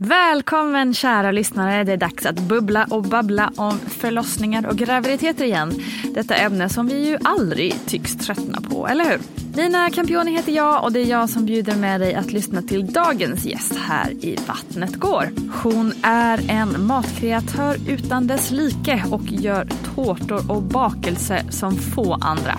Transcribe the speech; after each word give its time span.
Välkommen 0.00 0.94
kära 0.94 1.30
lyssnare. 1.30 1.84
Det 1.84 1.92
är 1.92 1.96
dags 1.96 2.26
att 2.26 2.40
bubbla 2.40 2.86
och 2.90 3.02
babbla 3.02 3.52
om 3.56 3.78
förlossningar 3.78 4.66
och 4.66 4.76
graviditeter 4.76 5.44
igen. 5.44 5.82
Detta 6.14 6.34
ämne 6.34 6.68
som 6.68 6.86
vi 6.86 7.08
ju 7.08 7.18
aldrig 7.24 7.74
tycks 7.86 8.16
tröttna 8.16 8.60
på, 8.60 8.88
eller 8.88 9.04
hur? 9.04 9.47
Lina 9.58 9.90
Campioni 9.90 10.30
heter 10.30 10.52
jag 10.52 10.84
och 10.84 10.92
det 10.92 11.00
är 11.00 11.04
jag 11.04 11.30
som 11.30 11.46
bjuder 11.46 11.76
med 11.76 12.00
dig 12.00 12.14
att 12.14 12.32
lyssna 12.32 12.62
till 12.62 12.86
dagens 12.86 13.46
gäst 13.46 13.76
här 13.76 14.10
i 14.10 14.38
Vattnet 14.46 14.96
går. 14.96 15.28
Hon 15.62 15.92
är 16.02 16.50
en 16.50 16.86
matkreatör 16.86 17.76
utan 17.88 18.26
dess 18.26 18.50
like 18.50 19.04
och 19.10 19.22
gör 19.24 19.68
tårtor 19.94 20.50
och 20.50 20.62
bakelser 20.62 21.42
som 21.50 21.76
få 21.76 22.14
andra. 22.14 22.58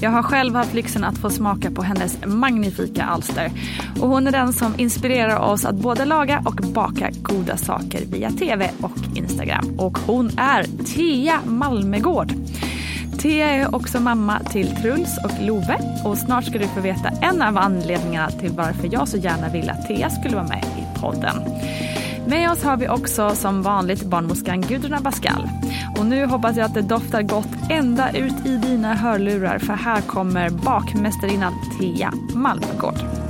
Jag 0.00 0.10
har 0.10 0.22
själv 0.22 0.54
haft 0.54 0.74
lyxen 0.74 1.04
att 1.04 1.18
få 1.18 1.30
smaka 1.30 1.70
på 1.70 1.82
hennes 1.82 2.18
magnifika 2.26 3.04
alster. 3.04 3.52
Och 4.00 4.08
hon 4.08 4.26
är 4.26 4.32
den 4.32 4.52
som 4.52 4.74
inspirerar 4.80 5.38
oss 5.38 5.64
att 5.64 5.76
både 5.76 6.04
laga 6.04 6.42
och 6.46 6.54
baka 6.54 7.10
goda 7.22 7.56
saker 7.56 8.04
via 8.06 8.30
tv 8.30 8.70
och 8.82 9.16
Instagram. 9.16 9.78
Och 9.78 9.98
hon 9.98 10.30
är 10.38 10.84
Thea 10.84 11.40
Malmegård. 11.46 12.32
Thea 13.18 13.50
är 13.50 13.74
också 13.74 14.00
mamma 14.00 14.40
till 14.40 14.76
Truls 14.76 15.18
och 15.24 15.46
Love 15.46 15.78
och 16.04 16.18
snart 16.18 16.44
ska 16.44 16.58
du 16.58 16.66
få 16.66 16.80
veta 16.80 17.08
en 17.08 17.42
av 17.42 17.58
anledningarna 17.58 18.30
till 18.30 18.50
varför 18.50 18.88
jag 18.92 19.08
så 19.08 19.16
gärna 19.16 19.48
ville 19.48 19.72
att 19.72 19.86
Thea 19.86 20.10
skulle 20.10 20.36
vara 20.36 20.46
med 20.46 20.64
i 20.64 21.00
podden. 21.00 21.36
Med 22.26 22.50
oss 22.50 22.62
har 22.62 22.76
vi 22.76 22.88
också 22.88 23.30
som 23.34 23.62
vanligt 23.62 24.02
barnmorskan 24.02 24.60
Gudrun 24.60 24.94
Abascal. 24.94 25.48
Och 25.98 26.06
nu 26.06 26.26
hoppas 26.26 26.56
jag 26.56 26.66
att 26.66 26.74
det 26.74 26.82
doftar 26.82 27.22
gott 27.22 27.70
ända 27.70 28.10
ut 28.10 28.46
i 28.46 28.56
dina 28.56 28.94
hörlurar 28.94 29.58
för 29.58 29.72
här 29.72 30.00
kommer 30.00 30.50
bakmästarinnan 30.50 31.54
Thea 31.78 32.12
Malmegård. 32.34 33.29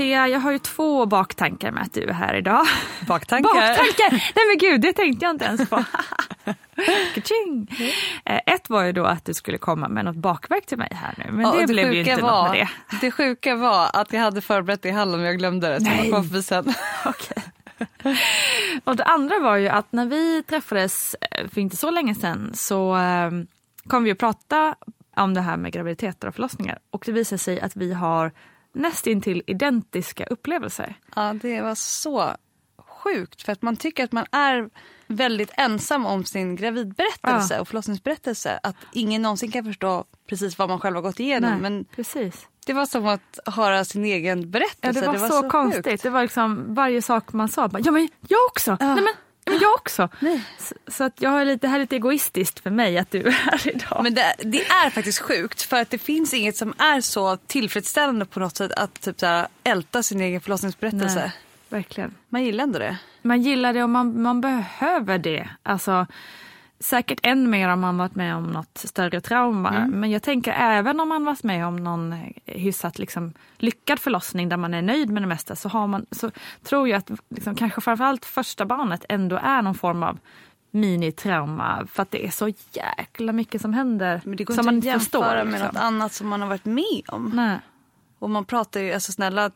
Thea, 0.00 0.28
jag 0.28 0.40
har 0.40 0.52
ju 0.52 0.58
två 0.58 1.06
baktankar 1.06 1.72
med 1.72 1.82
att 1.82 1.92
du 1.94 2.02
är 2.02 2.12
här 2.12 2.34
idag. 2.34 2.66
Baktankar? 3.08 3.48
Baktankar! 3.54 4.10
Nej 4.10 4.44
men 4.48 4.58
gud, 4.58 4.80
det 4.80 4.92
tänkte 4.92 5.24
jag 5.24 5.34
inte 5.34 5.44
ens 5.44 5.68
på. 5.70 5.84
Eh, 8.24 8.40
Ett 8.46 8.70
var 8.70 8.82
ju 8.82 8.92
då 8.92 9.04
att 9.04 9.24
du 9.24 9.34
skulle 9.34 9.58
komma 9.58 9.88
med 9.88 10.04
något 10.04 10.16
bakverk 10.16 10.66
till 10.66 10.78
mig 10.78 10.88
här 10.94 11.14
nu. 11.18 11.32
Men 11.32 11.40
Ja, 11.40 11.52
det, 11.52 11.62
och 11.62 11.68
blev 11.68 11.92
ju 11.92 12.00
inte 12.00 12.22
var, 12.22 12.42
något 12.42 12.50
med 12.50 12.68
det. 12.90 12.96
Det 13.00 13.10
sjuka 13.10 13.56
var 13.56 13.90
att 13.92 14.12
jag 14.12 14.20
hade 14.20 14.40
förberett 14.40 14.82
det 14.82 14.88
i 14.88 14.92
hallen 14.92 15.16
men 15.20 15.26
jag 15.26 15.38
glömde 15.38 15.68
det. 15.68 15.80
Så 15.80 15.84
Nej. 15.86 16.00
jag 16.02 16.14
kom 16.14 16.24
förbi 16.24 16.42
sen. 16.42 16.74
Okej. 17.04 17.42
Och 18.84 18.96
det 18.96 19.04
andra 19.04 19.38
var 19.38 19.56
ju 19.56 19.68
att 19.68 19.92
när 19.92 20.06
vi 20.06 20.42
träffades 20.42 21.14
eh, 21.14 21.48
för 21.48 21.60
inte 21.60 21.76
så 21.76 21.90
länge 21.90 22.14
sedan 22.14 22.50
så 22.54 22.96
eh, 22.96 23.30
kom 23.86 24.04
vi 24.04 24.10
att 24.10 24.18
prata 24.18 24.74
om 25.16 25.34
det 25.34 25.40
här 25.40 25.56
med 25.56 25.72
graviditeter 25.72 26.28
och 26.28 26.34
förlossningar. 26.34 26.78
Och 26.90 27.02
det 27.06 27.12
visade 27.12 27.38
sig 27.38 27.60
att 27.60 27.76
vi 27.76 27.92
har 27.92 28.32
nästintill 28.72 29.42
identiska 29.46 30.24
upplevelser. 30.24 30.98
Ja, 31.16 31.34
det 31.42 31.60
var 31.60 31.74
så 31.74 32.36
sjukt 32.78 33.42
för 33.42 33.52
att 33.52 33.62
man 33.62 33.76
tycker 33.76 34.04
att 34.04 34.12
man 34.12 34.26
är 34.32 34.70
väldigt 35.06 35.50
ensam 35.56 36.06
om 36.06 36.24
sin 36.24 36.56
gravidberättelse 36.56 37.60
och 37.60 37.68
förlossningsberättelse. 37.68 38.60
Att 38.62 38.76
ingen 38.92 39.22
någonsin 39.22 39.50
kan 39.50 39.64
förstå 39.64 40.04
precis 40.28 40.58
vad 40.58 40.68
man 40.68 40.80
själv 40.80 40.94
har 40.94 41.02
gått 41.02 41.20
igenom. 41.20 41.50
Nej, 41.50 41.60
Men 41.60 41.84
precis. 41.84 42.46
det 42.66 42.72
var 42.72 42.86
som 42.86 43.06
att 43.06 43.38
höra 43.46 43.84
sin 43.84 44.04
egen 44.04 44.50
berättelse. 44.50 45.04
Ja, 45.04 45.12
det 45.12 45.18
var, 45.18 45.28
så, 45.28 45.50
konstigt. 45.50 45.86
sjukt. 45.86 46.02
Det 46.02 46.10
var 46.10 46.22
liksom 46.22 46.74
varje 46.74 47.02
sak 47.02 47.32
man 47.32 47.48
sa. 47.48 47.68
Bara, 47.68 47.82
ja 47.84 47.90
men 47.92 48.08
jag 48.28 48.46
också. 48.50 48.76
Nej, 48.80 48.94
men, 48.94 49.04
ja, 49.04 49.12
men 49.50 49.58
jag 49.60 49.74
också. 49.74 50.08
Så, 50.58 50.74
så 50.86 51.04
att 51.04 51.20
jag 51.20 51.30
har 51.30 51.44
lite, 51.44 51.66
det 51.66 51.70
här 51.70 51.76
är 51.76 51.80
lite 51.80 51.96
egoistiskt 51.96 52.60
för 52.60 52.70
mig 52.70 52.98
att 52.98 53.10
du 53.10 53.22
är 53.22 53.30
här 53.30 53.68
idag. 53.68 54.00
Men 54.02 54.14
det, 54.14 54.34
det 54.38 54.66
är 54.66 54.90
faktiskt 54.90 55.18
sjukt 55.18 55.62
för 55.62 55.80
att 55.80 55.90
det 55.90 55.98
finns 55.98 56.34
inget 56.34 56.56
som 56.56 56.74
är 56.78 57.00
så 57.00 57.36
tillfredsställande 57.36 58.24
på 58.24 58.40
något 58.40 58.56
sätt 58.56 58.72
att 58.72 59.00
typ 59.00 59.20
så 59.20 59.26
här, 59.26 59.46
älta 59.64 60.02
sin 60.02 60.20
egen 60.20 60.40
förlossningsberättelse. 60.40 61.20
Nej, 61.20 61.32
verkligen. 61.68 62.14
Man 62.28 62.44
gillar 62.44 62.64
ändå 62.64 62.78
det. 62.78 62.96
Man 63.22 63.42
gillar 63.42 63.72
det 63.72 63.82
och 63.82 63.90
man, 63.90 64.22
man 64.22 64.40
behöver 64.40 65.18
det. 65.18 65.48
Alltså, 65.62 66.06
säkert 66.80 67.20
än 67.22 67.50
mer 67.50 67.68
om 67.68 67.80
man 67.80 67.98
varit 67.98 68.14
med 68.14 68.36
om 68.36 68.42
något 68.44 68.78
större 68.78 69.20
trauma. 69.20 69.86
Men 69.86 70.10
jag 70.10 70.22
tänker 70.22 70.52
även 70.52 71.00
om 71.00 71.08
man 71.08 71.24
varit 71.24 71.42
med 71.42 71.66
om 71.66 71.76
någon 71.76 72.14
hyfsat 72.46 72.98
liksom, 72.98 73.32
lyckad 73.58 73.98
förlossning 73.98 74.48
där 74.48 74.56
man 74.56 74.74
är 74.74 74.82
nöjd 74.82 75.10
med 75.10 75.22
det 75.22 75.26
mesta 75.26 75.56
så, 75.56 75.68
har 75.68 75.86
man, 75.86 76.06
så 76.10 76.30
tror 76.62 76.88
jag 76.88 76.98
att 76.98 77.10
liksom, 77.28 77.54
kanske 77.54 77.80
framförallt 77.80 78.24
första 78.24 78.64
barnet 78.66 79.04
ändå 79.08 79.36
är 79.42 79.62
någon 79.62 79.74
form 79.74 80.02
av 80.02 80.18
minitrauma 80.70 81.86
för 81.92 82.02
att 82.02 82.10
det 82.10 82.26
är 82.26 82.30
så 82.30 82.48
jäkla 82.72 83.32
mycket 83.32 83.60
som 83.60 83.74
händer 83.74 84.20
Men 84.24 84.36
det 84.36 84.44
går 84.44 84.54
som 84.54 84.60
inte 84.60 84.72
man 84.72 84.78
att 84.78 84.84
inte 84.84 84.98
förstår. 84.98 85.22
jämföra 85.24 85.44
med 85.44 85.52
liksom. 85.52 85.66
något 85.66 85.82
annat 85.82 86.12
som 86.12 86.28
man 86.28 86.40
har 86.40 86.48
varit 86.48 86.64
med 86.64 87.02
om. 87.08 87.32
Nej. 87.34 87.58
Och 88.18 88.30
man 88.30 88.44
pratar 88.44 88.80
ju, 88.80 88.92
alltså 88.92 89.12
snälla, 89.12 89.50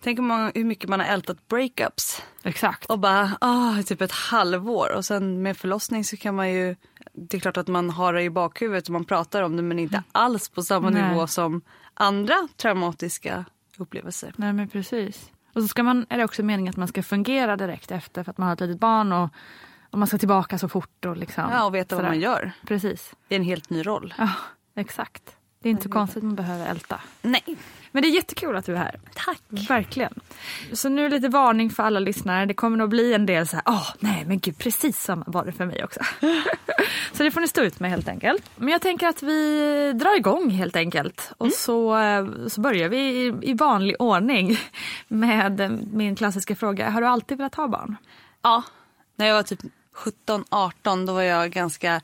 tänk 0.00 0.18
hur, 0.18 0.64
mycket 0.64 0.88
man 0.88 1.00
har 1.00 1.06
ältat 1.06 1.48
breakups. 1.48 2.22
Exakt. 2.42 2.90
Och 2.90 2.98
bara, 2.98 3.30
ah, 3.40 3.82
typ 3.82 4.00
ett 4.00 4.12
halvår. 4.12 4.92
Och 4.96 5.04
sen 5.04 5.42
med 5.42 5.56
förlossning 5.56 6.04
så 6.04 6.16
kan 6.16 6.34
man 6.34 6.52
ju, 6.52 6.76
det 7.12 7.36
är 7.36 7.40
klart 7.40 7.56
att 7.56 7.68
man 7.68 7.90
har 7.90 8.12
det 8.12 8.22
i 8.22 8.30
bakhuvudet 8.30 8.84
och 8.86 8.92
man 8.92 9.04
pratar 9.04 9.42
om 9.42 9.56
det 9.56 9.62
men 9.62 9.78
inte 9.78 10.02
alls 10.12 10.48
på 10.48 10.62
samma 10.62 10.90
Nej. 10.90 11.08
nivå 11.08 11.26
som 11.26 11.62
andra 11.94 12.34
traumatiska 12.56 13.44
upplevelser. 13.78 14.32
Nej 14.36 14.52
men 14.52 14.68
precis. 14.68 15.30
Och 15.54 15.62
så 15.62 15.68
ska 15.68 15.82
man, 15.82 16.06
är 16.08 16.18
det 16.18 16.24
också 16.24 16.42
meningen 16.42 16.70
att 16.70 16.76
man 16.76 16.88
ska 16.88 17.02
fungera 17.02 17.56
direkt 17.56 17.90
efter 17.90 18.24
för 18.24 18.30
att 18.30 18.38
man 18.38 18.46
har 18.46 18.54
ett 18.54 18.60
litet 18.60 18.80
barn 18.80 19.12
och, 19.12 19.30
och 19.90 19.98
man 19.98 20.08
ska 20.08 20.18
tillbaka 20.18 20.58
så 20.58 20.68
fort. 20.68 21.04
Och 21.04 21.16
liksom, 21.16 21.44
Ja, 21.50 21.64
och 21.64 21.74
veta 21.74 21.96
vad 21.96 22.02
sådär. 22.02 22.10
man 22.10 22.20
gör. 22.20 22.52
Precis. 22.66 23.14
Det 23.28 23.34
är 23.34 23.38
en 23.38 23.44
helt 23.44 23.70
ny 23.70 23.82
roll. 23.86 24.14
Ja, 24.18 24.30
exakt. 24.76 25.36
Det 25.62 25.68
är 25.68 25.70
inte 25.70 25.82
så 25.82 25.88
konstigt 25.88 26.16
att 26.16 26.22
man 26.24 26.34
behöver 26.34 26.66
älta. 26.70 27.00
Nej. 27.22 27.56
Men 27.92 28.02
det 28.02 28.08
är 28.08 28.10
jättekul 28.10 28.56
att 28.56 28.66
du 28.66 28.72
är 28.72 28.76
här. 28.76 29.00
Tack. 29.14 29.42
Verkligen. 29.48 30.14
Så 30.72 30.88
nu 30.88 31.08
lite 31.08 31.28
varning 31.28 31.70
för 31.70 31.82
alla 31.82 32.00
lyssnare. 32.00 32.46
Det 32.46 32.54
kommer 32.54 32.76
nog 32.76 32.88
bli 32.88 33.14
en 33.14 33.26
del 33.26 33.48
så 33.48 33.56
här, 33.56 33.64
åh 33.66 33.90
nej 33.98 34.24
men 34.26 34.38
gud 34.38 34.58
precis 34.58 35.02
samma 35.02 35.24
var 35.26 35.44
det 35.44 35.52
för 35.52 35.66
mig 35.66 35.84
också. 35.84 36.00
så 37.12 37.22
det 37.22 37.30
får 37.30 37.40
ni 37.40 37.48
stå 37.48 37.62
ut 37.62 37.80
med 37.80 37.90
helt 37.90 38.08
enkelt. 38.08 38.50
Men 38.56 38.68
jag 38.68 38.82
tänker 38.82 39.08
att 39.08 39.22
vi 39.22 39.92
drar 39.92 40.16
igång 40.16 40.50
helt 40.50 40.76
enkelt. 40.76 41.32
Och 41.38 41.52
så, 41.52 41.98
eh, 41.98 42.26
så 42.48 42.60
börjar 42.60 42.88
vi 42.88 42.98
i, 42.98 43.34
i 43.42 43.54
vanlig 43.54 43.96
ordning 43.98 44.58
med 45.08 45.78
min 45.92 46.16
klassiska 46.16 46.56
fråga. 46.56 46.90
Har 46.90 47.00
du 47.00 47.06
alltid 47.06 47.38
velat 47.38 47.54
ha 47.54 47.68
barn? 47.68 47.96
Ja, 48.42 48.62
när 49.16 49.26
jag 49.26 49.34
var 49.34 49.42
typ 49.42 49.60
17-18 49.94 51.06
då 51.06 51.12
var 51.12 51.22
jag 51.22 51.50
ganska 51.50 52.00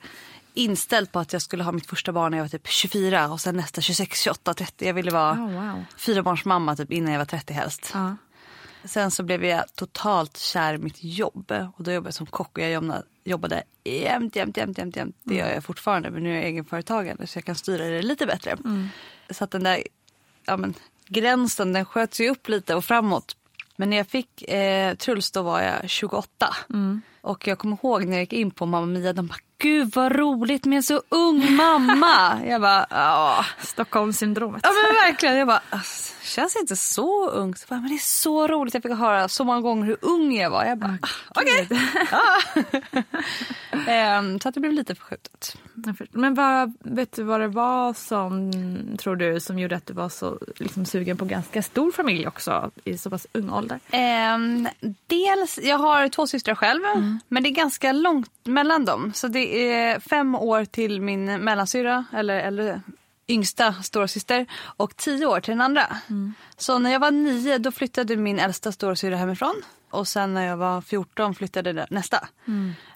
inställd 0.57 1.11
på 1.11 1.19
att 1.19 1.33
jag 1.33 1.41
skulle 1.41 1.63
ha 1.63 1.71
mitt 1.71 1.85
första 1.85 2.11
barn 2.11 2.31
när 2.31 2.37
jag 2.37 2.43
var 2.43 2.49
typ 2.49 2.67
24 2.67 3.31
och 3.31 3.41
sen 3.41 3.55
nästa 3.55 3.81
26, 3.81 4.21
28, 4.21 4.53
30. 4.53 4.85
Jag 4.85 4.93
ville 4.93 5.11
vara 5.11 5.31
Oh, 5.33 5.51
wow. 5.51 5.85
fyrabarnsmamma 5.97 6.75
typ 6.75 6.91
innan 6.91 7.11
jag 7.11 7.19
var 7.19 7.25
30 7.25 7.53
helst. 7.53 7.91
Ja. 7.93 8.15
Sen 8.83 9.11
så 9.11 9.23
blev 9.23 9.45
jag 9.45 9.75
totalt 9.75 10.37
kär 10.37 10.73
i 10.73 10.77
mitt 10.77 11.03
jobb 11.03 11.51
och 11.77 11.83
då 11.83 11.91
jobbade 11.91 12.07
jag 12.07 12.13
som 12.13 12.25
kock 12.25 12.57
och 12.57 12.63
jag 12.63 13.03
jobbade, 13.23 13.63
jämt, 13.83 14.35
jämt, 14.35 14.57
jämt, 14.57 14.77
jämt, 14.77 14.95
jämt. 14.95 15.15
Det 15.23 15.35
gör 15.35 15.53
jag 15.53 15.63
fortfarande 15.63 16.11
men 16.11 16.23
nu 16.23 16.31
är 16.31 16.35
jag 16.35 16.43
egenföretagare 16.43 17.27
så 17.27 17.37
jag 17.37 17.45
kan 17.45 17.55
styra 17.55 17.85
det 17.85 18.01
lite 18.01 18.25
bättre. 18.25 18.57
Så 19.29 19.43
att 19.43 19.51
den 19.51 19.63
där 19.63 19.83
ja, 20.45 20.57
men, 20.57 20.73
gränsen 21.07 21.73
den 21.73 21.85
sköts 21.85 22.19
ju 22.19 22.29
upp 22.29 22.49
lite 22.49 22.75
och 22.75 22.85
framåt. 22.85 23.37
Men 23.75 23.89
när 23.89 23.97
jag 23.97 24.07
fick 24.07 24.41
eh, 24.41 24.95
Truls 24.95 25.31
då 25.31 25.41
var 25.41 25.61
jag 25.61 25.89
28. 25.89 26.55
Och 27.21 27.47
jag 27.47 27.59
kommer 27.59 27.77
ihåg 27.83 28.05
när 28.05 28.11
jag 28.13 28.21
gick 28.21 28.33
in 28.33 28.51
på 28.51 28.65
Mamma 28.65 28.85
Mia, 28.85 29.13
de 29.13 29.27
bara 29.27 29.37
gud 29.57 29.95
vad 29.95 30.11
roligt 30.15 30.65
med 30.65 30.75
en 30.77 30.83
så 30.83 31.01
ung 31.09 31.55
mamma. 31.55 32.39
jag 32.45 32.61
bara 32.61 32.85
ja. 32.89 33.45
Stockholmssyndromet. 33.59 34.61
Ja 34.63 34.69
men 34.69 34.95
verkligen. 34.95 35.35
Jag 35.37 35.47
bara, 35.47 35.61
"Ass, 35.69 36.15
känns 36.27 36.55
inte 36.55 36.75
så 36.75 37.29
ung. 37.29 37.55
Så 37.55 37.65
bara, 37.69 37.79
men 37.79 37.89
det 37.89 37.95
är 37.95 38.21
så 38.21 38.47
roligt. 38.47 38.73
Jag 38.73 38.83
fick 38.83 38.91
höra 38.91 39.29
så 39.29 39.43
många 39.43 39.61
gånger 39.61 39.85
hur 39.85 39.97
ung 40.01 40.33
jag 40.35 40.49
var. 40.49 40.65
Jag 40.65 40.77
bara, 40.77 40.97
ah, 41.01 41.07
okej. 41.35 41.67
Ja. 42.11 42.63
Ehm, 43.87 44.39
så 44.39 44.49
att 44.49 44.55
det 44.55 44.61
blev 44.61 44.73
lite 44.73 44.95
förskjutet. 44.95 45.57
Men 46.11 46.33
vad, 46.33 46.73
vet 46.79 47.15
du 47.15 47.23
vad 47.23 47.41
det 47.41 47.47
var 47.47 47.93
som, 47.93 48.51
tror 48.99 49.15
du, 49.15 49.39
som 49.39 49.59
gjorde 49.59 49.75
att 49.75 49.85
du 49.85 49.93
var 49.93 50.09
så 50.09 50.39
liksom, 50.55 50.85
sugen 50.85 51.17
på 51.17 51.25
ganska 51.25 51.61
stor 51.63 51.91
familj 51.91 52.27
också 52.27 52.71
i 52.83 52.97
så 52.97 53.09
pass 53.09 53.27
ung 53.33 53.49
ålder? 53.49 53.79
Ehm, 53.91 54.67
dels, 55.07 55.59
jag 55.63 55.77
har 55.77 56.09
två 56.09 56.27
systrar 56.27 56.55
själv. 56.55 56.81
Men 57.27 57.43
det 57.43 57.49
är 57.49 57.51
ganska 57.51 57.91
långt 57.91 58.31
mellan 58.43 58.85
dem. 58.85 59.11
Så 59.15 59.27
det 59.27 59.46
är 59.55 59.99
fem 59.99 60.35
år 60.35 60.65
till 60.65 61.01
min 61.01 61.25
mellansyrra, 61.25 62.05
eller, 62.13 62.39
eller 62.39 62.81
yngsta 63.27 63.73
storasyster 63.73 64.45
och 64.77 64.95
tio 64.95 65.25
år 65.25 65.39
till 65.39 65.51
den 65.51 65.61
andra. 65.61 65.97
Så 66.57 66.79
när 66.79 66.91
jag 66.91 66.99
var 66.99 67.11
nio 67.11 67.57
då 67.57 67.71
flyttade 67.71 68.15
min 68.15 68.39
äldsta 68.39 68.71
storasyrra 68.71 69.15
hemifrån. 69.17 69.61
Och 69.89 70.07
sen 70.07 70.33
när 70.33 70.45
jag 70.45 70.57
var 70.57 70.81
14 70.81 71.35
flyttade 71.35 71.87
nästa. 71.89 72.27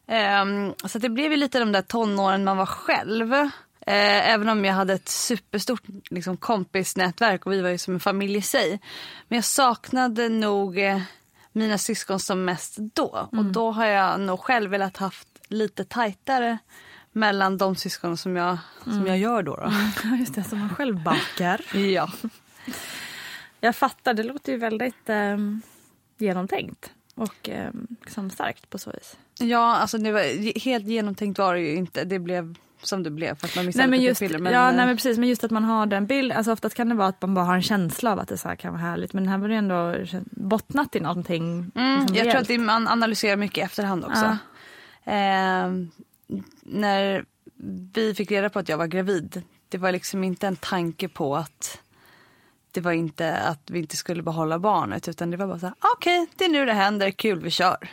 Ehm, 0.08 0.74
så 0.86 1.00
det 1.00 1.10
blev 1.10 1.32
ju 1.32 1.38
lite 1.38 1.60
de 1.60 1.72
där 1.72 1.82
tonåren 1.82 2.44
man 2.44 2.58
var 2.58 2.66
själv. 2.66 3.34
Eh, 3.34 4.30
även 4.30 4.50
om 4.50 4.66
jag 4.66 4.74
hade 4.74 4.94
ett 4.94 5.10
superstort 5.10 5.84
liksom, 6.10 6.38
kompisnätverk 6.38 7.46
och 7.46 7.52
vi 7.52 7.62
var 7.62 7.70
ju 7.70 7.78
som 7.78 7.94
en 7.94 8.00
familj 8.00 8.38
i 8.38 8.42
sig. 8.42 8.80
Men 9.28 9.36
jag 9.36 9.46
saknade 9.46 10.30
nog 10.30 10.80
eh, 10.80 11.02
mina 11.52 11.78
syskon 11.78 12.20
som 12.20 12.46
mest 12.46 12.78
då. 12.78 13.30
Och 13.32 13.46
då 13.46 13.72
har 13.72 13.86
jag 13.86 14.20
nog 14.20 14.40
själv 14.40 14.72
velat 14.72 14.98
haft 14.98 15.28
lite 15.52 15.84
tajtare 15.84 16.58
mellan 17.12 17.58
de 17.58 17.76
syskon 17.76 18.18
som 18.18 18.36
jag, 18.36 18.58
som 18.84 19.08
jag 19.08 19.18
gör 19.18 19.44
då. 19.44 19.56
då. 19.56 19.72
Ja, 20.04 20.16
just 20.16 20.36
det, 20.36 20.44
som 20.44 20.60
man 20.60 20.70
själv 20.70 21.04
bakar. 21.04 21.62
Ja. 21.78 22.10
Jag 23.60 23.76
fattar, 23.76 24.14
det 24.14 24.24
låter 24.24 24.52
ju 24.52 24.58
väldigt 24.58 25.10
eh, 25.10 25.38
genomtänkt 26.18 26.92
och 27.16 27.50
eh, 27.50 27.72
liksom 28.02 28.30
starkt 28.30 28.70
på 28.70 28.78
så 28.78 28.92
vis. 28.92 29.18
ja, 29.40 29.76
alltså 29.76 29.98
det 29.98 30.12
var, 30.12 30.60
helt 30.60 30.88
genomtänkt 30.88 31.40
var 31.40 31.54
det 31.54 31.62
ju 31.62 31.76
inte. 31.76 32.04
Det 32.04 32.20
blev 32.20 32.56
som 32.84 33.04
det 33.04 33.10
blev 33.10 33.36
för 33.36 33.48
att 33.48 33.56
man 33.56 33.66
missade 33.66 33.88
Nej 33.88 34.00
men, 34.00 34.06
just, 34.06 34.20
piller. 34.20 34.40
Men, 34.40 34.54
ja, 34.54 34.70
eh, 34.70 34.76
nej 34.76 34.86
men 34.86 34.96
precis, 34.96 35.18
men 35.18 35.30
just 35.30 35.44
att 35.44 35.52
man 35.52 35.64
har 35.64 35.86
den 35.86 36.06
bilden, 36.06 36.38
alltså 36.38 36.52
oftast 36.52 36.76
kan 36.76 36.90
det 36.90 36.96
vara 36.96 37.08
att 37.08 37.22
man 37.22 37.34
bara 37.34 37.46
har 37.46 37.56
en 37.56 37.62
känsla 37.62 38.12
av 38.12 38.20
att 38.20 38.28
det 38.28 38.38
så 38.38 38.48
här 38.48 38.56
kan 38.56 38.74
vara 38.74 38.82
härligt 38.82 39.14
men 39.14 39.28
här 39.28 39.38
var 39.38 39.48
det 39.48 39.56
ändå 39.56 39.96
bottnat 40.32 40.96
i 40.96 41.00
någonting. 41.00 41.72
Mm, 41.76 42.00
liksom 42.00 42.16
jag 42.16 42.32
tror 42.32 42.42
att 42.42 42.48
det, 42.48 42.58
man 42.58 42.88
analyserar 42.88 43.36
mycket 43.36 43.58
i 43.58 43.62
efterhand 43.62 44.06
också. 44.06 44.26
Ehm, 44.26 44.38
när 46.62 47.26
vi 47.94 48.14
fick 48.16 48.32
reda 48.32 48.50
på 48.50 48.60
att 48.60 48.70
jag 48.70 48.78
var 48.78 48.88
gravid, 48.88 49.42
det 49.70 49.78
var 49.78 49.92
liksom 49.92 50.24
inte 50.24 50.48
en 50.48 50.56
tanke 50.56 51.08
på 51.08 51.36
att 51.36 51.82
det 52.72 52.82
var 52.82 52.92
inte 52.92 53.38
att 53.38 53.70
vi 53.70 53.80
inte 53.80 53.98
skulle 53.98 54.24
behålla 54.24 54.60
barnet 54.60 55.08
utan 55.08 55.32
det 55.32 55.38
var 55.38 55.48
bara 55.48 55.60
så 55.60 55.66
här, 55.66 55.76
okej 55.96 56.28
det 56.36 56.46
är 56.46 56.50
nu 56.50 56.66
det 56.66 56.74
händer, 56.74 57.12
kul 57.12 57.40
vi 57.40 57.50
kör. 57.50 57.90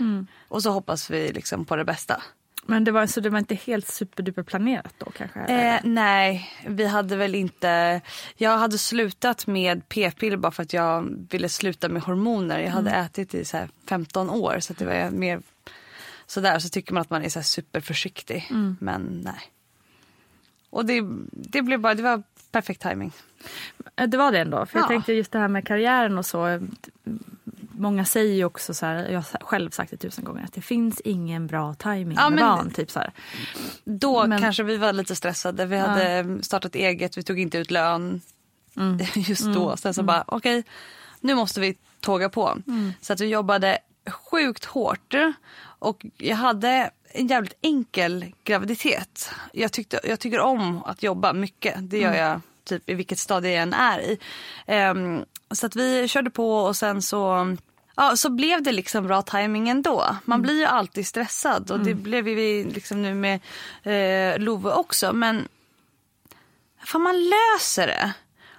Och 0.49 0.63
så 0.63 0.71
hoppas 0.71 1.11
vi 1.11 1.33
liksom 1.33 1.65
på 1.65 1.77
det 1.77 1.85
bästa. 1.85 2.23
Men 2.71 2.85
det 2.85 2.93
var, 2.93 3.07
så 3.07 3.21
det 3.21 3.31
var 3.31 3.39
inte 3.39 3.55
helt 3.55 3.89
superduper 3.89 4.43
planerat 4.43 4.95
då 4.99 5.11
kanske? 5.17 5.41
Eh, 5.41 5.81
nej, 5.85 6.51
vi 6.67 6.87
hade 6.87 7.17
väl 7.17 7.35
inte... 7.35 8.01
Jag 8.37 8.59
hade 8.59 8.79
slutat 8.79 9.47
med 9.47 9.89
p-piller 9.89 10.37
bara 10.37 10.53
för 10.53 10.63
att 10.63 10.73
jag 10.73 11.27
ville 11.31 11.49
sluta 11.49 11.89
med 11.89 12.03
hormoner. 12.03 12.59
Jag 12.59 12.71
hade 12.71 12.91
ätit 12.91 13.35
i 13.35 13.45
så 13.45 13.57
här 13.57 13.69
15 13.89 14.31
år 14.31 14.61
så 14.61 14.73
det 14.73 14.85
var 14.85 15.11
mer 15.11 15.41
sådär. 16.29 16.59
Så 16.59 16.69
tycker 16.69 16.95
man 16.95 17.01
att 17.01 17.11
man 17.11 17.25
är 17.25 17.29
så 17.29 17.43
superförsiktig. 17.43 18.49
Men 18.81 19.21
nej. 19.25 19.41
Och 20.71 20.85
det, 20.87 21.03
det 21.33 21.63
blev 21.63 21.81
bara, 21.81 21.95
det 21.95 22.03
var 22.03 22.23
perfekt 22.53 22.83
timing. 22.83 23.13
Eh, 23.97 24.07
Det 24.09 24.17
var 24.17 24.33
det 24.33 24.39
ändå. 24.41 24.67
För 24.67 24.79
jag 24.79 24.85
Ja. 24.85 24.89
tänkte 24.89 25.13
just 25.13 25.33
det 25.33 25.39
här 25.39 25.49
med 25.49 25.67
karriären 25.67 26.19
och 26.19 26.27
så. 26.27 26.61
Många 27.81 28.05
säger 28.05 28.35
ju 28.35 28.45
också 28.45 28.75
så 28.75 28.87
här, 28.87 29.09
jag 29.09 29.15
har 29.21 29.41
själv 29.41 29.71
sagt 29.71 29.91
det 29.91 29.97
tusen 29.97 30.25
gånger, 30.25 30.45
att 30.45 30.53
det 30.53 30.61
finns 30.63 31.01
ingen 31.01 31.47
bra 31.47 31.75
timing 31.75 32.17
Ja, 32.21 32.31
med 32.31 32.39
barn. 32.45 32.71
Typ 32.71 32.91
så 32.91 32.99
här. 32.99 33.13
Då 33.85 34.27
Men- 34.27 34.41
kanske 34.41 34.63
vi 34.63 34.77
var 34.77 34.93
lite 34.93 35.17
stressade. 35.17 35.67
Vi 35.67 35.77
hade 35.79 36.39
startat 36.43 36.75
eget, 36.75 37.19
vi 37.19 37.23
tog 37.23 37.39
inte 37.39 37.59
ut 37.59 37.71
lön 37.71 38.21
just 39.15 39.45
då. 39.55 39.77
Sen 39.77 39.95
så 39.95 40.03
bara, 40.03 40.25
okej, 40.27 40.65
nu 41.21 41.35
måste 41.35 41.61
vi 41.61 41.77
tåga 42.01 42.29
på. 42.29 42.59
Så 43.01 43.13
att 43.13 43.21
vi 43.21 43.27
jobbade 43.27 43.79
sjukt 44.11 44.65
hårt. 44.65 45.15
Och 45.79 46.07
jag 46.17 46.37
hade 46.37 46.91
en 47.13 47.27
jävligt 47.27 47.59
enkel 47.63 48.33
graviditet. 48.45 49.31
Jag, 49.53 49.73
tyckte, 49.73 50.01
jag 50.05 50.21
tycker 50.21 50.41
om 50.41 50.83
att 50.85 51.03
jobba 51.03 51.33
mycket. 51.33 51.75
Det 51.79 51.99
gör 51.99 52.15
jag 52.15 52.41
typ 52.65 52.91
i 52.91 52.95
vilket 52.95 53.19
stadie 53.19 53.53
jag 53.53 53.63
än 53.63 53.75
är 53.75 54.01
i. 54.01 54.19
Ehm, 54.67 55.25
så 55.51 55.67
att 55.67 55.77
vi 55.77 56.09
körde 56.09 56.31
på 56.31 56.59
och 56.59 56.77
sen 56.77 57.03
så 57.03 57.57
Ja, 58.01 58.17
så 58.17 58.31
blev 58.31 58.63
det 58.63 58.73
liksom 58.73 59.07
bra 59.07 59.23
timing 59.23 59.69
ändå. 59.69 60.17
Man 60.25 60.43
blir 60.43 60.59
ju 60.59 60.65
alltid 60.65 61.07
stressad 61.07 61.71
och 61.71 61.81
det 61.81 61.95
blev 61.95 62.25
vi 62.25 62.65
liksom 62.65 63.03
nu 63.03 63.15
med 63.15 63.41
eh, 63.83 64.39
Love 64.39 64.73
också. 64.73 65.13
Men 65.13 65.49
fan 66.85 67.03
man 67.03 67.15
löser 67.15 67.87
det. 67.87 68.13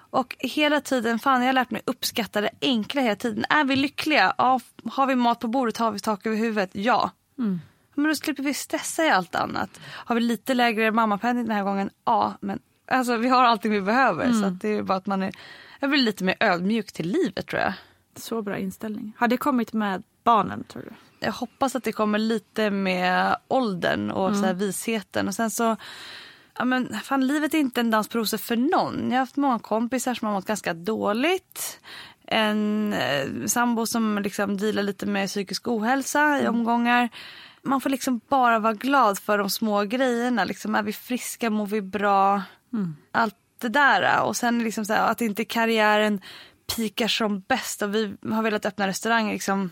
Och 0.10 0.36
hela 0.40 0.82
tiden, 0.82 1.20
fan 1.20 1.42
jag 1.42 1.48
har 1.48 1.54
lärt 1.54 1.72
mig 1.72 1.82
uppskatta 1.86 2.42
det 2.42 2.50
enkla 2.62 3.02
hela 3.02 3.16
tiden. 3.16 3.46
Är 3.50 3.64
vi 3.64 3.76
lyckliga? 3.76 4.34
Ja, 4.38 4.60
har 4.86 5.08
vi 5.08 5.16
mat 5.16 5.40
på 5.40 5.48
bordet? 5.48 5.78
Har 5.78 5.92
vi 5.92 6.00
tak 6.00 6.26
över 6.26 6.38
huvudet? 6.38 6.70
Ja. 6.74 7.12
Men 7.96 8.08
då 8.08 8.16
slipper 8.16 8.44
vi 8.44 8.54
stressa 8.54 9.06
i 9.06 9.10
allt 9.10 9.36
annat. 9.36 9.80
Har 9.86 10.16
vi 10.16 10.22
lite 10.22 10.54
lägre 10.54 10.92
mammapenning 10.92 11.46
den 11.46 11.56
här 11.56 11.64
gången? 11.64 11.90
Ja, 12.06 12.34
men 12.42 12.60
alltså, 12.88 13.18
vi 13.18 13.30
har 13.30 13.44
allting 13.44 13.72
vi 13.72 13.82
behöver. 13.82 14.34
Så 14.34 14.46
att 14.46 14.62
det 14.62 14.70
är 14.70 14.84
bara 14.84 14.98
att 14.98 15.06
man 15.06 15.24
är, 15.24 15.34
jag 15.80 15.90
blir 15.90 16.02
lite 16.02 16.24
mer 16.24 16.36
ödmjuk 16.40 16.92
till 16.92 17.08
livet 17.08 17.48
tror 17.48 17.62
jag. 17.62 17.74
Så 18.16 18.42
bra 18.42 18.58
inställning. 18.58 19.14
Har 19.18 19.28
det 19.28 19.38
kommit 19.38 19.74
med 19.74 20.04
barnen 20.24 20.64
tror 20.64 20.82
du? 20.82 20.92
jag 21.20 21.32
hoppas 21.32 21.76
att 21.76 21.84
det 21.84 21.92
kommer 21.92 22.20
lite 22.20 22.70
med 22.70 23.36
åldern 23.48 24.12
och 24.12 24.36
så 24.36 24.46
här 24.46 24.54
visheten. 24.54 25.28
Och 25.28 25.36
sen 25.36 25.52
så, 25.52 25.76
ja 26.60 26.66
men 26.66 27.00
fan 27.04 27.28
livet 27.28 27.54
är 27.54 27.58
inte 27.58 27.82
en 27.82 27.92
dans 27.92 28.16
rosor 28.16 28.38
för 28.38 28.56
någon. 28.56 29.04
Jag 29.04 29.12
har 29.12 29.20
haft 29.20 29.36
många 29.36 29.60
kompisar 29.60 30.14
som 30.14 30.28
har 30.28 30.36
mått 30.36 30.46
ganska 30.46 30.74
dåligt. 30.74 31.80
En 32.28 32.94
eh, 32.94 33.46
sambo 33.46 33.86
som 33.86 34.20
liksom 34.24 34.58
dealar 34.58 34.84
lite 34.84 35.06
med 35.06 35.28
psykisk 35.28 35.68
ohälsa 35.68 36.42
i 36.42 36.48
omgångar. 36.48 37.10
Man 37.62 37.82
får 37.82 37.90
liksom 37.90 38.22
bara 38.30 38.60
vara 38.60 38.74
glad 38.74 39.20
för 39.20 39.38
de 39.38 39.50
små 39.50 39.84
grejerna. 39.84 40.44
Liksom, 40.44 40.76
är 40.76 40.84
vi 40.84 40.94
friska, 40.94 41.50
mår 41.50 41.68
vi 41.68 41.82
bra? 41.82 42.42
Allt 43.12 43.36
det 43.58 43.70
där. 43.70 44.24
Och 44.24 44.38
sen 44.38 44.64
liksom 44.64 44.86
så 44.86 44.94
här, 44.94 45.12
att 45.12 45.22
inte 45.22 45.46
karriären 45.46 46.22
pikar 46.76 47.08
som 47.08 47.40
bäst 47.40 47.82
och 47.82 47.96
vi 47.96 48.16
har 48.32 48.44
velat 48.44 48.66
öppna 48.66 48.88
restaurang 48.88 49.32
liksom 49.32 49.70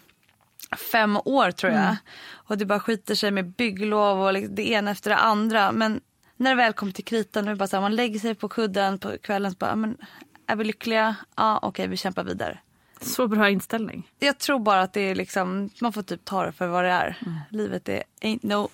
fem 0.91 1.17
år 1.25 1.51
tror 1.51 1.73
jag. 1.73 1.95
Och 2.31 2.57
det 2.57 2.65
bara 2.65 2.79
skiter 2.79 3.15
sig 3.15 3.31
med 3.31 3.51
bygglov 3.51 4.21
och 4.21 4.33
liksom 4.33 4.55
det 4.55 4.69
ena 4.69 4.91
efter 4.91 5.09
det 5.09 5.17
andra. 5.17 5.71
Men 5.71 6.01
när 6.37 6.49
det 6.49 6.55
väl 6.55 6.73
kom 6.73 6.91
till 6.91 7.05
kritan, 7.05 7.45
nu 7.45 7.55
bara 7.55 7.67
så 7.67 7.75
här, 7.75 7.81
man 7.81 7.95
lägger 7.95 8.19
sig 8.19 8.35
på 8.35 8.49
kudden 8.49 8.99
på 8.99 9.17
kvällen 9.17 9.51
så 9.51 9.57
bara, 9.57 9.75
men 9.75 9.97
är 10.45 10.55
vi 10.55 10.63
lyckliga? 10.63 11.15
Ja, 11.35 11.59
okej, 11.61 11.87
vi 11.87 11.97
kämpar 11.97 12.23
vidare. 12.23 12.59
Så 13.01 13.27
bra 13.27 13.49
inställning. 13.49 14.09
Jag 14.19 14.37
tror 14.37 14.59
bara 14.59 14.81
att 14.81 14.93
det 14.93 15.01
är 15.01 15.15
liksom, 15.15 15.69
man 15.81 15.93
får 15.93 16.01
typ 16.01 16.25
ta 16.25 16.45
det 16.45 16.51
för 16.51 16.67
vad 16.67 16.83
det 16.83 16.89
är. 16.89 17.17
Livet 17.49 17.89
är 17.89 18.03
ain't 18.21 18.39
no, 18.41 18.69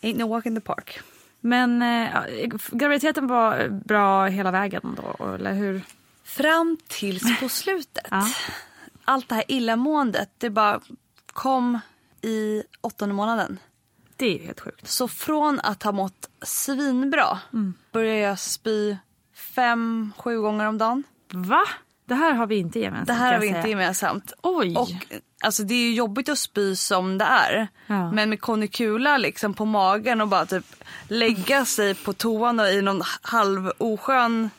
ain't 0.00 0.18
no 0.18 0.28
walk 0.28 0.46
in 0.46 0.54
the 0.54 0.60
park. 0.60 1.00
Men 1.40 1.82
eh, 1.82 2.08
graviditeten 2.70 3.26
var 3.26 3.68
bra 3.68 4.26
hela 4.26 4.50
vägen 4.50 4.96
då, 4.96 5.34
eller 5.34 5.52
hur? 5.52 5.82
Fram 6.24 6.78
tills 6.88 7.40
på 7.40 7.48
slutet. 7.48 8.06
Ja. 8.10 8.26
Allt 9.04 9.28
det 9.28 9.34
här 9.34 9.44
illamåendet, 9.48 10.30
det 10.38 10.50
bara 10.50 10.80
kom 11.26 11.78
i 12.22 12.62
åttonde 12.80 13.14
månaden. 13.14 13.58
Det 14.16 14.38
är 14.40 14.46
helt 14.46 14.60
sjukt. 14.60 14.88
Så 14.88 15.08
från 15.08 15.60
att 15.60 15.82
ha 15.82 15.92
mått 15.92 16.28
svinbra 16.42 17.38
började 17.92 18.18
jag 18.18 18.38
spy 18.38 18.96
fem, 19.54 20.12
sju 20.18 20.40
gånger 20.40 20.66
om 20.66 20.78
dagen. 20.78 21.02
Va? 21.30 21.62
Det 22.06 22.14
här 22.14 22.32
har 22.32 22.46
vi 22.46 22.56
inte 22.56 22.78
gemensamt. 22.78 23.06
Det 23.06 23.12
här 23.12 23.32
har 23.32 23.40
vi 23.40 23.46
inte 23.46 23.62
säga. 23.62 23.70
gemensamt. 23.70 24.32
Oj. 24.42 24.76
Och, 24.76 24.88
alltså, 25.44 25.62
det 25.62 25.74
är 25.74 25.92
jobbigt 25.92 26.28
att 26.28 26.38
spy 26.38 26.76
som 26.76 27.18
det 27.18 27.24
är. 27.24 27.68
Ja. 27.86 28.12
Men 28.12 28.30
med 28.30 28.40
konikula 28.40 29.16
liksom 29.18 29.54
på 29.54 29.64
magen 29.64 30.20
och 30.20 30.28
bara 30.28 30.46
typ 30.46 30.64
lägga 31.08 31.64
sig 31.64 31.94
på 31.94 32.12
toan 32.12 32.60
och 32.60 32.68
i 32.68 32.82
någon 32.82 33.02
halv 33.22 33.72
oskön 33.78 34.50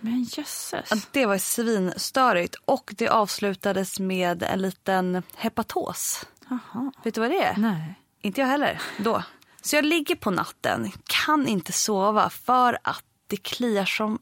Men 0.00 0.22
jösses. 0.22 1.06
Det 1.10 1.26
var 1.26 1.38
svinstörigt 1.38 2.54
och 2.64 2.94
det 2.98 3.08
avslutades 3.08 4.00
med 4.00 4.42
en 4.42 4.62
liten 4.62 5.22
hepatos. 5.36 6.26
Jaha. 6.48 6.92
Vet 7.04 7.14
du 7.14 7.20
vad 7.20 7.30
det 7.30 7.44
är? 7.44 7.56
Nej. 7.56 7.94
Inte 8.22 8.40
jag 8.40 8.48
heller 8.48 8.80
då. 8.98 9.22
Så 9.62 9.76
jag 9.76 9.84
ligger 9.84 10.14
på 10.14 10.30
natten, 10.30 10.92
kan 11.06 11.46
inte 11.48 11.72
sova 11.72 12.30
för 12.30 12.78
att 12.82 13.02
det 13.26 13.36
kliar 13.36 13.84
som 13.84 14.18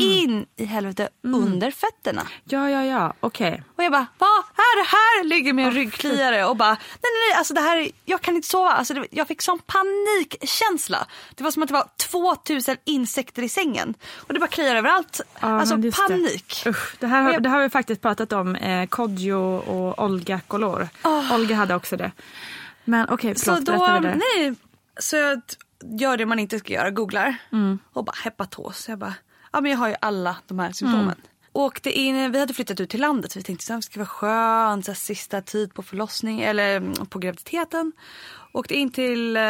in 0.00 0.46
i 0.56 0.64
helvete 0.64 1.08
under 1.22 1.70
fötterna. 1.70 2.26
Ja, 2.44 2.70
ja, 2.70 2.84
ja. 2.84 3.14
Okej. 3.20 3.62
Och 3.76 3.84
jag 3.84 3.92
bara, 3.92 4.06
vad 4.18 4.28
är 4.38 4.82
det 4.82 4.88
här? 4.88 5.24
Ligger 5.24 5.52
med 5.52 5.64
en 5.66 5.72
ryggkliare 5.72 6.44
och 6.46 6.56
bara, 6.56 6.68
nej 6.70 6.78
nej 7.02 7.10
nej, 7.30 7.38
alltså 7.38 7.54
det 7.54 7.60
här, 7.60 7.76
är- 7.76 7.90
jag 8.04 8.20
kan 8.20 8.36
inte 8.36 8.48
sova. 8.48 8.70
Alltså 8.70 8.94
det, 8.94 9.06
jag 9.10 9.28
fick 9.28 9.42
sån 9.42 9.58
panikkänsla. 9.66 11.06
Det 11.34 11.44
var 11.44 11.50
som 11.50 11.62
att 11.62 11.68
det 11.68 11.72
var 11.74 11.88
2000 12.10 12.76
insekter 12.84 13.42
i 13.42 13.48
sängen. 13.48 13.94
Och 14.16 14.34
det 14.34 14.40
bara 14.40 14.46
kliar 14.48 14.74
överallt. 14.76 15.20
Ja, 15.40 15.60
alltså 15.60 15.76
just 15.76 15.96
det. 15.98 16.02
panik. 16.14 16.62
Usch, 16.66 16.96
det, 17.00 17.06
här 17.06 17.22
har, 17.22 17.32
Jag- 17.32 17.42
det 17.42 17.48
har 17.48 17.62
vi 17.62 17.70
faktiskt 17.70 18.02
pratat 18.02 18.32
om. 18.32 18.56
Eh, 18.56 18.86
Kodjo 18.86 19.56
och 19.56 20.04
Olga 20.04 20.40
Kolor. 20.48 20.88
Olga 21.34 21.54
hade 21.56 21.74
också 21.74 21.96
det. 21.96 22.10
Men 22.88 23.06
okej, 23.08 23.34
Så 23.34 23.44
förlåt. 23.44 23.64
då, 23.66 23.72
berätta 23.72 24.00
vidare. 24.00 24.20
nej, 24.36 24.54
så 25.00 25.16
jag 25.16 25.40
gör 26.00 26.16
det 26.16 26.26
man 26.26 26.38
inte 26.38 26.58
ska 26.58 26.72
göra, 26.72 26.90
googlar 26.90 27.36
Mm. 27.52 27.78
och 27.92 28.04
bara 28.04 28.16
hepatos. 28.24 28.88
Jag 28.88 28.98
bara, 28.98 29.14
ja 29.52 29.60
men 29.60 29.70
jag 29.70 29.78
har 29.78 29.88
ju 29.88 29.94
alla 30.00 30.36
de 30.46 30.58
här 30.58 30.72
symptomen. 30.72 31.14
Åkte 31.52 31.90
in, 31.98 32.32
vi 32.32 32.40
hade 32.40 32.54
flyttat 32.54 32.80
ut 32.80 32.90
till 32.90 33.00
landet 33.00 33.32
så 33.32 33.38
vi 33.38 33.42
tänkte 33.42 33.74
att 33.74 33.78
det 33.80 33.82
ska 33.84 34.00
vara 34.00 34.06
skönt, 34.08 34.84
så 34.84 34.90
här, 34.90 34.96
sista 34.96 35.40
tid 35.42 35.74
på 35.74 35.82
förlossning 35.82 36.40
eller 36.40 36.76
mm, 36.76 36.92
på 37.06 37.18
graviditeten. 37.18 37.92
Åkte 38.52 38.74
in 38.74 38.90
till, 38.92 39.36
eh, 39.36 39.42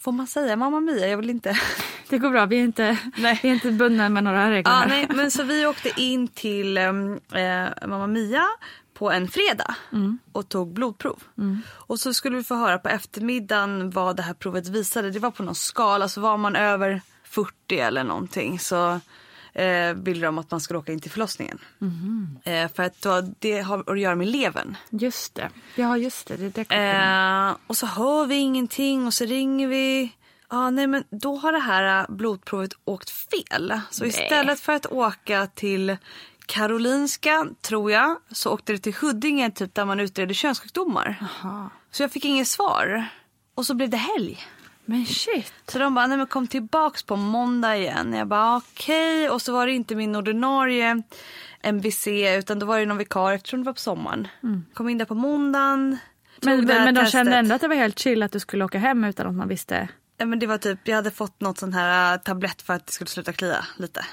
får 0.00 0.12
man 0.12 0.26
säga 0.26 0.56
Mamma 0.56 0.80
Mia? 0.80 1.08
Jag 1.08 1.16
vill 1.16 1.30
inte. 1.30 1.58
Det 2.08 2.18
går 2.18 2.30
bra. 2.30 2.46
Vi 2.46 2.56
är 2.56 2.64
inte, 2.64 2.98
Nej. 3.16 3.40
vi 3.42 3.48
är 3.48 3.52
inte 3.54 3.70
bundna 3.72 4.08
med 4.08 4.24
några 4.24 4.50
regler 4.50 4.72
Ja, 4.72 4.84
nej, 4.88 5.06
men 5.14 5.30
så 5.30 5.42
vi 5.42 5.66
åkte 5.66 5.92
in 6.00 6.28
till 6.28 6.78
um, 6.78 7.20
eh, 7.32 7.86
Mamma 7.86 8.06
Mia 8.06 8.44
på 8.98 9.10
en 9.10 9.28
fredag 9.28 9.74
och 10.32 10.48
tog 10.48 10.72
blodprov. 10.72 11.22
Och 11.68 12.00
så 12.00 12.14
skulle 12.14 12.36
vi 12.36 12.44
få 12.44 12.54
höra 12.54 12.78
på 12.78 12.88
eftermiddagen 12.88 13.90
vad 13.90 14.16
det 14.16 14.22
här 14.22 14.34
provet 14.34 14.68
visade. 14.68 15.10
Det 15.10 15.18
var 15.18 15.30
på 15.30 15.42
någon 15.42 15.54
skala, 15.54 16.08
så 16.08 16.20
var 16.20 16.36
man 16.36 16.56
över 16.56 17.00
40 17.24 17.78
eller 17.78 18.04
någonting 18.04 18.58
så 18.58 19.00
eh, 19.52 19.94
ville 19.94 20.26
de 20.26 20.38
att 20.38 20.50
man 20.50 20.60
skulle 20.60 20.78
åka 20.78 20.92
in 20.92 21.00
till 21.00 21.10
förlossningen. 21.10 21.58
Eh, 22.44 22.68
för 22.74 22.82
att 22.82 23.02
då, 23.02 23.20
det 23.38 23.60
har 23.60 23.92
att 23.92 24.00
göra 24.00 24.14
med 24.14 24.28
levern. 24.28 24.76
Just 24.90 25.34
det. 25.34 25.50
Ja, 25.74 25.96
just 25.96 26.26
det. 26.26 26.36
det, 26.36 26.72
eh, 26.72 27.56
och 27.66 27.76
så 27.76 27.86
hör 27.86 28.26
vi 28.26 28.34
ingenting 28.34 29.06
och 29.06 29.14
så 29.14 29.24
ringer 29.24 29.68
vi. 29.68 30.12
Ja, 30.50 30.70
nej 30.70 30.86
men 30.86 31.04
då 31.10 31.36
har 31.36 31.52
det 31.52 31.58
här 31.58 32.00
eh, 32.00 32.06
blodprovet 32.08 32.72
åkt 32.84 33.10
fel. 33.10 33.80
Så 33.90 34.04
istället 34.04 34.60
för 34.60 34.72
att 34.72 34.86
åka 34.86 35.46
till 35.46 35.96
Karolinska, 36.46 37.46
tror 37.60 37.90
jag, 37.90 38.16
så 38.30 38.52
åkte 38.52 38.72
det 38.72 38.78
till 38.78 38.94
Huddinge 38.94 39.50
typ 39.50 39.74
där 39.74 39.84
man 39.84 40.00
utreder 40.00 40.34
könssjukdomar. 40.34 41.16
Så 41.90 42.02
jag 42.02 42.12
fick 42.12 42.24
inget 42.24 42.48
svar. 42.48 43.08
Och 43.54 43.66
så 43.66 43.74
blev 43.74 43.90
det 43.90 43.96
helg. 43.96 44.46
Men 44.84 45.06
shit. 45.06 45.52
Så 45.68 45.78
de 45.78 45.94
bara, 45.94 46.06
nej 46.06 46.18
men 46.18 46.26
kom 46.26 46.46
tillbaks 46.46 47.02
på 47.02 47.16
måndag 47.16 47.76
igen. 47.76 48.12
Jag 48.12 48.28
bara 48.28 48.56
okej. 48.56 49.30
Och 49.30 49.42
så 49.42 49.52
var 49.52 49.66
det 49.66 49.72
inte 49.72 49.94
min 49.94 50.16
ordinarie 50.16 51.02
MVC 51.60 52.06
utan 52.38 52.58
då 52.58 52.66
var 52.66 52.78
det 52.78 52.86
någon 52.86 52.98
vikarie 52.98 53.36
eftersom 53.36 53.60
det 53.60 53.66
var 53.66 53.72
på 53.72 53.80
sommaren. 53.80 54.28
Kom 54.74 54.88
in 54.88 54.98
där 54.98 55.04
på 55.04 55.14
måndagen. 55.14 55.98
Men, 56.42 56.64
men 56.64 56.94
de 56.94 57.00
testet. 57.00 57.12
kände 57.12 57.36
ändå 57.36 57.54
att 57.54 57.60
det 57.60 57.68
var 57.68 57.76
helt 57.76 57.98
chill 57.98 58.22
att 58.22 58.32
du 58.32 58.40
skulle 58.40 58.64
åka 58.64 58.78
hem 58.78 59.04
utan 59.04 59.26
att 59.26 59.34
man 59.34 59.48
visste. 59.48 59.88
Ja, 60.16 60.26
men 60.26 60.38
det 60.38 60.46
var 60.46 60.58
typ, 60.58 60.78
jag 60.84 60.96
hade 60.96 61.10
fått 61.10 61.40
något 61.40 61.58
sån 61.58 61.72
här 61.72 62.14
äh, 62.14 62.20
tablett 62.20 62.62
för 62.62 62.74
att 62.74 62.86
det 62.86 62.92
skulle 62.92 63.08
sluta 63.08 63.32
klia 63.32 63.64
lite. 63.76 64.04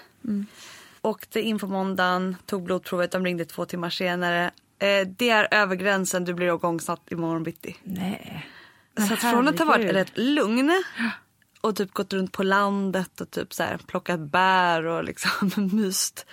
Åkte 1.06 1.42
in 1.42 1.60
på 1.60 1.68
måndagen, 1.68 2.36
tog 2.46 2.64
blodprovet, 2.64 3.12
de 3.12 3.26
ringde 3.26 3.46
två 3.46 3.66
timmar 3.66 3.90
senare. 3.90 4.52
Eh, 4.80 5.08
det 5.08 5.30
är 5.30 5.48
över 5.52 5.76
gränsen, 5.76 6.26
du 6.26 6.34
blir 6.34 6.56
igångsatt 6.56 7.12
imorgon 7.12 7.44
bitti. 7.44 7.76
Nej. 7.84 8.48
Så 9.08 9.14
att 9.14 9.20
från 9.20 9.48
att 9.48 9.60
ha 9.60 9.66
varit 9.66 9.92
rätt 9.92 10.12
lugn 10.18 10.84
och 11.62 11.76
typ 11.76 11.94
gått 11.94 12.14
runt 12.14 12.32
på 12.32 12.44
landet 12.44 13.22
och 13.22 13.32
typ 13.32 13.54
så 13.54 13.64
här 13.64 13.78
plockat 13.78 14.20
bär 14.20 14.86
och 14.86 15.04
liksom 15.04 15.52
myst. 15.74 16.26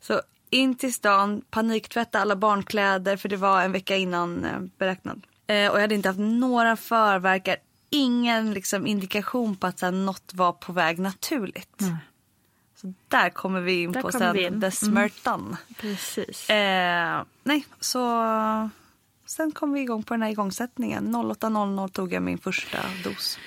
Så 0.00 0.20
in 0.50 0.74
till 0.74 0.94
stan, 0.94 1.42
paniktvätta 1.50 2.20
alla 2.20 2.36
barnkläder 2.36 3.16
för 3.16 3.28
det 3.28 3.36
var 3.36 3.62
en 3.62 3.72
vecka 3.72 3.96
innan 3.96 4.44
eh, 4.44 4.60
beräknad. 4.78 5.26
Eh, 5.46 5.70
och 5.70 5.76
jag 5.76 5.80
hade 5.80 5.94
inte 5.94 6.08
haft 6.08 6.20
några 6.20 6.76
förverkar, 6.76 7.56
ingen 7.90 8.54
liksom 8.54 8.86
indikation 8.86 9.56
på 9.56 9.66
att 9.66 9.78
så 9.78 9.86
här, 9.86 9.92
något 9.92 10.34
var 10.34 10.52
på 10.52 10.72
väg 10.72 10.98
naturligt. 10.98 11.82
Så 12.82 12.94
där 13.08 13.30
kommer 13.30 13.60
vi 13.60 13.82
in 13.82 13.92
Där 13.92 14.02
på 14.02 14.12
sen 14.12 14.36
in. 14.36 14.46
Mm. 14.46 14.60
the 14.60 14.70
smärtan. 14.70 15.56
Precis. 15.76 16.50
Eh, 16.50 17.22
nej, 17.44 17.66
så 17.80 18.22
sen 19.26 19.52
kom 19.52 19.72
vi 19.72 19.80
igång 19.80 20.02
på 20.02 20.14
den 20.14 20.22
här 20.22 20.30
igångsättningen. 20.30 21.16
08.00 21.16 21.88
tog 21.88 22.12
jag 22.12 22.22
min 22.22 22.38
första 22.38 22.78
dos. 23.04 23.38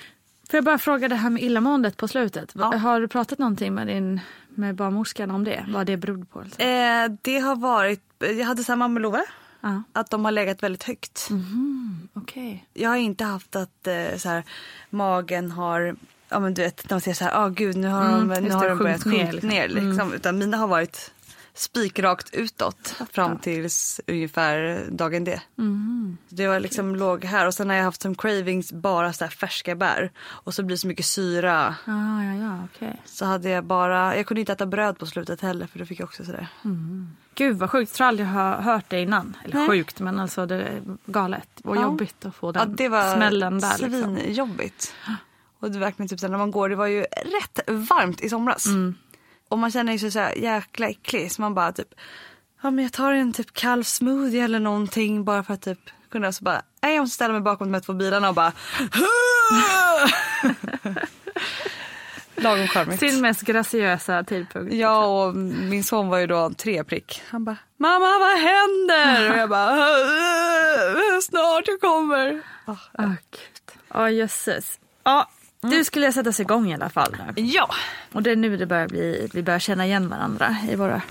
Får 0.50 0.56
jag 0.56 0.64
bara 0.64 0.78
fråga 0.78 1.08
det 1.08 1.14
här 1.16 1.30
med 1.30 1.42
illamåendet 1.42 1.96
på 1.96 2.08
slutet. 2.08 2.52
Ja. 2.54 2.76
Har 2.76 3.00
du 3.00 3.08
pratat 3.08 3.38
någonting 3.38 3.74
med 3.74 3.86
din 3.86 4.20
med 4.48 4.74
barnmorskan 4.74 5.30
om 5.30 5.44
det? 5.44 5.66
Vad 5.68 5.86
det 5.86 5.96
berodde 5.96 6.26
på? 6.26 6.38
Alltså? 6.40 6.60
Eh, 6.60 7.08
det 7.22 7.38
har 7.38 7.56
varit, 7.56 8.02
jag 8.18 8.44
hade 8.46 8.64
samma 8.64 8.88
med 8.88 9.02
Love, 9.02 9.24
Ja. 9.60 9.82
att 9.92 10.10
de 10.10 10.24
har 10.24 10.32
legat 10.32 10.62
väldigt 10.62 10.82
högt. 10.82 11.28
Okej. 12.12 12.66
Jag 12.74 12.90
har 12.90 12.96
inte 12.96 13.24
haft 13.24 13.56
att 13.56 13.86
eh, 13.86 14.16
så 14.16 14.28
här, 14.28 14.44
magen 14.90 15.50
har, 15.50 15.96
ja 16.28 16.40
men 16.40 16.54
du 16.54 16.62
vet, 16.62 16.88
de 16.88 17.00
säger 17.00 17.14
så 17.14 17.24
här, 17.24 17.32
ah 17.44 17.48
gud 17.48 17.76
nu 17.76 17.88
har 17.88 18.04
de, 18.10 18.40
nu 18.40 18.50
har 18.50 18.68
de 18.68 18.78
börjat 18.78 19.02
sjunkit 19.02 19.12
ner, 19.12 19.22
sjunka 19.22 19.32
liksom. 19.32 19.48
ner. 19.48 19.68
Liksom. 19.68 20.12
Utan 20.12 20.38
mina 20.38 20.56
har 20.56 20.66
varit 20.68 21.12
spikrakt 21.54 22.34
utåt 22.34 22.94
fram 23.12 23.38
tills 23.38 24.00
ungefär 24.06 24.84
dagen 24.90 25.24
D. 25.24 25.40
Det 26.28 26.48
var 26.48 26.60
liksom 26.60 26.96
låg 26.96 27.24
här 27.24 27.46
och 27.46 27.54
sen 27.54 27.68
har 27.70 27.76
jag 27.76 27.84
haft 27.84 28.02
som 28.02 28.14
cravings 28.14 28.72
bara 28.72 29.12
så 29.12 29.24
här 29.24 29.30
färska 29.30 29.74
bär 29.74 30.10
och 30.26 30.54
så 30.54 30.62
blir 30.62 30.76
det 30.76 30.80
så 30.80 30.86
mycket 30.86 31.06
syra. 31.06 31.74
Ah, 31.84 32.22
ja, 32.22 32.34
ja, 32.34 32.58
okej. 32.74 33.02
Så 33.04 33.24
hade 33.24 33.48
jag 33.48 33.64
bara, 33.64 34.16
jag 34.16 34.26
kunde 34.26 34.40
inte 34.40 34.52
äta 34.52 34.66
bröd 34.66 34.98
på 34.98 35.06
slutet 35.06 35.40
heller 35.40 35.66
för 35.66 35.78
då 35.78 35.86
fick 35.86 36.00
jag 36.00 36.06
också 36.06 36.24
sådär. 36.24 36.48
Gud 37.34 37.58
vad 37.58 37.70
sjukt. 37.70 37.98
Jag 37.98 38.08
aldrig 38.08 38.28
jag 38.28 38.32
har 38.32 38.62
hört 38.62 38.84
det 38.88 39.00
innan. 39.00 39.36
Eller 39.44 39.54
Nej. 39.54 39.68
sjukt 39.68 40.00
men 40.00 40.20
alltså 40.20 40.46
det 40.46 40.54
är 40.54 40.82
galet. 41.06 41.48
Och 41.64 41.76
Ja. 41.76 41.82
jobbigt 41.82 42.24
att 42.26 42.34
få 42.34 42.46
Ja 42.46 42.52
den 42.52 42.76
det 42.76 42.88
var 42.88 43.14
smällen 43.14 43.58
där. 43.58 43.78
Liksom. 43.78 44.18
Och 45.60 45.70
det 45.70 45.78
verkligen 45.78 46.08
typ 46.08 46.20
så 46.20 46.28
när 46.28 46.38
man 46.38 46.50
går, 46.50 46.68
det 46.68 46.76
var 46.76 46.86
ju 46.86 47.00
rätt 47.02 47.60
varmt 47.66 48.20
i 48.20 48.28
somras. 48.28 48.66
Mm. 48.66 48.94
Och 49.48 49.58
man 49.58 49.70
känner 49.70 49.98
sig 49.98 50.10
så 50.10 50.18
här 50.18 50.34
jäkla 50.34 50.88
äcklig 50.88 51.32
så 51.32 51.42
man 51.42 51.54
bara 51.54 51.72
typ, 51.72 51.88
ja 52.62 52.70
men 52.70 52.84
jag 52.84 52.92
tar 52.92 53.12
en 53.12 53.32
typ 53.32 53.52
kall 53.52 53.84
smoothie 53.84 54.44
eller 54.44 54.60
någonting 54.60 55.24
bara 55.24 55.42
för 55.42 55.54
att 55.54 55.62
typ 55.62 55.78
kunna 56.10 56.32
så 56.32 56.44
bara, 56.44 56.62
nej 56.82 56.94
jag 56.94 57.02
måste 57.02 57.14
ställa 57.14 57.32
mig 57.32 57.42
bakom 57.42 57.66
de 57.66 57.74
här 57.74 57.80
två 57.80 57.92
bilarna 57.92 58.28
och 58.28 58.34
bara 58.34 58.52
Lagom 62.36 62.68
charmigt. 62.68 63.00
Sin 63.00 63.20
mest 63.20 63.42
graciösa 63.42 64.24
tidpunkt. 64.24 64.74
Ja 64.74 65.06
och 65.06 65.34
min 65.36 65.84
son 65.84 66.08
var 66.08 66.18
ju 66.18 66.26
då 66.26 66.50
tre 66.50 66.84
prick. 66.84 67.22
Han 67.30 67.44
bara, 67.44 67.56
mamma 67.76 68.18
vad 68.18 68.38
händer? 68.38 69.30
Och 69.30 69.38
jag 69.38 69.48
bara, 69.48 69.76
snart 71.22 71.68
jag 71.68 71.80
kommer. 71.80 72.42
Ah, 72.64 73.06
gud. 73.30 73.78
Ja, 73.94 74.10
jösses. 74.10 74.80
Ja, 75.04 75.28
Du 75.70 75.84
skulle 75.84 76.12
sättas 76.12 76.40
igång 76.40 76.70
i 76.70 76.74
alla 76.74 76.90
fall 76.90 77.16
nu. 77.36 77.42
Ja, 77.42 77.68
Och 78.12 78.22
det 78.22 78.30
är 78.30 78.36
nu 78.36 78.56
det 78.56 78.66
börjar 78.66 78.88
bli, 78.88 79.28
vi 79.32 79.42
börjar 79.42 79.58
känna 79.58 79.86
igen 79.86 80.08
varandra 80.08 80.56
i 80.70 80.74
våra... 80.76 81.02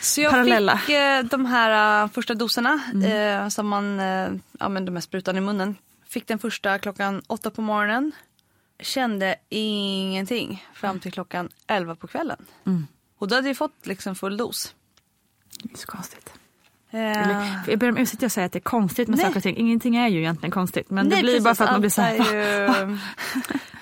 så 0.00 0.20
jag 0.20 0.30
Parallella. 0.30 0.78
fick 0.78 0.96
eh, 0.96 1.22
de 1.22 1.46
här 1.46 2.02
eh, 2.04 2.10
första 2.10 2.34
doserna 2.34 2.80
eh, 3.04 3.48
som 3.48 3.68
man 3.68 4.00
eh, 4.00 4.28
använder 4.58 4.92
med 4.92 5.02
sprutan 5.04 5.36
i 5.36 5.40
munnen. 5.40 5.76
Fick 6.08 6.26
den 6.26 6.38
första 6.38 6.78
klockan 6.78 7.22
åtta 7.26 7.50
på 7.50 7.62
morgonen. 7.62 8.12
Kände 8.80 9.36
ingenting 9.48 10.66
fram 10.74 11.00
till 11.00 11.12
klockan 11.12 11.48
elva 11.66 11.94
på 11.94 12.06
kvällen. 12.06 12.46
Och 13.18 13.28
då 13.28 13.34
hade 13.34 13.48
jag 13.48 13.56
fått 13.56 13.86
liksom 13.86 14.14
full 14.14 14.36
dos. 14.36 14.74
Det 15.62 15.72
är 15.74 15.78
så 15.78 15.86
konstigt. 15.86 16.32
Eller, 16.90 17.60
Jag 17.66 17.78
ber 17.78 17.88
om 17.88 17.96
ursäkt 17.98 18.22
jag 18.22 18.30
säger 18.32 18.46
att 18.46 18.52
det 18.52 18.58
är 18.58 18.60
konstigt 18.60 19.08
med 19.08 19.16
Nej. 19.16 19.26
saker 19.26 19.36
och 19.38 19.42
ting. 19.42 19.56
Ingenting 19.56 19.96
är 19.96 20.08
ju 20.08 20.18
egentligen 20.18 20.50
konstigt. 20.50 20.90
Men 20.90 21.06
Nej, 21.06 21.16
det 21.16 21.22
blir 21.22 21.40
bara 21.40 21.50
precis, 21.54 21.58
för 21.58 21.64
att 21.64 21.70
man 21.70 21.80
blir 21.80 21.90
så 21.90 22.02
här... 22.02 22.34
är 22.34 22.86
ju- 22.90 22.98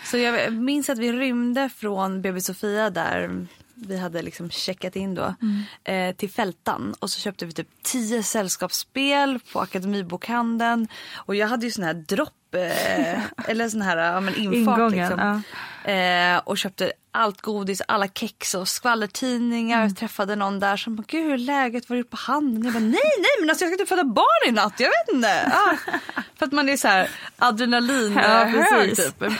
Så 0.05 0.19
jag 0.19 0.53
minns 0.53 0.89
att 0.91 0.99
vi 0.99 1.13
rymde 1.13 1.69
från 1.77 2.23
BB 2.23 2.41
Sofia 2.41 2.91
där 2.91 3.47
vi 3.75 3.99
hade 3.99 4.23
liksom 4.23 4.51
checkat 4.51 4.97
in 4.97 5.15
då 5.15 5.35
Mm. 5.43 6.11
eh, 6.11 6.17
till 6.17 6.31
Fältan 6.31 6.95
och 6.99 7.11
så 7.11 7.21
köpte 7.21 7.47
vi 7.47 7.53
typ 7.53 7.69
tio 7.83 8.23
sällskapsspel 8.23 9.39
på 9.53 9.61
Akademibokhandeln 9.61 10.89
och 11.17 11.35
jag 11.37 11.49
hade 11.49 11.67
ju 11.67 11.73
sån 11.73 11.85
här 11.85 11.95
dropp 11.95 12.55
eh, 12.55 13.21
eller 13.51 13.69
sån 13.69 13.83
här 13.83 13.97
ja, 13.97 14.21
men 14.21 14.35
infart 14.35 14.55
Ingången, 14.79 14.91
liksom. 15.09 15.43
Eh, 15.93 16.39
och 16.45 16.59
köpte 16.59 16.93
allt 17.11 17.41
godis, 17.41 17.83
alla 17.89 18.09
kex 18.09 18.55
och 18.55 18.69
skvallertidningar. 18.69 19.81
Mm. 19.83 19.95
Träffade 19.95 20.37
någon 20.37 20.61
där 20.61 20.77
som 20.77 21.05
gud 21.09 21.25
hur 21.25 21.33
är 21.33 21.39
läget, 21.39 21.85
vad 21.89 21.89
har 21.91 21.97
du 21.97 22.01
gjort 22.01 22.11
på 22.11 22.17
handen? 22.17 22.65
Jag 22.65 22.73
bara, 22.73 22.81
nej 22.81 22.91
nej 23.19 23.31
men 23.41 23.51
alltså 23.51 23.65
jag 23.65 23.73
ska 23.73 23.83
inte 23.83 23.89
föda 23.89 24.05
barn 24.05 24.49
i 24.49 24.53
natt, 24.53 24.75
jag 24.81 24.89
vet 24.89 25.15
inte. 25.15 25.53
Ah. 25.55 25.77
För 26.39 26.47
att 26.47 26.53
man 26.53 26.69
är 26.69 26.77
så 26.77 26.89
här 26.89 27.11
adrenalin 27.39 28.13
Ja, 28.13 28.49
precis. 28.53 29.07
typ. 29.07 29.23
Eh, 29.23 29.31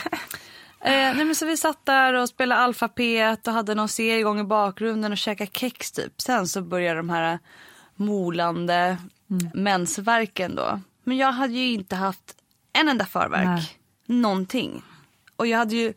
nej 0.91 1.25
men 1.25 1.35
så 1.35 1.45
vi 1.45 1.57
satt 1.57 1.85
där 1.85 2.13
och 2.13 2.29
spelade 2.29 2.61
alfabet 2.61 3.47
och 3.47 3.53
hade 3.53 3.75
någon 3.75 3.89
serie 3.89 4.19
igång 4.19 4.39
i 4.39 4.43
bakgrunden 4.43 5.11
och 5.11 5.17
käkade 5.17 5.51
kex 5.53 5.91
typ. 5.91 6.21
Sen 6.21 6.47
så 6.47 6.61
började 6.61 6.99
de 6.99 7.09
här 7.09 7.39
molande 7.95 8.97
Mm. 9.31 9.49
mensvärken 9.53 10.55
då. 10.55 10.79
Men 11.03 11.17
jag 11.17 11.31
hade 11.31 11.53
ju 11.53 11.73
inte 11.73 11.95
haft 11.95 12.35
en 12.73 12.89
enda 12.89 13.05
förverk. 13.05 13.45
Nej. 13.45 13.69
Någonting. 14.05 14.83
Och 15.35 15.47
jag 15.47 15.57
hade 15.57 15.75
ju 15.75 15.93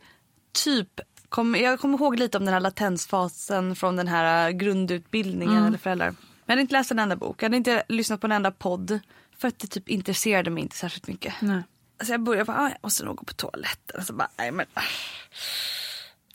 typ, 0.53 0.99
kom, 1.29 1.55
jag 1.55 1.79
kommer 1.79 1.97
ihåg 1.97 2.19
lite 2.19 2.37
om 2.37 2.45
den 2.45 2.53
här 2.53 2.61
latensfasen 2.61 3.75
från 3.75 3.95
den 3.95 4.07
här 4.07 4.51
grundutbildningen 4.51 5.57
Mm. 5.57 5.67
eller 5.67 5.77
föräldrar. 5.77 6.07
Men 6.09 6.17
jag 6.45 6.51
hade 6.51 6.61
inte 6.61 6.73
läst 6.73 6.91
en 6.91 6.99
enda 6.99 7.15
bok, 7.15 7.41
jag 7.41 7.45
hade 7.45 7.57
inte 7.57 7.83
lyssnat 7.87 8.21
på 8.21 8.27
en 8.27 8.31
enda 8.31 8.51
podd. 8.51 8.99
För 9.37 9.47
att 9.47 9.59
det 9.59 9.67
typ 9.67 9.89
intresserade 9.89 10.49
mig 10.49 10.63
inte 10.63 10.75
särskilt 10.75 11.07
mycket. 11.07 11.33
Nej. 11.41 11.61
Så 12.03 12.11
jag 12.13 12.21
började 12.23 12.45
bara, 12.45 12.57
ah, 12.57 12.69
jag 12.69 12.77
måste 12.83 13.05
nog 13.05 13.15
gå 13.15 13.23
på 13.25 13.33
toaletten. 13.33 14.05
Så 14.05 14.13
bara, 14.13 14.27
nej 14.37 14.51
men. 14.51 14.65
ah. 14.73 14.81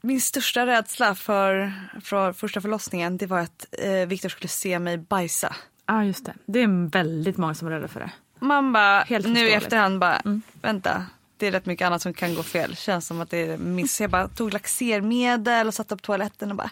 Min 0.00 0.20
största 0.20 0.66
rädsla 0.66 1.14
för, 1.14 1.72
för 2.02 2.32
första 2.32 2.60
förlossningen 2.60 3.16
det 3.16 3.26
var 3.26 3.38
att 3.38 3.66
eh, 3.78 3.92
Viktor 3.92 4.28
skulle 4.28 4.48
se 4.48 4.78
mig 4.78 4.98
bajsa. 4.98 5.56
Ja, 5.86 6.04
just 6.04 6.24
det. 6.24 6.34
Det 6.46 6.62
är 6.62 6.90
väldigt 6.90 7.36
många 7.36 7.54
som 7.54 7.68
är 7.68 7.72
rädda 7.72 7.88
för 7.88 8.00
det. 8.00 8.10
Man 8.38 8.72
bara, 8.72 9.04
nu 9.08 9.48
i 9.48 9.52
efterhand 9.52 9.98
bara, 9.98 10.16
Mm. 10.16 10.42
vänta. 10.62 11.06
Det 11.38 11.46
är 11.46 11.50
rätt 11.50 11.66
mycket 11.66 11.86
annat 11.86 12.02
som 12.02 12.14
kan 12.14 12.34
gå 12.34 12.42
fel. 12.42 12.76
Känns 12.76 13.06
som 13.06 13.20
att 13.20 13.30
det 13.30 13.38
är 13.38 13.58
miss. 13.58 14.00
Jag 14.00 14.10
bara 14.10 14.28
tog 14.28 14.52
laxermedel 14.52 15.66
och 15.66 15.74
satte 15.74 15.96
på 15.96 16.02
toaletten 16.02 16.50
och 16.50 16.56
bara, 16.56 16.70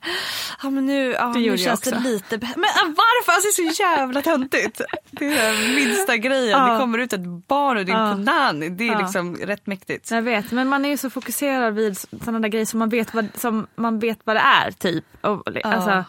ja 0.62 0.70
men 0.70 0.86
nu, 0.86 1.12
ja, 1.12 1.32
nu 1.32 1.58
känns 1.58 1.80
det 1.80 1.98
lite. 2.00 2.38
Men 2.38 2.64
ah, 2.64 2.86
varför? 2.96 3.32
Alltså 3.32 3.62
det 3.62 3.68
är 3.68 3.72
så 3.72 3.82
jävla 3.82 4.22
töntigt. 4.22 4.80
Det 5.10 5.24
är 5.38 5.52
den 5.66 5.74
minsta 5.74 6.16
grejen. 6.16 6.50
Ja. 6.60 6.72
Det 6.72 6.78
kommer 6.78 6.98
ut 6.98 7.12
ett 7.12 7.20
barn 7.48 7.78
ur 7.78 7.84
din 7.84 7.94
Ja. 7.94 8.12
punani. 8.16 8.68
Det 8.68 8.88
är 8.88 8.98
liksom 8.98 9.36
rätt 9.36 9.66
mäktigt. 9.66 10.10
Jag 10.10 10.22
vet, 10.22 10.52
men 10.52 10.68
man 10.68 10.84
är 10.84 10.88
ju 10.88 10.96
så 10.96 11.10
fokuserad 11.10 11.74
vid 11.74 11.98
sådana 11.98 12.38
där 12.40 12.48
grejer 12.48 12.66
som 12.66 12.78
man 12.78 12.88
vet 12.88 13.14
vad, 13.14 13.28
som 13.34 13.66
man 13.76 13.98
vet 13.98 14.18
vad 14.24 14.36
det 14.36 14.40
är 14.40 14.70
typ. 14.70 15.04
Och, 15.20 15.42
alltså, 15.64 16.04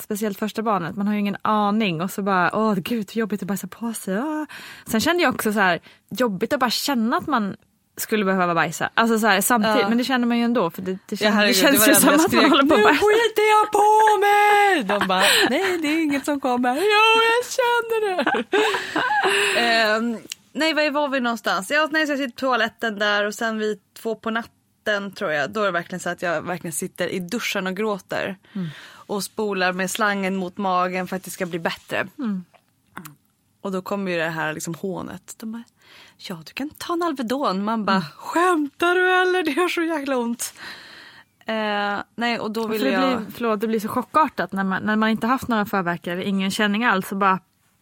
speciellt 0.00 0.38
första 0.38 0.62
barnet, 0.62 0.96
man 0.96 1.06
har 1.06 1.14
ju 1.14 1.20
ingen 1.20 1.36
aning 1.42 2.00
och 2.00 2.10
så 2.10 2.22
bara, 2.22 2.50
åh 2.56 2.74
gud 2.74 3.10
hur 3.12 3.20
jobbigt 3.20 3.42
att 3.42 3.48
bajsa 3.48 3.66
på 3.66 3.92
sig. 3.92 4.18
Åh. 4.18 4.44
Sen 4.86 5.00
kände 5.00 5.22
jag 5.22 5.34
också 5.34 5.52
så 5.52 5.58
här, 5.60 5.80
jobbigt 6.10 6.52
att 6.52 6.60
bara 6.60 6.70
känna 6.70 7.16
att 7.16 7.26
man 7.26 7.56
skulle 7.96 8.24
behöva 8.24 8.54
bajsa. 8.54 8.90
Alltså 8.94 9.18
så 9.18 9.26
här, 9.26 9.40
samtidigt, 9.40 9.78
Ja. 9.80 9.88
men 9.88 9.98
det 9.98 10.04
känner 10.04 10.26
man 10.26 10.38
ju 10.38 10.44
ändå 10.44 10.70
för 10.70 10.82
det, 10.82 10.92
det, 10.92 10.98
Ja, 11.08 11.16
känns, 11.16 11.20
det 11.20 11.28
herregud, 11.30 11.56
känns 11.56 11.78
var 11.80 11.86
ju 11.86 11.92
det 11.92 12.00
som 12.00 12.08
att 12.14 12.32
man 12.32 12.50
håller 12.50 12.64
på 12.64 12.74
att 12.74 12.78
Nu 12.80 12.84
bajsa. 12.84 13.00
skiter 13.04 13.48
jag 13.50 13.72
på 13.72 14.18
mig! 14.20 14.84
De 15.00 15.08
bara, 15.08 15.22
nej 15.50 15.78
det 15.82 15.88
är 15.88 16.02
inget 16.02 16.24
som 16.24 16.40
kommer. 16.40 16.74
Jo 16.74 16.82
jag 16.82 17.52
känner 17.52 18.16
det. 18.16 18.44
Ehm, 19.60 20.18
nej 20.52 20.74
var 20.74 20.90
var 20.90 21.08
vi 21.08 21.20
någonstans? 21.20 21.70
Ja, 21.70 21.88
nej, 21.92 22.06
så 22.06 22.12
jag 22.12 22.18
sitter 22.18 22.30
på 22.32 22.40
toaletten 22.40 22.98
där 22.98 23.24
och 23.26 23.34
sen 23.34 23.58
vid 23.58 23.78
två 23.98 24.14
på 24.14 24.30
natten 24.30 25.12
tror 25.14 25.32
jag. 25.32 25.50
Då 25.50 25.60
är 25.60 25.64
det 25.66 25.70
verkligen 25.72 26.00
så 26.00 26.08
att 26.10 26.22
jag 26.22 26.42
verkligen 26.42 26.72
sitter 26.72 27.08
i 27.08 27.18
duschen 27.18 27.66
och 27.66 27.76
gråter. 27.76 28.36
Och 28.88 29.22
spolar 29.24 29.72
med 29.72 29.90
slangen 29.90 30.36
mot 30.36 30.56
magen 30.56 31.06
för 31.08 31.16
att 31.16 31.24
det 31.24 31.30
ska 31.30 31.46
bli 31.46 31.58
bättre. 31.58 32.06
Och 33.60 33.72
då 33.72 33.82
kommer 33.82 34.12
ju 34.12 34.18
det 34.18 34.24
här 34.28 34.52
liksom 34.52 34.74
hånet. 34.74 35.34
De 35.36 35.52
bara, 35.52 35.62
ja 36.16 36.42
du 36.46 36.52
kan 36.52 36.70
ta 36.70 36.92
en 36.92 37.02
Alvedon. 37.02 37.64
Man 37.64 37.84
bara, 37.84 38.02
skämtar 38.16 38.94
du 38.94 39.12
eller? 39.12 39.42
Det 39.42 39.50
gör 39.50 39.68
så 39.68 39.82
jäkla 39.82 40.16
ont. 40.16 40.54
Eh, 41.46 41.98
nej 42.16 42.40
och 42.40 42.50
då 42.50 42.62
För 42.62 42.68
ville 42.68 42.84
det, 42.84 42.92
jag... 42.92 43.18
blir, 43.18 43.30
förlåt, 43.34 43.60
det 43.60 43.66
blir 43.66 43.80
så 43.80 43.88
chockartat 43.88 44.52
när 44.52 44.64
man, 44.64 44.82
när 44.82 44.96
man 44.96 45.08
inte 45.08 45.26
haft 45.26 45.48
några 45.48 45.66
förverkar, 45.66 46.16
ingen 46.16 46.50
känning 46.50 46.84
alls 46.84 47.12
och 47.12 47.18
bara 47.18 47.40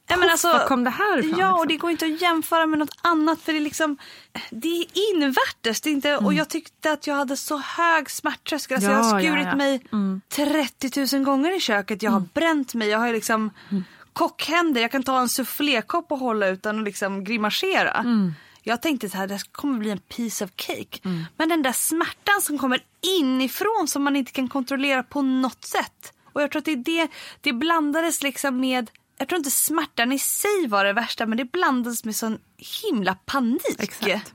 Ja, 0.08 0.16
men 0.16 0.30
alltså, 0.30 0.48
var 0.48 0.66
kom 0.66 0.84
det 0.84 0.90
här 0.90 1.18
ifrån? 1.18 1.38
Ja, 1.38 1.52
och 1.52 1.54
liksom? 1.54 1.68
det 1.68 1.76
går 1.76 1.90
inte 1.90 2.04
att 2.04 2.20
jämföra 2.20 2.66
med 2.66 2.78
något 2.78 2.98
annat 3.02 3.40
för 3.40 3.52
det 3.52 3.58
är 3.58 3.60
liksom 3.60 3.96
det 4.50 4.68
är 4.68 4.86
invärtes. 5.14 5.80
Det 5.80 5.90
är 5.90 5.92
inte, 5.92 6.16
Och 6.16 6.34
jag 6.34 6.48
tyckte 6.48 6.92
att 6.92 7.06
jag 7.06 7.14
hade 7.14 7.36
så 7.36 7.56
hög 7.58 8.10
smärttröskel. 8.10 8.74
Alltså, 8.74 8.90
jag 8.90 8.98
har 8.98 9.20
Ja, 9.20 9.26
ja, 9.26 9.32
skurit 9.32 9.46
ja. 9.50 9.56
mig 9.56 9.80
30 10.28 11.16
000 11.16 11.24
gånger 11.24 11.56
i 11.56 11.60
köket. 11.60 12.02
Jag 12.02 12.10
har 12.10 12.24
bränt 12.34 12.74
mig. 12.74 12.88
Jag 12.88 12.98
har 12.98 13.12
liksom 13.12 13.50
kockhänder. 14.14 14.80
Jag 14.80 14.90
kan 14.90 15.02
ta 15.02 15.20
en 15.20 15.28
soufflékopp 15.28 16.12
och 16.12 16.18
hålla 16.18 16.46
utan 16.46 16.78
att 16.78 16.84
liksom 16.84 17.24
grimasera. 17.24 18.04
Jag 18.62 18.82
tänkte 18.82 19.08
så 19.10 19.16
här, 19.16 19.26
det 19.26 19.52
kommer 19.52 19.78
bli 19.78 19.90
en 19.90 19.98
piece 19.98 20.44
of 20.44 20.50
cake. 20.56 20.98
Men 21.36 21.48
den 21.48 21.62
där 21.62 21.72
smärtan 21.72 22.40
som 22.42 22.58
kommer 22.58 22.80
inifrån 23.20 23.88
som 23.88 24.02
man 24.04 24.16
inte 24.16 24.32
kan 24.32 24.48
kontrollera 24.48 25.02
på 25.02 25.22
något 25.22 25.64
sätt. 25.64 26.12
Och 26.32 26.42
jag 26.42 26.50
tror 26.50 26.60
att 26.60 26.64
det 26.64 26.76
det, 26.76 27.08
det 27.40 27.52
blandades 27.52 28.22
liksom 28.22 28.60
med, 28.60 28.90
jag 29.18 29.28
tror 29.28 29.36
inte 29.38 29.50
smärtan 29.50 30.12
i 30.12 30.18
sig 30.18 30.66
var 30.68 30.84
det 30.84 30.92
värsta 30.92 31.26
men 31.26 31.38
det 31.38 31.52
blandades 31.52 32.04
med 32.04 32.16
sån 32.16 32.38
himla 32.82 33.14
panik. 33.14 33.78
Exakt. 33.78 34.34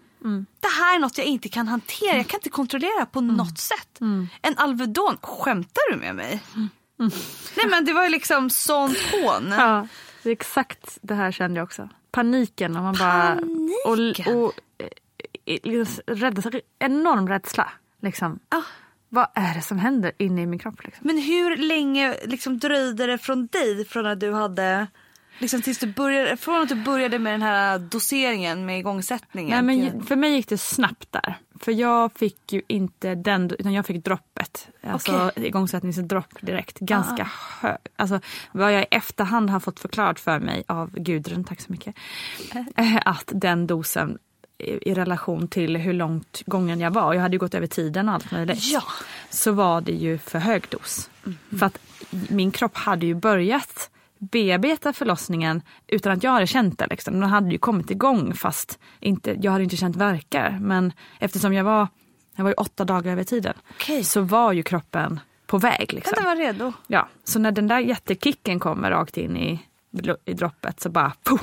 Det 0.59 0.67
här 0.67 0.95
är 0.95 0.99
något 0.99 1.17
jag 1.17 1.27
inte 1.27 1.49
kan 1.49 1.67
hantera, 1.67 2.17
jag 2.17 2.27
kan 2.27 2.37
inte 2.37 2.49
kontrollera 2.49 3.05
på 3.05 3.21
något 3.21 3.59
sätt. 3.59 3.97
En 4.41 4.57
Alvedon, 4.57 5.17
skämtar 5.21 5.91
du 5.91 5.97
med 5.99 6.15
mig? 6.15 6.39
Nej 7.57 7.67
men 7.69 7.85
det 7.85 7.93
var 7.93 8.03
ju 8.03 8.09
liksom 8.09 8.49
sånt 8.49 8.97
hån. 8.97 9.51
Ja, 9.51 9.87
det 10.23 10.31
exakt 10.31 10.97
det 11.01 11.15
här 11.15 11.31
kände 11.31 11.59
jag 11.59 11.63
också. 11.63 11.89
Paniken 12.11 12.75
och 12.75 12.83
man 12.83 12.95
bara... 12.99 13.39
Paniken? 13.85 14.35
Och, 14.35 14.43
och 14.43 14.53
eh, 15.45 15.59
liksom 15.63 16.03
rädsla, 16.07 16.51
enorm 16.79 17.27
rädsla. 17.27 17.71
Liksom. 18.01 18.39
Ah. 18.49 18.61
Vad 19.09 19.27
är 19.35 19.55
det 19.55 19.61
som 19.61 19.79
händer 19.79 20.11
inne 20.17 20.41
i 20.41 20.45
min 20.45 20.59
kropp? 20.59 20.83
Liksom? 20.83 21.07
Men 21.07 21.17
hur 21.17 21.57
länge 21.57 22.15
liksom 22.25 22.59
dröjde 22.59 23.05
det 23.05 23.17
från 23.17 23.47
dig 23.47 23.85
från 23.85 24.05
att 24.05 24.19
du 24.19 24.33
hade 24.33 24.87
Liksom 25.39 25.61
tills 25.61 25.77
du 25.77 25.87
började, 25.87 26.37
från 26.37 26.61
att 26.61 26.69
du 26.69 26.75
började 26.75 27.19
med 27.19 27.33
den 27.33 27.41
här 27.41 27.79
doseringen 27.79 28.65
med 28.65 28.79
igångsättningen. 28.79 29.65
Nej, 29.65 29.89
men 29.89 30.03
för 30.03 30.15
mig 30.15 30.35
gick 30.35 30.47
det 30.47 30.57
snabbt 30.57 31.11
där. 31.11 31.37
För 31.59 31.71
jag 31.71 32.11
fick 32.13 32.53
ju 32.53 32.61
inte 32.67 33.15
den, 33.15 33.51
utan 33.59 33.73
jag 33.73 33.85
fick 33.85 34.03
droppet. 34.05 34.67
Alltså 34.83 35.31
igångsättningsdropp 35.35 36.41
direkt. 36.41 36.79
Ganska 36.79 37.31
hög. 37.61 37.77
Alltså 37.95 38.19
vad 38.51 38.73
jag 38.73 38.81
i 38.81 38.85
efterhand 38.91 39.49
har 39.49 39.59
fått 39.59 39.79
förklarat 39.79 40.19
för 40.19 40.39
mig 40.39 40.63
av 40.67 40.91
Gudrun, 40.91 41.43
tack 41.43 41.61
så 41.61 41.71
mycket. 41.71 41.95
eh, 42.75 42.97
Att 43.05 43.31
den 43.35 43.67
dosen 43.67 44.17
i 44.57 44.89
i 44.89 44.93
relation 44.93 45.47
till 45.47 45.77
hur 45.77 45.93
långt 45.93 46.41
gången 46.45 46.79
jag 46.79 46.91
var, 46.91 47.13
jag 47.13 47.21
hade 47.21 47.35
ju 47.35 47.39
gått 47.39 47.53
över 47.53 47.67
tiden 47.67 48.09
och 48.09 48.15
allt 48.15 48.31
möjligt. 48.31 48.71
Ja. 48.71 48.83
Så 49.29 49.51
var 49.51 49.81
det 49.81 49.91
ju 49.91 50.17
för 50.17 50.39
hög 50.39 50.63
dos. 50.69 51.09
För 51.59 51.65
att 51.65 51.79
min 52.29 52.51
kropp 52.51 52.77
hade 52.77 53.05
ju 53.05 53.15
börjat 53.15 53.89
bearbeta 54.19 54.93
förlossningen 54.93 55.61
utan 55.87 56.11
att 56.11 56.23
jag 56.23 56.31
hade 56.31 56.47
känt 56.47 56.79
det. 56.79 56.87
Liksom. 56.87 57.19
Den 57.19 57.29
hade 57.29 57.51
ju 57.51 57.57
kommit 57.57 57.91
igång 57.91 58.33
fast 58.33 58.79
inte, 58.99 59.37
jag 59.41 59.51
hade 59.51 59.63
inte 59.63 59.77
känt 59.77 59.95
verkar. 59.95 60.57
Men 60.61 60.93
eftersom 61.19 61.53
jag 61.53 61.63
var, 61.63 61.87
jag 62.35 62.43
var 62.43 62.49
ju 62.51 62.55
åtta 62.55 62.85
dagar 62.85 63.11
över 63.11 63.23
tiden 63.23 63.53
Okej. 63.71 64.03
så 64.03 64.21
var 64.21 64.53
ju 64.53 64.63
kroppen 64.63 65.19
på 65.47 65.57
väg. 65.57 65.93
Liksom. 65.93 66.13
Den 66.15 66.25
var 66.25 66.35
redo. 66.35 66.73
Ja, 66.87 67.07
så 67.23 67.39
när 67.39 67.51
den 67.51 67.67
där 67.67 67.79
jättekicken 67.79 68.59
kommer 68.59 68.91
rakt 68.91 69.17
in 69.17 69.37
i, 69.37 69.59
i 70.25 70.33
droppet 70.33 70.79
så 70.79 70.89
bara 70.89 71.13
puh. 71.23 71.41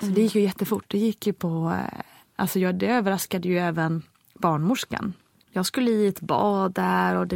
Så 0.00 0.06
det 0.06 0.20
gick 0.20 0.34
ju 0.34 0.40
jättefort. 0.40 0.84
Det 0.88 0.98
gick 0.98 1.26
ju 1.26 1.32
på, 1.32 1.74
eh, 1.76 2.00
alltså 2.36 2.58
jag, 2.58 2.74
det 2.74 2.86
överraskade 2.86 3.48
ju 3.48 3.58
även 3.58 4.02
barnmorskan. 4.34 5.12
Jag 5.50 5.66
skulle 5.66 5.90
i 5.90 6.06
ett 6.06 6.20
bad 6.20 6.72
där 6.72 7.14
och 7.14 7.32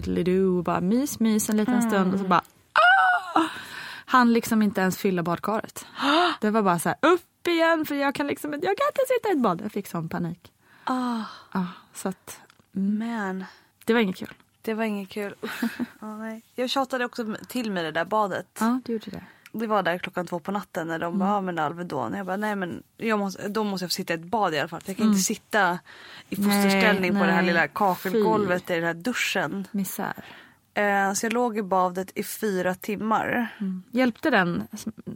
och 0.59 0.64
bara 0.64 0.81
mys 0.81 1.21
mys 1.21 1.51
en 1.51 1.57
liten 1.57 1.83
stund 1.83 2.14
och 2.14 2.21
så 2.21 2.27
bara 2.27 2.43
ah! 2.73 3.43
Han 4.11 4.33
liksom 4.33 4.62
inte 4.62 4.81
ens 4.81 4.99
fylla 4.99 5.23
badkaret. 5.23 5.87
Det 6.40 6.51
var 6.51 6.62
bara 6.62 6.79
så 6.79 6.88
här 6.88 6.99
upp 7.01 7.46
igen 7.46 7.87
för 7.87 7.94
jag 7.94 8.14
kan 8.14 8.27
liksom 8.27 8.53
jag 8.53 8.62
kan 8.62 8.70
inte 8.70 9.03
sitta 9.16 9.29
i 9.29 9.33
ett 9.33 9.42
bad. 9.42 9.61
Jag 9.64 9.73
fick 9.73 9.87
sån 9.87 10.09
panik. 10.09 10.53
Ah, 10.85 11.20
Ja, 11.53 11.66
så 11.94 12.09
att, 12.09 12.40
man. 12.73 13.44
Det 13.85 13.92
var 13.92 14.01
inget 14.01 14.16
kul. 14.16 14.35
Det 14.62 14.75
var 14.75 14.85
inget 14.85 15.09
kul. 15.09 15.35
Ja, 16.01 16.16
nej. 16.16 16.42
Jag 16.55 16.70
tjatade 16.70 17.05
också 17.05 17.35
till 17.49 17.73
mig 17.73 17.83
det 17.85 17.90
där 17.92 18.05
badet. 18.05 18.46
Ja, 18.61 18.81
du 18.85 18.92
gjorde 18.92 19.11
det. 19.11 19.25
Det 19.53 19.66
var 19.66 19.83
där 19.83 19.99
klockan 19.99 20.27
två 20.27 20.38
på 20.40 20.53
natten 20.53 20.88
när 20.88 20.99
de 20.99 21.18
bara, 21.18 21.29
ja 21.29 21.40
men 21.40 21.59
Alvedon. 21.59 22.14
Jag 22.14 22.27
bara, 22.27 22.37
nej 22.37 22.57
men 22.57 22.83
jag 22.96 23.18
måste, 23.18 23.49
då 23.49 23.64
måste 23.64 23.85
jag 23.85 23.90
få 23.90 23.94
sitta 23.94 24.12
i 24.12 24.16
ett 24.16 24.25
bad 24.25 24.55
i 24.55 24.59
alla 24.59 24.68
fall. 24.68 24.81
Jag 24.85 24.96
kan 24.96 25.07
inte 25.07 25.20
sitta 25.20 25.79
i 26.29 26.37
fosterställning 26.37 27.12
Nej, 27.12 27.20
på 27.20 27.27
det 27.27 27.33
här 27.33 27.42
nej. 27.42 27.46
lilla 27.46 27.68
kakelgolvet 27.68 28.70
i 28.70 28.75
den 28.75 28.85
här 28.85 28.94
duschen. 28.94 29.66
Misär. 29.70 30.25
Eh, 30.81 31.12
så 31.12 31.27
jag 31.27 31.33
låg 31.33 31.59
i 31.59 31.62
badet 31.62 32.12
i 32.14 32.23
fyra 32.25 32.75
timmar. 32.75 33.49
Hjälpte 33.90 34.31
den 34.31 34.66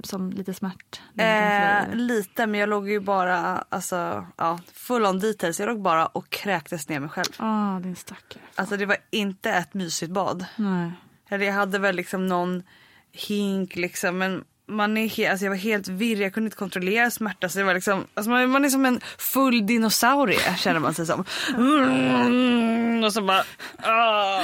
som, 0.03 0.31
lite 0.31 0.55
smärt? 0.55 1.01
Eh, 1.19 1.95
lite 1.95 2.47
men 2.47 2.61
jag 2.61 2.69
låg 2.69 2.91
ju 2.91 3.01
bara, 3.01 3.65
alltså 3.69 4.27
ja, 4.37 4.59
full 4.75 5.07
on 5.07 5.19
details. 5.19 5.61
Jag 5.61 5.67
låg 5.67 5.83
bara 5.83 6.07
och 6.07 6.31
kräktes 6.31 6.89
ner 6.89 7.01
mig 7.01 7.09
själv. 7.11 7.33
Ja, 7.39 7.81
din 7.83 7.97
stackare. 7.97 8.43
Alltså 8.55 8.77
det 8.77 8.87
var 8.87 8.97
inte 9.11 9.51
ett 9.51 9.75
mysigt 9.75 10.13
bad. 10.13 10.45
Nej. 10.57 10.93
Eller 11.29 11.47
jag 11.47 11.53
hade 11.53 11.79
väl 11.79 11.97
liksom 11.97 12.27
någon 12.27 12.63
hink 13.13 13.77
liksom 13.77 14.19
men 14.19 14.45
man 14.67 14.97
är 14.97 15.09
he- 15.09 15.31
alltså 15.31 15.45
jag 15.45 15.51
var 15.51 15.57
helt 15.57 15.89
virr, 15.89 16.21
jag 16.23 16.35
kunde 16.35 16.47
inte 16.47 16.57
kontrollera 16.57 17.11
smärta. 17.11 17.49
Så 17.49 17.59
det 17.59 17.65
var 17.65 17.75
liksom, 17.75 18.07
alltså 18.15 18.31
man, 18.31 18.51
man 18.51 18.65
är 18.65 18.69
som 18.69 18.87
en 18.87 19.01
full 19.19 19.67
dinosaurie 19.67 20.55
känner 20.57 20.81
man 20.81 20.95
sig 20.95 21.07
som. 21.07 21.25
Mm, 21.57 23.05
och 23.05 23.13
så 23.13 23.23
bara... 23.23 23.45
Ah. 23.83 24.43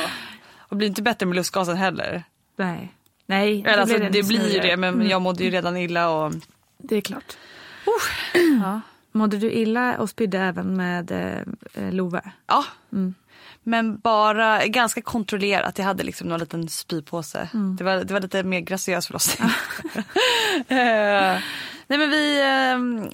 Och 0.71 0.77
blir 0.77 0.89
inte 0.89 1.03
bättre 1.03 1.27
med 1.27 1.37
lustgasen 1.37 1.77
heller. 1.77 2.25
Nej. 2.57 2.95
Nej, 3.27 3.65
Eller 3.67 3.79
alltså, 3.79 3.99
det 3.99 4.19
en 4.19 4.29
blir 4.29 4.55
ju 4.55 4.61
det 4.61 4.77
men 4.77 5.09
jag 5.09 5.23
mådde 5.23 5.45
ju 5.45 5.51
redan 5.51 5.77
illa 5.77 6.11
och... 6.11 6.33
Det 6.79 6.97
är 6.97 7.01
klart. 7.01 7.37
ja. 8.63 8.81
Mådde 9.13 9.39
du 9.39 9.53
illa 9.53 9.99
och 9.99 10.11
spydde 10.11 10.39
även 10.39 10.77
med 10.77 11.11
eh, 11.11 11.85
eh, 11.85 11.93
Love? 11.93 12.33
Ja. 12.47 12.65
Men 13.63 13.99
bara 13.99 14.67
ganska 14.67 15.03
kontrollerat. 15.03 15.79
Jag 15.79 15.85
hade 15.85 16.03
liksom 16.03 16.29
någon 16.29 16.41
liten 16.41 16.69
spypåse. 16.69 17.49
Det, 17.79 17.85
var, 17.85 17.97
det 17.97 18.15
var 18.15 18.21
lite 18.21 18.43
mer 18.43 18.61
graciös 18.61 19.07
förlossning. 19.07 19.51
Eh, 20.69 21.39
nej 21.87 21.99
men 21.99 22.11
vi 22.11 22.41
eh, 22.41 23.11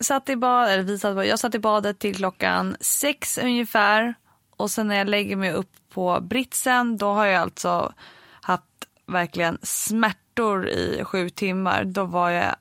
satt 0.00 0.28
i 0.28 0.36
bad, 0.36 0.68
eller 0.70 0.82
vi 0.82 0.98
satt, 0.98 1.26
jag 1.26 1.38
satt 1.38 1.54
i 1.54 1.58
badet 1.58 1.98
till 1.98 2.16
klockan 2.16 2.76
sex 2.80 3.38
ungefär. 3.38 4.14
Och 4.56 4.70
sen 4.70 4.88
när 4.88 4.96
jag 4.96 5.08
lägger 5.08 5.36
mig 5.36 5.52
upp 5.52 5.70
på 5.90 6.20
britsen 6.20 6.96
då 6.96 7.12
har 7.12 7.26
jag 7.26 7.42
alltså 7.42 7.92
haft 8.40 8.64
verkligen 9.06 9.58
smärtor 9.62 10.68
i 10.68 11.04
sju 11.04 11.30
timmar. 11.30 11.84
Då 11.84 12.04
var 12.04 12.30
jag 12.30 12.56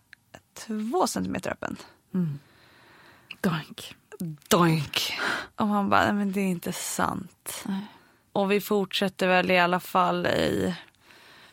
två 0.53 1.07
centimeter 1.07 1.51
öppen. 1.51 1.77
Doink. 3.41 3.95
Doink. 4.47 5.13
Och 5.55 5.67
man 5.67 5.89
bara, 5.89 6.03
nej 6.03 6.13
men 6.13 6.31
det 6.31 6.41
är 6.41 6.47
inte 6.47 6.73
sant. 6.73 7.63
Och 8.31 8.51
vi 8.51 8.61
fortsätter 8.61 9.27
väl 9.27 9.51
i 9.51 9.59
alla 9.59 9.79
fall 9.79 10.25
i 10.25 10.75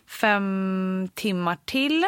fem 0.06 1.08
timmar 1.14 1.58
till. 1.64 2.04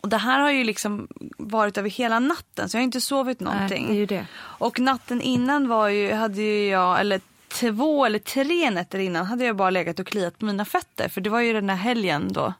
Och 0.00 0.08
det 0.08 0.16
här 0.16 0.40
har 0.40 0.50
ju 0.50 0.64
liksom 0.64 1.08
varit 1.38 1.78
över 1.78 1.90
hela 1.90 2.18
natten 2.18 2.68
så 2.68 2.76
jag 2.76 2.80
har 2.80 2.84
inte 2.84 3.00
sovit 3.00 3.40
någonting. 3.40 3.86
Nej, 3.86 3.90
det 3.90 3.96
är 3.96 3.98
ju 3.98 4.06
det. 4.06 4.26
Och 4.36 4.80
natten 4.80 5.20
innan 5.20 5.68
var 5.68 5.88
ju, 5.88 6.12
hade 6.12 6.42
ju 6.42 6.68
jag, 6.68 7.00
eller 7.00 7.20
två 7.54 8.04
eller 8.06 8.18
tre 8.18 8.70
nätter 8.70 8.98
innan 8.98 9.26
hade 9.26 9.44
jag 9.44 9.56
bara 9.56 9.70
legat 9.70 9.98
och 9.98 10.06
kliat 10.06 10.38
på 10.38 10.44
mina 10.44 10.64
fötter. 10.64 11.08
För 11.08 11.20
det 11.20 11.30
var 11.30 11.40
ju 11.40 11.52
den 11.52 11.70
här 11.70 11.76
helgen 11.76 12.32
då. 12.32 12.54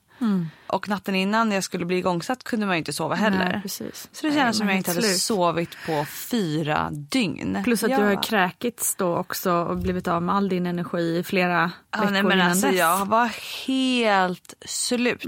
Och 0.66 0.88
natten 0.88 1.14
innan 1.14 1.52
jag 1.52 1.64
skulle 1.64 1.84
bli 1.84 1.96
igångsatt 1.96 2.44
kunde 2.44 2.66
man 2.66 2.74
ju 2.74 2.78
inte 2.78 2.92
sova 2.92 3.14
heller. 3.14 3.48
Nej, 3.52 3.62
precis. 3.62 4.08
Så 4.12 4.26
det 4.26 4.32
kändes 4.32 4.36
Nej, 4.36 4.54
som 4.54 4.68
jag 4.68 4.76
inte 4.76 4.90
hade 4.90 5.02
slut. 5.02 5.18
sovit 5.18 5.76
på 5.86 6.04
fyra 6.04 6.88
dygn. 6.92 7.58
Plus 7.64 7.84
att 7.84 7.90
ja. 7.90 7.98
du 7.98 8.04
har 8.04 8.22
kräkits 8.22 8.94
då 8.94 9.16
också 9.16 9.52
och 9.52 9.76
blivit 9.76 10.08
av 10.08 10.22
med 10.22 10.34
all 10.34 10.48
din 10.48 10.66
energi 10.66 11.18
i 11.18 11.22
flera 11.22 11.70
Ja, 11.90 12.00
veckor 12.00 12.12
nej, 12.12 12.22
men 12.22 12.32
innan 12.32 12.50
alltså, 12.50 12.66
dess. 12.66 12.76
Jag 12.76 13.06
var 13.06 13.30
helt 13.66 14.54
slut. 14.64 15.24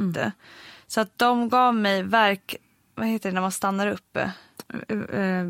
Så 0.86 1.00
att 1.00 1.18
de 1.18 1.48
gav 1.48 1.74
mig 1.74 2.02
verk... 2.02 2.56
Vad 2.94 3.06
heter 3.06 3.28
det 3.28 3.34
när 3.34 3.40
man 3.40 3.52
stannar 3.52 3.86
upp? 3.86 4.16
Eh, 4.16 4.24
eh, 5.20 5.44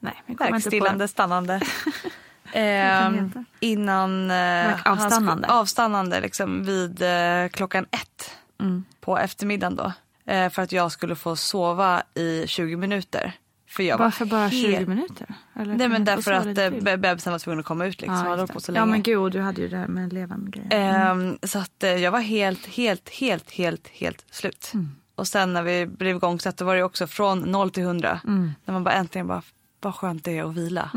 nej, 0.00 0.22
jag. 0.26 0.38
Verkstillande, 0.38 1.08
stannande. 1.08 1.60
heta? 2.52 3.44
innan... 3.60 4.30
Eh, 4.30 4.74
avstannande. 4.84 5.48
avstannande 5.48 6.20
liksom 6.20 6.64
vid 6.64 7.02
eh, 7.02 7.48
klockan 7.50 7.86
ett 7.90 8.30
Mm. 8.60 8.84
på 9.00 9.18
eftermiddagen 9.18 9.76
då. 9.76 9.92
Eh, 10.32 10.50
för 10.50 10.62
att 10.62 10.72
jag 10.72 10.92
skulle 10.92 11.16
få 11.16 11.36
sova 11.36 12.02
i 12.14 12.44
20 12.46 12.76
minuter. 12.76 13.32
För 13.68 13.82
jag 13.82 13.98
Varför 13.98 14.24
var 14.24 14.30
bara 14.38 14.46
helt... 14.48 14.78
20 14.78 14.86
minuter? 14.86 15.26
Eller 15.60 15.74
Nej 15.74 15.88
men 15.88 16.04
därför 16.04 16.32
att 16.32 16.46
eh, 16.46 16.70
be- 16.70 16.96
bebisen 16.96 17.32
var 17.32 17.38
tvungen 17.38 17.60
att 17.60 17.66
komma 17.66 17.86
ut 17.86 18.00
liksom. 18.00 18.26
Ja, 18.38 18.46
på 18.46 18.60
så 18.60 18.72
länge. 18.72 18.82
ja 18.82 18.86
men 18.86 19.02
gud, 19.02 19.32
du 19.32 19.40
hade 19.40 19.60
ju 19.62 19.68
det 19.68 19.76
här 19.76 19.86
med 19.88 20.12
levande 20.12 20.50
grejer. 20.50 20.68
Ehm, 21.10 21.38
så 21.42 21.58
att 21.58 21.82
eh, 21.82 21.90
jag 21.90 22.10
var 22.10 22.20
helt, 22.20 22.66
helt, 22.66 23.08
helt, 23.08 23.50
helt, 23.50 23.88
helt 23.88 24.24
slut. 24.30 24.72
Och 25.14 25.26
sen 25.28 25.52
när 25.52 25.62
vi 25.62 25.86
blev 25.86 26.16
igångsatt 26.16 26.56
då 26.56 26.64
var 26.64 26.76
det 26.76 26.82
också 26.82 27.06
från 27.06 27.38
0 27.40 27.70
till 27.70 27.82
100. 27.82 28.20
När 28.64 28.72
man 28.72 28.84
bara 28.84 28.94
äntligen 28.94 29.26
bara, 29.26 29.42
vad 29.80 29.94
skönt 29.94 30.24
det 30.24 30.38
är 30.38 30.44
att 30.44 30.54
vila. 30.54 30.90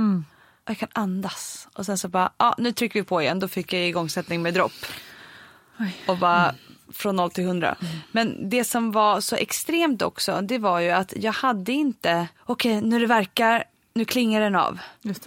Jag 0.65 0.77
kan 0.77 0.89
andas. 0.93 1.67
Och 1.73 1.85
sen 1.85 1.97
så 1.97 2.07
bara, 2.07 2.31
ja 2.37 2.55
nu 2.57 2.71
trycker 2.71 2.99
vi 2.99 3.03
på 3.05 3.21
igen. 3.21 3.39
Då 3.39 3.47
fick 3.47 3.73
jag 3.73 3.87
igångsättning 3.87 4.41
med 4.41 4.53
dropp. 4.53 4.71
Och 6.07 6.17
bara 6.17 6.55
från 6.93 7.15
0 7.15 7.31
till 7.31 7.43
100. 7.43 7.75
Men 8.11 8.49
det 8.49 8.63
som 8.63 8.91
var 8.91 9.21
så 9.21 9.35
extremt 9.35 10.01
också, 10.01 10.41
det 10.41 10.57
var 10.57 10.79
ju 10.79 10.89
att 10.89 11.13
jag 11.17 11.33
hade 11.33 11.71
inte, 11.71 12.27
okej 12.45 12.81
nu 12.81 12.99
det 12.99 13.07
verkar, 13.07 13.63
nu 13.93 14.05
klingar 14.05 14.41
den 14.41 14.55
av. 14.55 14.79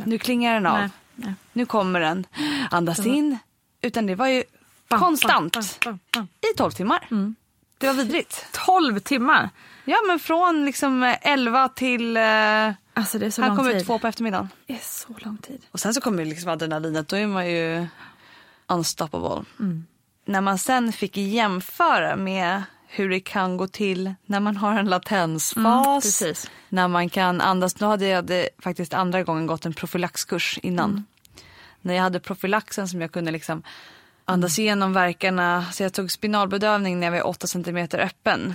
Nu 0.05 0.19
klingar 0.19 0.55
den 0.55 0.67
av. 0.67 0.79
Nej, 0.79 0.89
nej. 1.15 1.35
Nu 1.53 1.67
kommer 1.67 2.01
den. 2.01 2.27
Andas 2.71 3.07
in. 3.07 3.39
Utan 3.81 4.07
det 4.07 4.15
var 4.15 4.27
ju 4.27 4.45
Bam, 4.89 5.01
konstant 5.01 5.53
bam, 5.53 5.65
bam, 5.85 5.99
bam. 6.13 6.29
i 6.53 6.57
12 6.57 6.71
timmar. 6.71 7.09
Det 7.79 7.87
var 7.87 7.95
vidrigt. 7.95 8.47
12 8.67 8.99
timmar! 9.01 9.51
Ja 9.85 9.97
men 10.07 10.19
från 10.19 10.65
liksom 10.65 11.03
eh, 11.03 11.17
11 11.23 11.69
till... 11.69 12.17
Eh, 12.17 12.71
Alltså 12.97 13.19
det 13.19 13.27
är 13.27 13.31
så 13.31 13.43
han 13.43 13.49
lång 13.49 13.57
kom 13.57 13.67
tid. 13.67 13.77
ut 13.77 13.87
två 13.87 13.99
på 13.99 14.07
eftermiddagen. 14.07 14.49
Det 14.67 14.73
är 14.73 14.79
så 14.83 15.15
lång 15.19 15.37
tid. 15.37 15.61
Och 15.71 15.81
sen 15.81 15.95
så 15.95 16.01
kommer 16.01 16.25
liksom 16.25 16.51
adrenalinet, 16.51 17.09
då 17.09 17.17
är 17.17 17.27
man 17.27 17.51
ju 17.51 17.87
unstoppable. 18.67 19.45
Mm. 19.61 19.87
När 20.27 20.41
man 20.41 20.59
sen 20.59 20.93
fick 20.93 21.17
jämföra 21.17 22.17
med 22.17 22.63
hur 22.89 23.11
det 23.11 23.21
kan 23.21 23.57
gå 23.57 23.67
till 23.69 24.15
när 24.27 24.41
man 24.41 24.57
har 24.57 24.79
en 24.79 24.87
latensfas. 24.87 25.57
Mm, 25.87 26.01
precis. 26.01 26.51
När 26.69 26.89
man 26.89 27.09
kan 27.09 27.41
andas. 27.41 27.81
Nu 27.81 27.87
hade 27.87 28.07
jag 28.07 28.31
faktiskt 28.59 28.95
andra 28.95 29.23
gången 29.23 29.47
gått 29.47 29.67
en 29.67 29.73
profylaxkurs 29.75 30.59
innan. 30.63 30.91
Mm. 30.91 31.05
När 31.81 31.95
jag 31.95 32.03
hade 32.03 32.21
profylaxen 32.21 32.89
som 32.89 33.01
jag 33.01 33.13
kunde 33.13 33.31
liksom 33.31 33.63
andas 34.25 34.59
igenom 34.59 34.93
verkarna. 34.93 35.65
Så 35.73 35.83
jag 35.83 35.93
tog 35.93 36.11
spinalbedövning 36.11 37.01
när 37.01 37.07
jag 37.07 37.13
var 37.13 37.27
8 37.27 37.47
centimeter 37.47 37.99
öppen. 37.99 38.55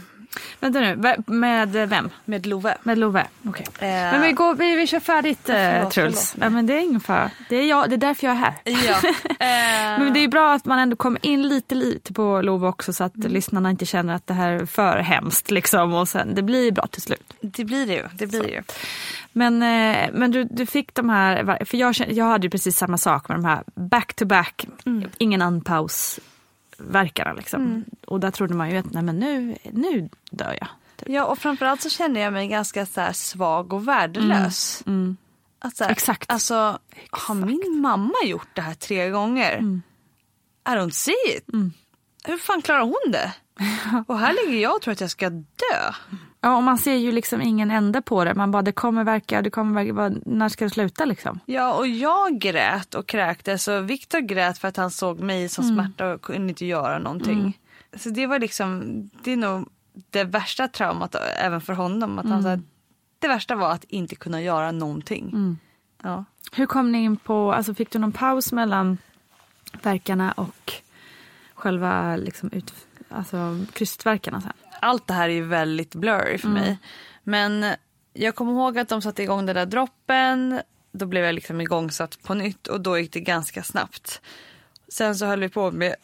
Vänta 0.59 0.79
nu, 0.79 1.15
med 1.25 1.69
vem? 1.69 2.09
Med 2.25 2.45
Love. 2.45 2.77
Med 2.83 2.97
Love? 2.97 3.27
Okej. 3.47 3.65
Eh, 3.79 3.87
Men 3.89 4.21
vi, 4.21 4.31
går, 4.31 4.55
vi, 4.55 4.75
vi 4.75 4.87
kör 4.87 4.99
färdigt 4.99 5.49
eh, 5.49 5.55
förlåt, 5.55 5.91
Truls. 5.91 6.31
förlåt. 6.31 6.43
Ja, 6.45 6.49
men 6.49 6.65
det 6.67 6.73
är 6.73 6.79
ingen 6.79 6.99
fara. 7.01 7.31
Det 7.49 7.55
är, 7.55 7.65
jag, 7.69 7.89
det 7.89 7.95
är 7.95 7.97
därför 7.97 8.27
jag 8.27 8.35
är 8.35 8.39
här. 8.39 8.53
Ja. 8.63 8.99
Eh, 9.39 9.99
Men 9.99 10.13
det 10.13 10.19
är 10.23 10.27
bra 10.27 10.53
att 10.53 10.65
man 10.65 10.79
ändå 10.79 10.95
kommer 10.95 11.25
in 11.25 11.47
lite 11.47 11.75
lite 11.75 12.13
på 12.13 12.41
Love 12.41 12.67
också 12.67 12.93
så 12.93 13.03
att 13.03 13.15
Mm. 13.15 13.31
lyssnarna 13.31 13.69
inte 13.69 13.85
känner 13.85 14.13
att 14.15 14.27
det 14.27 14.33
här 14.33 14.51
är 14.51 14.65
för 14.65 14.97
hemskt. 14.97 15.51
Liksom, 15.51 15.93
och 15.93 16.09
sen, 16.09 16.35
det 16.35 16.41
blir 16.41 16.71
bra 16.71 16.87
till 16.87 17.01
slut. 17.01 17.33
det 17.41 17.63
blir 17.65 17.87
det 17.87 17.93
ju. 17.93 18.03
Det 18.13 18.27
blir 18.27 18.41
det 18.43 18.49
ju. 18.49 18.61
Men, 19.31 19.53
eh, 19.63 20.09
men 20.13 20.31
du, 20.31 20.43
du 20.43 20.65
fick 20.65 20.93
de 20.93 21.09
här, 21.09 21.65
för 21.65 21.77
jag, 21.77 21.95
känner- 21.95 22.13
jag 22.13 22.25
hade 22.25 22.47
ju 22.47 22.51
precis 22.51 22.77
samma 22.77 22.97
sak 22.97 23.27
med 23.29 23.37
de 23.37 23.45
här 23.45 23.63
back 23.75 24.13
to 24.13 24.25
back, 24.25 24.65
ingen 25.17 25.41
andpaus 25.41 26.19
verkarna 26.79 27.33
liksom. 27.33 27.85
Och 28.07 28.19
där 28.19 28.31
trodde 28.31 28.53
man 28.53 28.69
ju 28.71 28.77
att 28.77 28.91
nej 28.93 29.03
men 29.03 29.19
nu, 29.19 29.57
nu 29.71 30.09
dör 30.31 30.57
jag. 30.59 30.67
Ja, 31.05 31.25
och 31.25 31.37
framförallt 31.39 31.81
så 31.81 31.89
kände 31.89 32.19
jag 32.19 32.33
mig 32.33 32.47
ganska 32.47 32.85
så 32.85 33.01
här 33.01 33.13
svag 33.13 33.73
och 33.73 33.87
värdelös. 33.87 34.83
Att 35.59 35.77
så 35.77 35.83
här, 35.83 35.91
Exakt. 35.91 36.31
Alltså, 36.31 36.79
har 37.09 37.35
min 37.35 37.81
mamma 37.81 38.15
gjort 38.25 38.47
det 38.53 38.61
här 38.61 38.73
tre 38.73 39.09
gånger? 39.09 39.81
I 40.67 40.71
don't 40.71 40.89
see 40.89 41.37
it. 41.37 41.45
Hur 42.23 42.37
fan 42.37 42.61
klarar 42.61 42.81
hon 42.81 43.11
det? 43.11 43.33
och 44.07 44.19
här 44.19 44.33
ligger 44.33 44.61
jag 44.61 44.75
och 44.75 44.81
tror 44.81 44.91
att 44.91 45.01
jag 45.01 45.11
ska 45.11 45.29
dö. 45.29 45.93
Ja, 46.41 46.57
och 46.57 46.63
man 46.63 46.77
ser 46.77 46.95
ju 46.95 47.11
liksom 47.11 47.41
ingen 47.41 47.71
ände 47.71 48.01
på 48.01 48.23
det. 48.23 48.33
Man 48.33 48.51
bara, 48.51 48.61
det 48.61 48.71
kommer 48.71 49.03
verka, 49.03 49.41
det 49.41 49.49
kommer 49.49 49.73
verka, 49.73 49.93
bara, 49.93 50.11
när 50.25 50.49
ska 50.49 50.65
det 50.65 50.69
sluta 50.69 51.05
liksom? 51.05 51.39
Ja, 51.45 51.73
och 51.73 51.87
jag 51.87 52.39
grät 52.39 52.95
och 52.95 53.07
kräktes 53.07 53.67
och 53.67 53.89
Viktor 53.89 54.19
grät 54.19 54.57
för 54.57 54.67
att 54.67 54.77
han 54.77 54.91
såg 54.91 55.19
mig 55.19 55.49
som 55.49 55.63
smärta 55.63 56.13
och 56.13 56.21
kunde 56.21 56.49
inte 56.49 56.65
göra 56.65 56.99
någonting. 56.99 57.59
Så 57.97 58.09
det 58.09 58.27
var 58.27 58.39
liksom, 58.39 58.83
det 59.23 59.31
är 59.31 59.37
nog 59.37 59.69
det 60.09 60.23
värsta 60.23 60.67
traumat 60.67 61.15
även 61.37 61.61
för 61.61 61.73
honom. 61.73 62.19
Att 62.19 62.25
han, 62.25 62.43
så 62.43 62.49
här, 62.49 62.61
det 63.19 63.27
värsta 63.27 63.55
var 63.55 63.71
att 63.71 63.83
inte 63.83 64.15
kunna 64.15 64.41
göra 64.41 64.71
någonting. 64.71 65.57
Ja. 66.03 66.25
Hur 66.51 66.65
kom 66.65 66.91
ni 66.91 67.03
in 67.03 67.17
på, 67.17 67.53
alltså 67.53 67.73
fick 67.73 67.91
du 67.91 67.99
någon 67.99 68.11
paus 68.11 68.51
mellan 68.51 68.97
verkarna 69.81 70.31
och 70.31 70.73
själva 71.53 72.15
liksom 72.15 72.49
ut, 72.51 72.73
alltså 73.09 73.65
krystverkarna 73.73 74.41
sen? 74.41 74.53
Allt 74.81 75.07
det 75.07 75.13
här 75.13 75.29
är 75.29 75.41
väldigt 75.41 75.95
blurry 75.95 76.37
för 76.37 76.47
mig. 76.47 76.77
Men 77.23 77.65
jag 78.13 78.35
kommer 78.35 78.51
ihåg 78.51 78.79
att 78.79 78.89
de 78.89 79.01
satte 79.01 79.23
igång 79.23 79.45
den 79.45 79.55
där 79.55 79.65
droppen. 79.65 80.61
Då 80.91 81.05
blev 81.05 81.23
jag 81.25 81.35
liksom 81.35 81.61
igångsatt 81.61 82.23
på 82.23 82.33
nytt 82.33 82.67
och 82.67 82.81
då 82.81 82.99
gick 82.99 83.13
det 83.13 83.19
ganska 83.19 83.63
snabbt. 83.63 84.21
Sen 84.87 85.15
så 85.15 85.25
höll 85.25 85.39
vi 85.39 85.49
på 85.49 85.71
med 85.71 85.95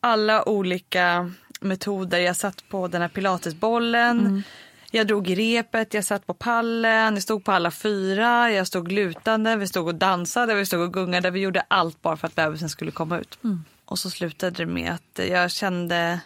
alla 0.00 0.48
olika 0.48 1.32
metoder. 1.60 2.18
Jag 2.18 2.36
satt 2.36 2.68
på 2.68 2.88
den 2.88 3.00
här 3.00 3.08
pilatesbollen. 3.08 4.42
Jag 4.90 5.06
drog 5.06 5.30
i 5.30 5.34
repet, 5.34 5.94
jag 5.94 6.04
satt 6.04 6.26
på 6.26 6.34
pallen, 6.34 7.14
jag 7.14 7.22
stod 7.22 7.44
på 7.44 7.52
alla 7.52 7.70
fyra, 7.70 8.50
jag 8.50 8.66
stod 8.66 8.92
lutande, 8.92 9.56
vi 9.56 9.66
stod 9.66 9.86
och 9.86 9.94
dansade, 9.94 10.54
vi 10.54 10.66
stod 10.66 10.80
och 10.80 10.92
gungade. 10.92 11.30
Vi 11.30 11.40
gjorde 11.40 11.64
allt 11.68 12.02
bara 12.02 12.16
för 12.16 12.26
att 12.26 12.34
bebisen 12.34 12.68
skulle 12.68 12.90
komma 12.90 13.18
ut. 13.18 13.38
Och 13.84 13.98
så 13.98 14.10
slutade 14.10 14.56
det 14.56 14.66
med 14.66 14.92
att 14.92 15.28
jag 15.28 15.50
kände 15.50 16.20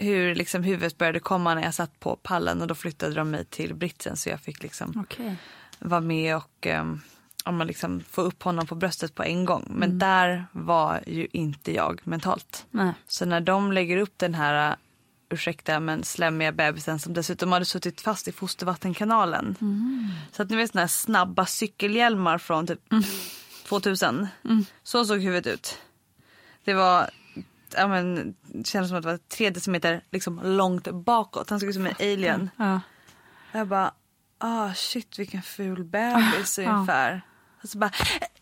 hur 0.00 0.34
liksom 0.34 0.62
huvudet 0.62 0.98
började 0.98 1.20
komma 1.20 1.54
när 1.54 1.62
jag 1.62 1.74
satt 1.74 2.00
på 2.00 2.16
pallen 2.16 2.60
och 2.60 2.66
då 2.66 2.74
flyttade 2.74 3.14
de 3.14 3.30
mig 3.30 3.44
till 3.44 3.74
britsen 3.74 4.16
så 4.16 4.28
jag 4.28 4.40
fick 4.40 4.62
liksom 4.62 5.04
Okej. 5.04 5.36
vara 5.78 6.00
med 6.00 6.36
och 6.36 6.66
um, 6.66 7.00
om 7.44 7.56
man 7.56 7.66
liksom 7.66 8.00
få 8.10 8.22
upp 8.22 8.42
honom 8.42 8.66
på 8.66 8.74
bröstet 8.74 9.14
på 9.14 9.22
en 9.22 9.44
gång. 9.44 9.66
Men 9.70 9.98
där 9.98 10.46
var 10.52 11.00
ju 11.06 11.28
inte 11.32 11.72
jag 11.72 12.00
mentalt. 12.04 12.66
Nej. 12.70 12.92
Så 13.06 13.24
när 13.24 13.40
de 13.40 13.72
lägger 13.72 13.96
upp 13.96 14.14
den 14.16 14.34
här, 14.34 14.70
uh, 14.70 14.76
ursäkta 15.30 15.80
men 15.80 16.04
slemmiga 16.04 16.52
bebisen 16.52 16.98
som 16.98 17.12
dessutom 17.12 17.52
hade 17.52 17.64
suttit 17.64 18.00
fast 18.00 18.28
i 18.28 18.32
fostervattenkanalen. 18.32 19.56
Så 20.32 20.42
att 20.42 20.50
ni 20.50 20.56
vet 20.56 20.70
såna 20.70 20.80
här 20.80 20.88
snabba 20.88 21.46
cykelhjälmar 21.46 22.38
från 22.38 22.66
typ 22.66 22.80
2000. 23.68 24.28
Så 24.82 25.04
såg 25.04 25.20
huvudet 25.20 25.54
ut. 25.54 25.78
Det 26.64 26.74
var, 26.74 27.10
ja 27.76 27.88
men, 27.88 28.34
det 28.42 28.66
kändes 28.66 28.88
som 28.88 28.98
att 28.98 29.02
det 29.02 29.10
var 29.10 29.18
tre 29.18 29.50
decimeter 29.50 30.04
liksom 30.10 30.40
långt 30.42 30.88
bakåt. 30.90 31.50
Han 31.50 31.60
såg 31.60 31.68
ut 31.68 31.74
som 31.74 31.86
en 31.86 31.94
alien. 32.00 32.50
Ja. 32.56 32.80
Jag 33.52 33.68
bara, 33.68 33.94
ah 34.38 34.74
shit 34.74 35.18
vilken 35.18 35.42
ful 35.42 35.84
bebis 35.84 36.58
ungefär. 36.58 37.22
Och 37.62 37.68
så 37.68 37.78
bara, 37.78 37.90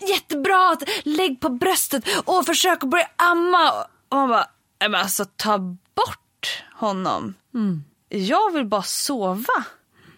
jättebra, 0.00 0.76
lägg 1.04 1.40
på 1.40 1.48
bröstet 1.48 2.04
och 2.24 2.46
försök 2.46 2.84
att 2.84 2.90
börja 2.90 3.08
amma. 3.16 3.70
Och 4.08 4.16
man 4.16 4.28
bara, 4.28 4.46
men 4.80 4.94
alltså 4.94 5.24
ta 5.36 5.58
bort 5.94 6.64
honom. 6.74 7.34
Jag 8.08 8.52
vill 8.52 8.66
bara 8.66 8.82
sova. 8.82 9.64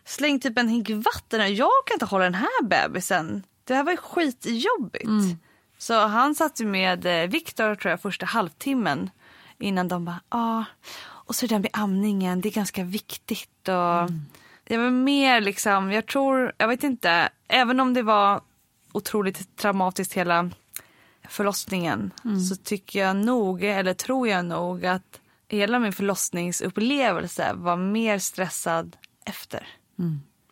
Släng 0.04 0.40
typ 0.40 0.58
en 0.58 0.68
hink 0.68 0.90
vatten. 0.90 1.54
Jag 1.54 1.70
kan 1.86 1.94
inte 1.94 2.04
hålla 2.04 2.24
den 2.24 2.34
här 2.34 2.62
bebisen. 2.62 3.42
Det 3.64 3.74
här 3.74 3.84
var 3.84 3.92
ju 3.92 3.96
skitjobbigt. 3.96 5.04
Så 5.80 6.06
han 6.06 6.34
satt 6.34 6.60
ju 6.60 6.66
med 6.66 7.06
eh, 7.06 7.30
Viktor 7.30 7.74
tror 7.74 7.90
jag 7.90 8.00
första 8.00 8.26
halvtimmen 8.26 9.10
innan 9.58 9.88
de 9.88 10.04
bara, 10.04 10.20
ja. 10.30 10.58
Ah. 10.58 10.64
Och 11.02 11.34
så 11.34 11.46
det 11.46 11.54
där 11.54 11.58
med 11.58 11.70
amningen, 11.72 12.40
det 12.40 12.48
är 12.48 12.52
ganska 12.52 12.84
viktigt. 12.84 13.68
Och 13.68 14.10
Jag 14.64 14.78
var 14.78 14.90
mer 14.90 15.40
liksom, 15.40 15.92
jag 15.92 16.06
tror, 16.06 16.52
jag 16.58 16.68
vet 16.68 16.84
inte, 16.84 17.28
även 17.48 17.80
om 17.80 17.94
det 17.94 18.02
var 18.02 18.40
otroligt 18.92 19.56
traumatiskt 19.56 20.12
hela 20.12 20.50
förlossningen 21.28 22.10
så 22.48 22.56
tycker 22.56 23.00
jag 23.00 23.16
nog, 23.16 23.62
eller 23.64 23.94
tror 23.94 24.28
jag 24.28 24.44
nog 24.44 24.86
att 24.86 25.20
hela 25.48 25.78
min 25.78 25.92
förlossningsupplevelse 25.92 27.52
var 27.54 27.76
mer 27.76 28.18
stressad 28.18 28.96
efter. 29.24 29.66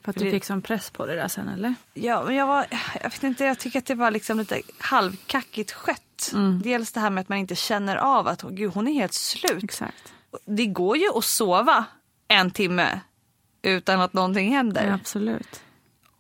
För 0.02 0.11
att 0.11 0.16
du 0.16 0.30
fick 0.30 0.44
sån 0.44 0.62
press 0.62 0.90
på 0.90 1.06
det 1.06 1.14
där 1.14 1.28
sen 1.28 1.48
eller? 1.48 1.74
Ja, 1.94 2.24
men 2.24 2.34
jag 2.34 2.46
var, 2.46 2.66
jag 3.02 3.11
vet 3.11 3.22
inte, 3.22 3.44
jag 3.44 3.58
tycker 3.58 3.78
att 3.78 3.87
det 3.87 3.94
var 3.94 4.11
liksom 4.11 4.38
lite 4.38 4.62
halvkackigt 4.78 5.72
skött. 5.72 6.32
Dels 6.62 6.92
det 6.92 7.00
här 7.00 7.11
med 7.11 7.20
att 7.20 7.28
man 7.28 7.38
inte 7.38 7.54
känner 7.54 7.96
av 7.96 8.28
att 8.28 8.42
gud, 8.42 8.72
hon 8.72 8.88
är 8.88 8.92
helt 8.92 9.12
slut. 9.12 9.64
Exakt. 9.64 10.12
Det 10.44 10.66
går 10.66 10.96
ju 10.96 11.08
att 11.16 11.24
sova 11.24 11.84
en 12.28 12.50
timme 12.50 13.00
utan 13.62 14.00
att 14.00 14.12
någonting 14.12 14.52
händer. 14.52 14.87
Ja, 14.87 14.94
absolut. 14.94 15.62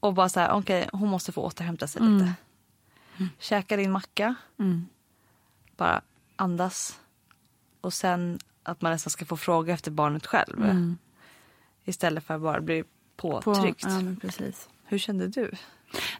Och 0.00 0.14
bara 0.14 0.28
så 0.28 0.40
här, 0.40 0.52
okej, 0.52 0.88
hon 0.92 1.08
måste 1.08 1.32
få 1.32 1.42
återhämta 1.42 1.86
sig 1.86 2.02
lite. 2.02 2.32
Käka 3.38 3.76
din 3.76 3.90
macka. 3.90 4.34
Bara 5.76 6.02
andas. 6.36 7.00
Och 7.80 7.92
sen 7.92 8.38
att 8.62 8.80
man 8.80 8.92
nästan 8.92 9.10
ska 9.10 9.24
få 9.24 9.36
fråga 9.36 9.74
efter 9.74 9.90
barnet 9.90 10.26
själv. 10.26 10.94
Istället 11.84 12.24
för 12.24 12.34
att 12.34 12.40
bara 12.40 12.60
bli 12.60 12.84
På, 13.18 13.40
påtryckt. 13.42 13.82
ja, 13.82 13.88
men 14.00 14.16
precis. 14.16 14.68
Hur 14.84 14.98
kände 14.98 15.28
du? 15.28 15.50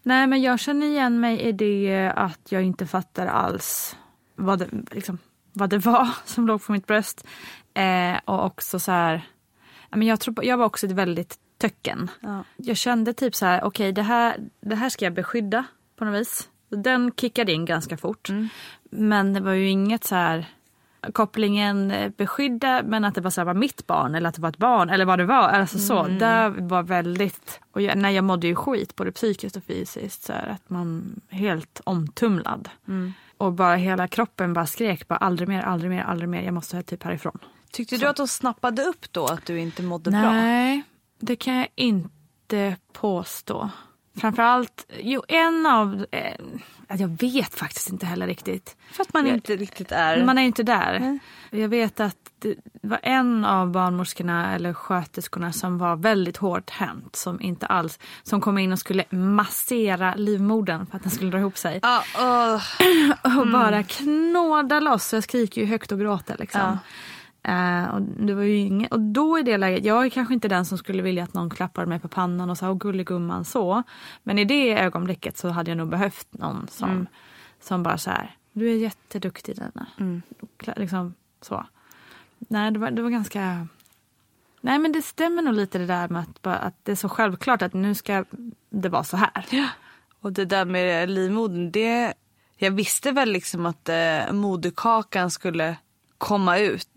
Nej 0.03 0.27
men 0.27 0.41
jag 0.41 0.59
känner 0.59 0.87
igen 0.87 1.19
mig 1.19 1.41
i 1.41 1.51
det 1.51 2.13
att 2.15 2.51
jag 2.51 2.63
inte 2.63 2.87
fattar 2.87 3.27
alls 3.27 3.97
vad 4.35 4.59
det, 4.59 4.67
liksom, 4.91 5.17
vad 5.53 5.69
det 5.69 5.77
var 5.77 6.07
som 6.25 6.47
låg 6.47 6.65
på 6.65 6.71
mitt 6.71 6.87
bröst. 6.87 7.27
Eh, 7.73 8.17
och 8.25 8.45
också 8.45 8.79
så 8.79 8.91
här, 8.91 9.29
ja, 9.89 9.97
men 9.97 10.07
jag, 10.07 10.19
tror, 10.19 10.33
på- 10.33 10.45
jag 10.45 10.57
var 10.57 10.65
också 10.65 10.85
ett 10.85 10.91
väldigt 10.91 11.37
töcken. 11.57 12.11
Ja. 12.21 12.43
Jag 12.57 12.77
kände 12.77 13.13
typ 13.13 13.35
så 13.35 13.45
här, 13.45 13.63
okej 13.63 13.91
det, 13.91 14.01
här, 14.01 14.37
det 14.61 14.75
här 14.75 14.89
ska 14.89 15.05
jag 15.05 15.13
beskydda 15.13 15.63
på 15.95 16.05
något 16.05 16.21
vis. 16.21 16.49
Den 16.69 17.11
kickade 17.17 17.51
in 17.51 17.65
ganska 17.65 17.97
fort. 17.97 18.29
Men 18.91 19.33
det 19.33 19.39
var 19.39 19.51
ju 19.53 19.69
inget 19.69 20.03
så 20.03 20.15
här 20.15 20.45
kopplingen 21.13 21.91
eh, 21.91 22.11
beskydda 22.17 22.83
men 22.83 23.05
att 23.05 23.15
det 23.15 23.21
var, 23.21 23.31
så 23.31 23.41
här, 23.41 23.45
var 23.45 23.53
mitt 23.53 23.87
barn 23.87 24.15
eller 24.15 24.29
att 24.29 24.35
det 24.35 24.41
var 24.41 24.49
ett 24.49 24.57
barn 24.57 24.89
eller 24.89 25.05
vad 25.05 25.19
det 25.19 25.25
var. 25.25 25.49
Alltså 25.49 25.79
så, 25.79 26.03
det 26.07 26.53
var 26.57 26.83
väldigt, 26.83 27.59
och 27.71 27.81
jag, 27.81 27.97
nej, 27.97 28.15
jag 28.15 28.23
mådde 28.23 28.47
ju 28.47 28.55
skit 28.55 28.95
både 28.95 29.11
psykiskt 29.11 29.55
och 29.55 29.63
fysiskt. 29.63 30.23
Så 30.23 30.33
här, 30.33 30.47
att 30.47 30.69
man 30.69 31.21
helt 31.29 31.81
omtumlad. 31.83 32.69
Och 33.37 33.53
bara 33.53 33.75
hela 33.75 34.07
kroppen 34.07 34.53
bara 34.53 34.65
skrek 34.65 35.07
bara 35.07 35.17
aldrig 35.17 35.49
mer, 35.49 35.61
aldrig 35.61 35.91
mer, 35.91 36.03
aldrig 36.03 36.29
mer. 36.29 36.41
Jag 36.41 36.53
måste 36.53 36.83
typ 36.83 37.03
härifrån. 37.03 37.39
Tyckte 37.71 37.97
du 37.97 38.07
att 38.07 38.15
de 38.15 38.27
snappade 38.27 38.83
upp 38.83 39.11
då 39.11 39.25
att 39.25 39.45
du 39.45 39.59
inte 39.59 39.83
mådde 39.83 40.11
bra? 40.11 40.31
Nej, 40.31 40.83
det 41.19 41.35
kan 41.35 41.55
jag 41.55 41.67
inte 41.75 42.75
påstå. 42.93 43.69
Framförallt, 44.19 44.85
jo 44.99 45.23
en 45.27 45.65
av, 45.65 46.05
eh, 46.11 46.33
jag 46.87 47.07
vet 47.21 47.55
faktiskt 47.55 47.89
inte 47.89 48.05
heller 48.05 48.27
riktigt. 48.27 48.75
För 48.91 49.03
att 49.03 49.13
man 49.13 49.25
Jag- 49.25 49.35
inte 49.35 49.55
riktigt 49.55 49.91
är... 49.91 50.25
Man 50.25 50.37
är 50.37 50.41
inte 50.41 50.63
där. 50.63 51.19
Jag 51.51 51.69
vet 51.69 51.99
att 51.99 52.15
det 52.39 52.55
var 52.81 52.99
en 53.03 53.45
av 53.45 53.71
barnmorskorna 53.71 54.55
eller 54.55 54.73
sköterskorna 54.73 55.51
som 55.53 55.77
var 55.77 55.95
väldigt 55.95 56.37
hårt 56.37 56.69
hänt. 56.69 57.15
Som 57.15 57.41
inte 57.41 57.65
alls, 57.65 57.99
som 58.23 58.41
kom 58.41 58.57
in 58.57 58.71
och 58.71 58.79
skulle 58.79 59.03
massera 59.09 60.15
livmodern 60.15 60.85
för 60.85 60.97
att 60.97 61.03
den 61.03 61.11
skulle 61.11 61.31
dra 61.31 61.39
ihop 61.39 61.57
sig. 61.57 61.79
Ja, 61.83 62.03
åh. 62.19 62.61
Och 63.39 63.47
bara 63.51 63.83
knåda 63.83 64.79
loss. 64.79 65.05
Så 65.07 65.15
jag 65.15 65.23
skriker 65.23 65.61
ju 65.61 65.67
högt 65.67 65.91
och 65.91 65.99
gråter 65.99 66.35
liksom. 66.39 66.77
Eh, 67.43 67.85
och, 67.85 68.01
det 68.01 68.33
var 68.33 68.43
ju 68.43 68.55
inget, 68.57 68.91
och 68.91 68.99
då 68.99 69.39
i 69.39 69.43
det 69.43 69.57
läget, 69.57 69.85
jag 69.85 70.05
är 70.05 70.09
kanske 70.09 70.33
inte 70.33 70.47
den 70.47 70.65
som 70.65 70.77
skulle 70.77 71.01
vilja 71.01 71.23
att 71.23 71.33
någon 71.33 71.49
klappade 71.49 71.87
mig 71.87 71.99
på 71.99 72.07
pannan 72.07 72.49
och 72.49 72.57
sa 72.57 72.69
åh 72.71 72.77
gulligumman 72.77 73.45
så. 73.45 73.83
Men 74.23 74.39
i 74.39 74.45
det 74.45 74.79
ögonblicket 74.79 75.37
så 75.37 75.49
hade 75.49 75.71
jag 75.71 75.77
nog 75.77 75.89
behövt 75.89 76.27
någon 76.31 76.67
som, 76.67 77.07
som 77.61 77.83
bara 77.83 77.97
så 77.97 78.09
här, 78.09 78.35
du 78.53 78.71
är 78.71 78.75
jätteduktig 78.75 79.55
Dina. 79.55 79.87
Kla- 80.57 80.79
Liksom 80.79 81.13
så. 81.41 81.65
Nej 82.37 82.71
det 82.71 82.79
var, 82.79 82.91
det 82.91 83.01
var 83.01 83.09
ganska, 83.09 83.67
nej 84.61 84.79
men 84.79 84.91
det 84.91 85.01
stämmer 85.01 85.41
nog 85.41 85.53
lite 85.53 85.77
det 85.77 85.85
där 85.85 86.07
med 86.09 86.21
att, 86.21 86.41
bara, 86.41 86.55
att 86.57 86.75
det 86.83 86.91
är 86.91 86.95
så 86.95 87.09
självklart 87.09 87.61
att 87.61 87.73
nu 87.73 87.95
ska 87.95 88.25
det 88.69 88.89
vara 88.89 89.03
så 89.03 89.17
här. 89.17 89.45
Och 90.21 90.33
det 90.33 90.45
där 90.45 90.65
med 90.65 91.09
livmodern, 91.09 91.71
det... 91.71 92.13
Jag 92.61 92.71
visste 92.71 93.11
väl 93.11 93.31
liksom 93.31 93.65
att 93.65 93.89
eh, 93.89 94.31
moderkakan 94.31 95.31
skulle 95.31 95.75
komma 96.19 96.57
ut. 96.57 96.89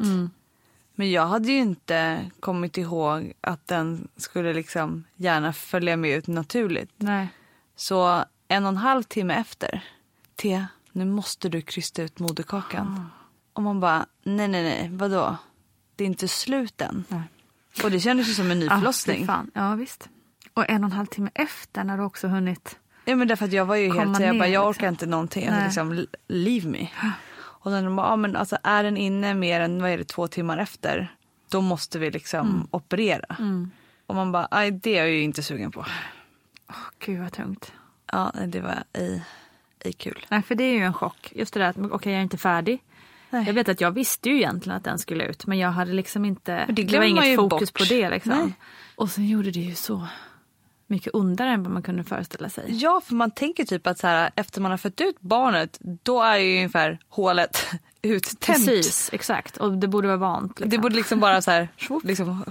Men 0.94 1.10
jag 1.10 1.26
hade 1.26 1.48
ju 1.52 1.58
inte 1.58 2.30
kommit 2.40 2.78
ihåg 2.78 3.32
att 3.40 3.66
den 3.68 4.08
skulle 4.16 4.52
liksom 4.54 5.04
gärna 5.16 5.52
följa 5.52 5.96
med 5.96 6.10
ut 6.18 6.26
naturligt. 6.26 6.90
Nej. 6.96 7.28
Så 7.76 8.24
en 8.48 8.64
och 8.64 8.68
en 8.68 8.76
halv 8.76 9.02
timme 9.02 9.34
efter, 9.34 9.84
T, 10.36 10.64
nu 10.92 11.04
måste 11.04 11.48
du 11.48 11.60
krysta 11.62 12.02
ut 12.02 12.18
moderkakan. 12.18 13.10
Och 13.52 13.62
man 13.62 13.80
bara, 13.80 14.06
nej 14.22 14.48
nej 14.48 14.62
nej, 14.62 14.88
vadå? 14.92 15.36
Det 15.96 16.04
är 16.04 16.08
inte 16.08 16.28
slut 16.28 16.80
än. 16.80 17.04
Nej. 17.08 17.22
Och 17.84 17.90
det 17.90 18.00
kändes 18.00 18.28
ju 18.28 18.34
som 18.34 18.50
en 18.50 18.58
ny 18.58 18.68
Ah, 18.68 18.78
förlossning. 18.78 19.26
fan. 19.26 19.50
Ja 19.54 19.74
visst. 19.74 20.08
Och 20.54 20.70
en 20.70 20.84
och 20.84 20.90
en 20.90 20.96
halv 20.96 21.06
timme 21.06 21.30
efter 21.34 21.84
när 21.84 21.96
du 21.98 22.02
också 22.04 22.28
hunnit 22.28 22.78
Ja 23.04 23.16
men 23.16 23.28
därför 23.28 23.44
att 23.44 23.52
jag 23.52 23.64
var 23.66 23.76
ju 23.76 23.92
helt 23.92 24.16
så 24.16 24.22
jag 24.22 24.38
bara, 24.38 24.48
jag 24.48 24.68
liksom. 24.68 24.68
orkar 24.68 24.88
inte 24.88 25.06
någonting. 25.06 25.46
Nej. 25.50 25.64
Alltså, 25.64 25.84
liksom, 25.84 26.06
leave 26.28 26.68
me. 26.68 26.88
Och 27.64 27.70
sen 27.70 27.84
de 27.84 27.96
bara, 27.96 28.06
ja 28.06 28.16
men 28.16 28.36
alltså 28.36 28.58
är 28.62 28.82
den 28.82 28.96
inne 28.96 29.34
mer 29.34 29.60
än, 29.60 29.82
vad 29.82 29.90
är 29.90 29.98
det, 29.98 30.04
två 30.04 30.28
timmar 30.28 30.58
efter. 30.58 31.14
Då 31.50 31.60
måste 31.60 31.98
vi 31.98 32.10
liksom 32.10 32.48
Mm. 32.48 32.66
operera. 32.70 33.36
Och 34.06 34.14
man 34.14 34.32
bara, 34.32 34.48
nej 34.50 34.70
det 34.70 34.98
är 34.98 34.98
jag 34.98 35.10
ju 35.10 35.22
inte 35.22 35.42
sugen 35.42 35.70
på. 35.72 35.86
Gud 36.98 37.20
vad 37.20 37.32
tungt. 37.32 37.72
Ja 38.12 38.32
det 38.46 38.60
var 38.60 38.82
ej, 38.92 39.22
ej 39.84 39.92
kul. 39.92 40.26
Nej 40.28 40.42
för 40.42 40.54
det 40.54 40.64
är 40.64 40.72
ju 40.74 40.82
en 40.84 40.94
chock. 40.94 41.32
Just 41.34 41.54
det 41.54 41.60
där 41.60 41.66
att 41.68 41.76
okej 41.78 42.12
jag 42.12 42.18
är 42.18 42.22
inte 42.22 42.38
färdig. 42.38 42.82
Nej. 43.30 43.46
Jag 43.46 43.54
vet 43.54 43.68
att 43.68 43.80
jag 43.80 43.90
visste 43.90 44.28
ju 44.28 44.36
egentligen 44.36 44.76
att 44.76 44.84
den 44.84 44.98
skulle 44.98 45.24
ut 45.24 45.46
men 45.46 45.58
jag 45.58 45.70
hade 45.70 45.92
liksom 45.92 46.24
inte, 46.24 46.64
Men 46.66 46.74
det 46.74 46.82
det, 46.84 46.98
var 46.98 47.04
inget 47.04 47.36
fokus 47.36 47.72
bort. 47.72 47.78
på 47.88 47.94
det 47.94 48.10
liksom. 48.10 48.32
Nej. 48.38 48.54
Och 48.96 49.10
sen 49.10 49.28
gjorde 49.28 49.50
det 49.50 49.60
ju 49.60 49.74
så 49.74 50.06
mycket 50.92 51.14
ondare 51.14 51.50
än 51.50 51.62
vad 51.62 51.72
man 51.72 51.82
kunde 51.82 52.04
föreställa 52.04 52.48
sig. 52.48 52.64
Ja 52.68 53.00
för 53.04 53.14
man 53.14 53.30
tänker 53.30 53.64
typ 53.64 53.86
att 53.86 53.98
så 53.98 54.06
här, 54.06 54.30
efter 54.36 54.60
man 54.60 54.70
har 54.70 54.78
fött 54.78 55.00
ut 55.00 55.20
barnet 55.20 55.78
då 55.80 56.22
är 56.22 56.36
ju 56.36 56.56
ungefär 56.56 56.98
hålet 57.08 57.66
uttänt. 58.02 58.40
Precis, 58.40 59.10
exakt. 59.12 59.56
Och 59.56 59.72
det 59.72 59.88
borde 59.88 60.08
vara 60.08 60.16
vant. 60.16 60.60
Liksom. 60.60 60.70
Det 60.70 60.78
borde 60.78 60.94
liksom 60.94 61.20
bara 61.20 61.42
så 61.42 61.50
här, 61.50 61.68
liksom, 62.04 62.44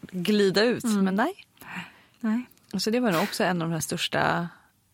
glida 0.00 0.62
ut. 0.62 0.84
Men 0.84 1.14
nej. 1.14 1.32
Nej. 2.20 2.46
Så 2.78 2.90
det 2.90 3.00
var 3.00 3.12
nog 3.12 3.22
också 3.22 3.44
en 3.44 3.62
av 3.62 3.68
de 3.68 3.74
här 3.74 3.80
största, 3.80 4.48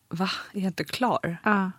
va, 0.08 0.30
är 0.52 0.60
jag 0.60 0.66
inte 0.66 0.84
klar? 0.84 1.36
Ja. 1.42 1.70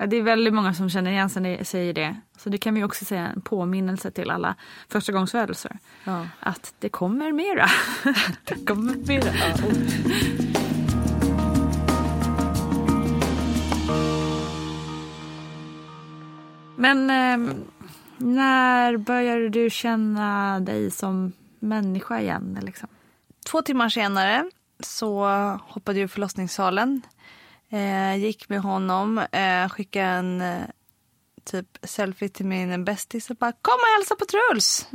Ja, 0.00 0.06
det 0.06 0.16
är 0.16 0.22
väldigt 0.22 0.54
många 0.54 0.74
som 0.74 0.90
känner 0.90 1.10
igen 1.10 1.30
sig 1.30 1.64
säger 1.64 1.92
det. 1.92 2.16
Så 2.36 2.48
det 2.48 2.58
kan 2.58 2.74
vi 2.74 2.84
också 2.84 3.04
säga 3.04 3.26
en 3.26 3.40
påminnelse 3.40 4.10
till 4.10 4.30
alla 4.30 4.54
förstagångsfödelser. 4.88 5.78
Ja. 6.04 6.26
Att 6.40 6.74
det 6.78 6.88
kommer 6.88 7.32
mera. 7.32 7.66
Det 8.44 8.66
kommer. 8.66 9.12
Ja. 9.12 9.22
Men 16.76 17.10
eh, 17.10 17.54
när 18.16 18.96
började 18.96 19.48
du 19.48 19.70
känna 19.70 20.60
dig 20.60 20.90
som 20.90 21.32
människa 21.58 22.20
igen? 22.20 22.58
Liksom? 22.62 22.88
Två 23.46 23.62
timmar 23.62 23.88
senare 23.88 24.50
så 24.80 25.24
hoppade 25.68 25.98
jag 25.98 26.04
ur 26.04 26.08
förlossningssalen. 26.08 27.02
Eh, 27.70 28.16
gick 28.16 28.48
med 28.48 28.60
honom, 28.60 29.18
eh, 29.18 29.68
skickade 29.68 30.06
en 30.06 30.40
eh, 30.40 30.62
typ 31.44 31.78
selfie 31.82 32.28
till 32.28 32.46
min 32.46 32.84
bästis 32.84 33.30
och 33.30 33.36
bara 33.36 33.52
kom 33.52 33.74
och 33.74 33.98
hälsa 33.98 34.16
på 34.16 34.24
Truls. 34.24 34.88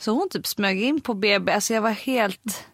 Så 0.00 0.12
hon 0.12 0.28
typ 0.28 0.46
smög 0.46 0.82
in 0.82 1.00
på 1.00 1.14
BB. 1.14 1.52
Alltså 1.52 1.74
jag 1.74 1.82
var 1.82 1.90
helt... 1.90 2.66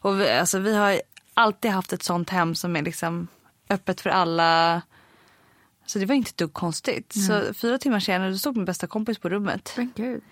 Och 0.00 0.20
vi, 0.20 0.30
alltså 0.30 0.58
vi 0.58 0.76
har 0.76 1.00
alltid 1.34 1.70
haft 1.70 1.92
ett 1.92 2.02
sånt 2.02 2.30
hem 2.30 2.54
som 2.54 2.76
är 2.76 2.82
liksom 2.82 3.28
öppet 3.70 4.00
för 4.00 4.10
alla. 4.10 4.82
Så 5.86 5.98
det 5.98 6.06
var 6.06 6.14
inte 6.14 6.28
ett 6.28 6.36
dugg 6.36 6.52
konstigt. 6.52 7.12
Så 7.26 7.54
fyra 7.54 7.78
timmar 7.78 8.00
senare 8.00 8.30
då 8.30 8.38
stod 8.38 8.56
min 8.56 8.64
bästa 8.64 8.86
kompis 8.86 9.18
på 9.18 9.28
rummet. 9.28 9.72
Men 9.76 9.92
gud. 9.96 10.22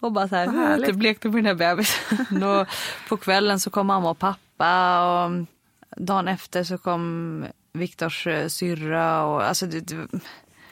Och 0.00 0.12
bara 0.12 0.28
så 0.28 0.34
här, 0.34 0.48
härligt. 0.48 0.86
det 0.86 0.92
blekte 0.92 1.30
på 1.30 1.36
den 1.36 1.46
här 1.46 1.54
bebisen. 1.54 2.42
och 2.42 2.66
på 3.08 3.16
kvällen 3.16 3.60
så 3.60 3.70
kom 3.70 3.86
mamma 3.86 4.10
och 4.10 4.18
pappa 4.18 5.02
och 5.02 5.30
dagen 5.98 6.28
efter 6.28 6.64
så 6.64 6.78
kom 6.78 7.44
Viktors 7.72 8.26
eh, 8.26 8.48
syrra 8.48 9.24
och 9.24 9.42
alltså 9.42 9.66
det, 9.66 9.80
det, 9.80 10.08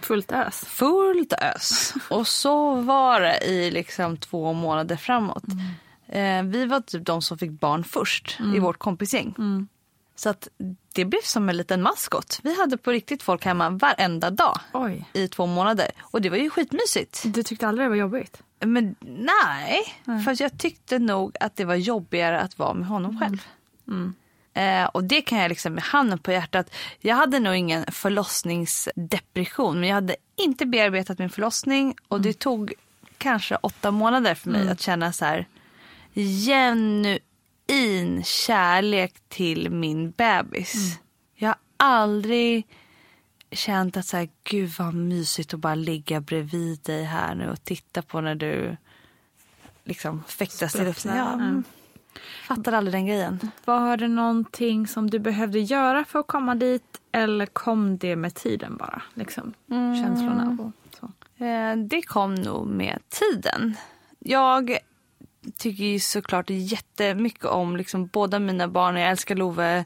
Fullt 0.01 0.33
ös. 0.33 0.65
fullt 0.65 1.33
ös. 1.33 1.95
Och 2.11 2.27
så 2.27 2.75
var 2.75 3.21
det 3.21 3.39
i 3.45 3.71
liksom 3.71 4.17
två 4.17 4.53
månader 4.53 4.97
framåt. 4.97 5.45
Eh, 6.09 6.43
vi 6.43 6.67
var 6.67 6.81
typ 6.81 7.07
de 7.07 7.23
som 7.23 7.39
fick 7.39 7.51
barn 7.51 7.85
först 7.85 8.39
i 8.55 8.59
vårt 8.59 8.79
kompisgäng. 8.79 9.35
Så 10.17 10.29
att 10.29 10.49
det 10.95 11.05
blev 11.05 11.21
som 11.25 11.49
en 11.49 11.57
liten 11.57 11.83
maskot. 11.83 12.41
Vi 12.43 12.59
hade 12.61 12.77
på 12.77 12.91
riktigt 12.91 13.23
folk 13.23 13.45
hemma 13.45 13.71
varenda 13.71 14.31
dag 14.31 14.59
Oj. 14.73 15.05
i 15.12 15.29
två 15.29 15.47
månader. 15.47 15.91
Och 16.01 16.23
det 16.23 16.31
var 16.31 16.37
ju 16.37 16.51
skitmysigt. 16.51 17.23
Du 17.25 17.43
tyckte 17.43 17.69
aldrig 17.69 17.85
det 17.85 17.89
var 17.89 17.97
jobbigt? 17.97 18.43
Men 18.61 18.95
nej, 19.01 19.83
för 20.05 20.43
jag 20.43 20.59
tyckte 20.59 20.99
nog 20.99 21.37
att 21.41 21.57
det 21.57 21.65
var 21.65 21.75
jobbigare 21.75 22.41
att 22.41 22.59
vara 22.59 22.75
med 22.75 22.89
honom 22.89 23.21
själv. 23.21 23.47
Eh, 24.57 24.85
och 24.85 25.05
det 25.05 25.23
kan 25.23 25.38
jag 25.38 25.49
liksom 25.49 25.75
med 25.75 25.85
handen 25.85 26.19
på 26.19 26.33
hjärtat. 26.33 26.71
Jag 27.01 27.16
hade 27.16 27.38
nog 27.38 27.55
ingen 27.55 27.85
förlossningsdepression 27.92 29.81
men 29.81 29.88
jag 29.88 29.95
hade 29.95 30.16
inte 30.37 30.66
bearbetat 30.66 31.19
min 31.19 31.31
förlossning 31.31 31.95
och 32.09 32.21
det 32.21 32.38
tog 32.38 32.73
kanske 33.19 33.57
åtta 33.57 33.90
månader 33.90 34.35
för 34.35 34.51
mig 34.51 34.69
att 34.69 34.81
känna 34.81 35.12
så 35.12 35.25
här 35.25 35.47
genuin 36.47 38.25
kärlek 38.25 39.14
till 39.29 39.71
min 39.71 40.11
bebis. 40.11 40.99
Jag 41.35 41.49
har 41.49 41.57
aldrig 41.77 42.66
känt 43.51 43.97
att 43.97 44.07
så 44.07 44.16
här, 44.16 44.29
gud 44.45 44.71
vad 44.79 44.95
mysigt 44.95 45.55
att 45.55 45.61
bara 45.61 45.75
ligga 45.75 46.21
bredvid 46.21 46.81
dig 46.81 47.05
här 47.05 47.35
nu 47.35 47.51
och 47.51 47.64
titta 47.64 48.03
på 48.03 48.21
när 48.21 48.35
du 48.35 48.77
liksom 49.85 50.25
fäktas 50.29 50.77
i 50.77 50.85
luften. 50.85 51.16
Ja, 51.16 51.33
mm. 51.33 51.64
Fattar 52.48 52.72
aldrig 52.72 52.94
den 52.94 53.07
grejen. 53.07 53.50
Var 53.64 53.96
det 53.96 54.09
någonting 54.09 54.87
som 54.87 55.11
du 55.11 55.18
behövde 55.18 55.59
göra 55.61 56.05
för 56.05 56.18
att 56.18 56.26
komma 56.26 56.55
dit 56.55 57.00
eller 57.12 57.46
kom 57.46 57.98
det 57.98 58.16
med 58.16 58.35
tiden 58.35 58.76
bara? 58.76 59.02
Liksom, 59.14 59.55
Känslorna 60.02 60.57
och 60.61 60.96
så. 61.00 61.07
Eh, 61.44 61.76
Det 61.76 62.02
kom 62.02 62.35
nog 62.35 62.66
med 62.66 62.98
tiden. 63.09 63.76
Jag 64.18 64.79
tycker 65.59 65.85
ju 65.85 65.98
såklart 66.00 66.50
jättemycket 66.50 67.44
om 67.44 67.76
liksom 67.76 68.07
båda 68.07 68.38
mina 68.38 68.68
barn. 68.68 68.96
Jag 68.96 69.11
älskar 69.11 69.35
Love 69.37 69.85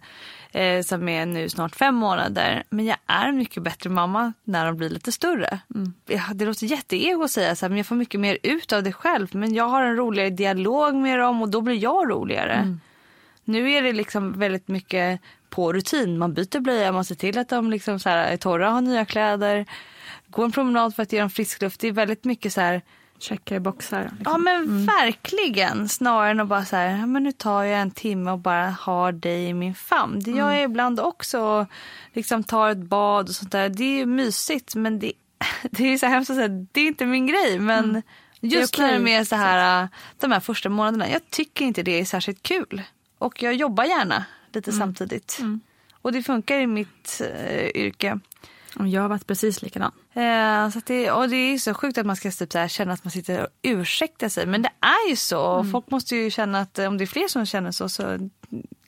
eh, 0.53 0.83
som 0.83 1.09
är 1.09 1.27
nu 1.27 1.49
snart 1.49 1.77
fem 1.77 1.95
månader. 1.95 2.63
Men 2.71 2.87
jag 2.87 2.97
är 3.07 3.33
mycket 3.33 3.63
bättre 3.63 3.91
mamma 3.91 4.33
när 4.45 4.67
de 4.67 4.77
blir 4.77 4.91
lite 4.91 5.13
större. 5.13 5.61
Ja, 6.07 6.23
Det 6.35 6.45
låter 6.45 6.67
jätteego 6.67 7.25
att 7.25 7.31
säga 7.31 7.57
så 7.57 7.65
här, 7.65 7.69
men 7.69 7.77
jag 7.79 7.87
får 7.87 7.97
mycket 7.97 8.21
mer 8.21 8.39
ut 8.43 8.73
av 8.73 8.83
det 8.83 8.93
själv. 8.93 9.29
Men 9.33 9.55
jag 9.55 9.65
har 9.69 9.83
en 9.83 9.97
roligare 9.97 10.31
dialog 10.31 10.95
med 10.95 11.19
dem 11.19 11.43
och 11.43 11.49
då 11.49 11.61
blir 11.61 11.75
jag 11.83 12.11
roligare. 12.11 12.79
Nu 13.45 13.73
är 13.73 13.83
det 13.83 13.93
liksom 13.93 14.39
väldigt 14.39 14.69
mycket 14.69 15.21
på 15.51 15.73
rutin. 15.73 16.19
Man 16.19 16.35
byter 16.35 16.61
blöja, 16.61 16.93
man 16.93 17.05
ser 17.05 17.15
till 17.15 17.39
att 17.39 17.49
de 17.49 17.71
liksom 17.71 18.01
så 18.01 18.09
här 18.09 18.33
är 18.33 18.37
torra, 18.37 18.71
har 18.71 18.81
nya 18.81 19.05
kläder. 19.05 19.67
Går 20.27 20.45
en 20.45 20.53
promenad 20.53 20.95
för 20.95 21.03
att 21.03 21.13
ge 21.13 21.21
dem 21.21 21.31
frisk 21.31 21.63
luft. 21.63 21.81
Det 21.81 21.89
är 21.89 21.93
väldigt 21.93 22.25
mycket 22.25 22.53
så 22.53 22.61
här 22.61 22.83
Checka 23.21 23.55
i 23.57 23.61
boxar. 23.61 24.03
Liksom. 24.03 24.23
Ja 24.25 24.39
men 24.39 24.87
verkligen. 24.87 25.89
Snarare 25.89 26.31
än 26.31 26.41
att 26.41 26.49
bara 26.49 26.65
så 26.65 26.77
här, 26.77 27.07
men 27.07 27.23
nu 27.23 27.33
tar 27.33 27.63
jag 27.63 27.81
en 27.81 27.91
timme 27.91 28.31
och 28.31 28.39
bara 28.39 28.71
har 28.71 29.13
dig 29.13 29.47
i 29.49 29.55
min 29.55 29.75
famn. 29.75 30.21
Det 30.21 30.31
gör 30.31 30.51
jag 30.51 30.63
ibland 30.63 31.01
också. 31.01 31.67
Liksom 32.13 32.45
tar 32.45 32.71
ett 32.71 32.79
bad 32.79 33.29
och 33.29 33.35
sånt 33.35 33.53
där. 33.53 33.69
Det 33.69 34.01
är 34.01 34.07
mysigt 34.07 34.75
men 34.75 34.99
det, 34.99 35.13
det 35.71 35.85
är 35.85 35.99
så 35.99 36.07
hemskt 36.07 36.31
att 36.31 36.37
säga, 36.37 36.49
det 36.49 36.81
är 36.81 36.87
inte 36.87 37.07
min 37.07 37.27
grej. 37.27 37.59
Men 37.59 38.03
just 38.41 38.77
Det 38.77 38.83
är 38.83 38.99
när 38.99 39.05
det 39.05 39.15
är 39.15 39.25
så 39.25 39.37
här, 39.37 39.89
de 40.21 40.33
här 40.33 40.41
första 40.41 40.69
månaderna. 40.69 41.11
Jag 41.11 41.31
tycker 41.31 41.65
inte 41.65 41.83
det 41.83 42.01
är 42.01 42.05
särskilt 42.05 42.43
kul. 42.43 42.83
Och 43.19 43.43
jag 43.43 43.55
jobbar 43.55 43.85
gärna 43.85 44.25
lite 44.53 44.73
samtidigt. 44.73 45.39
Och 46.03 46.13
det 46.13 46.23
funkar 46.23 46.57
i 46.57 46.67
mitt 46.67 47.21
eh, 47.35 47.67
yrke. 47.75 48.21
Jag 48.79 49.03
har 49.03 49.09
varit 49.09 49.27
precis 49.27 49.63
likadan. 49.63 49.93
Eh, 50.15 50.71
så 50.71 50.81
det, 50.87 51.11
och 51.11 51.29
det 51.29 51.37
är 51.37 51.59
så 51.59 51.75
sjukt 51.75 51.99
att 51.99 52.07
man 52.07 52.17
ska 52.17 52.31
typ 52.31 52.53
så 52.53 52.59
här 52.59 52.69
känna 52.69 52.93
att 52.93 53.05
man 53.05 53.11
sitter 53.11 53.41
och 53.43 53.49
ursäktar 53.63 54.29
sig. 54.29 54.47
Men 54.47 54.63
det 54.63 54.71
är 54.81 55.11
ju 55.11 55.17
så. 55.17 55.43
Och 55.43 55.71
Folk 55.71 55.91
måste 55.91 56.17
ju 56.17 56.31
känna 56.31 56.61
att 56.61 56.79
eh, 56.79 56.87
om 56.89 56.99
det 56.99 57.05
är 57.05 57.07
fler 57.07 57.29
som 57.29 57.47
känner 57.47 57.71
så, 57.71 57.89
så 57.89 58.31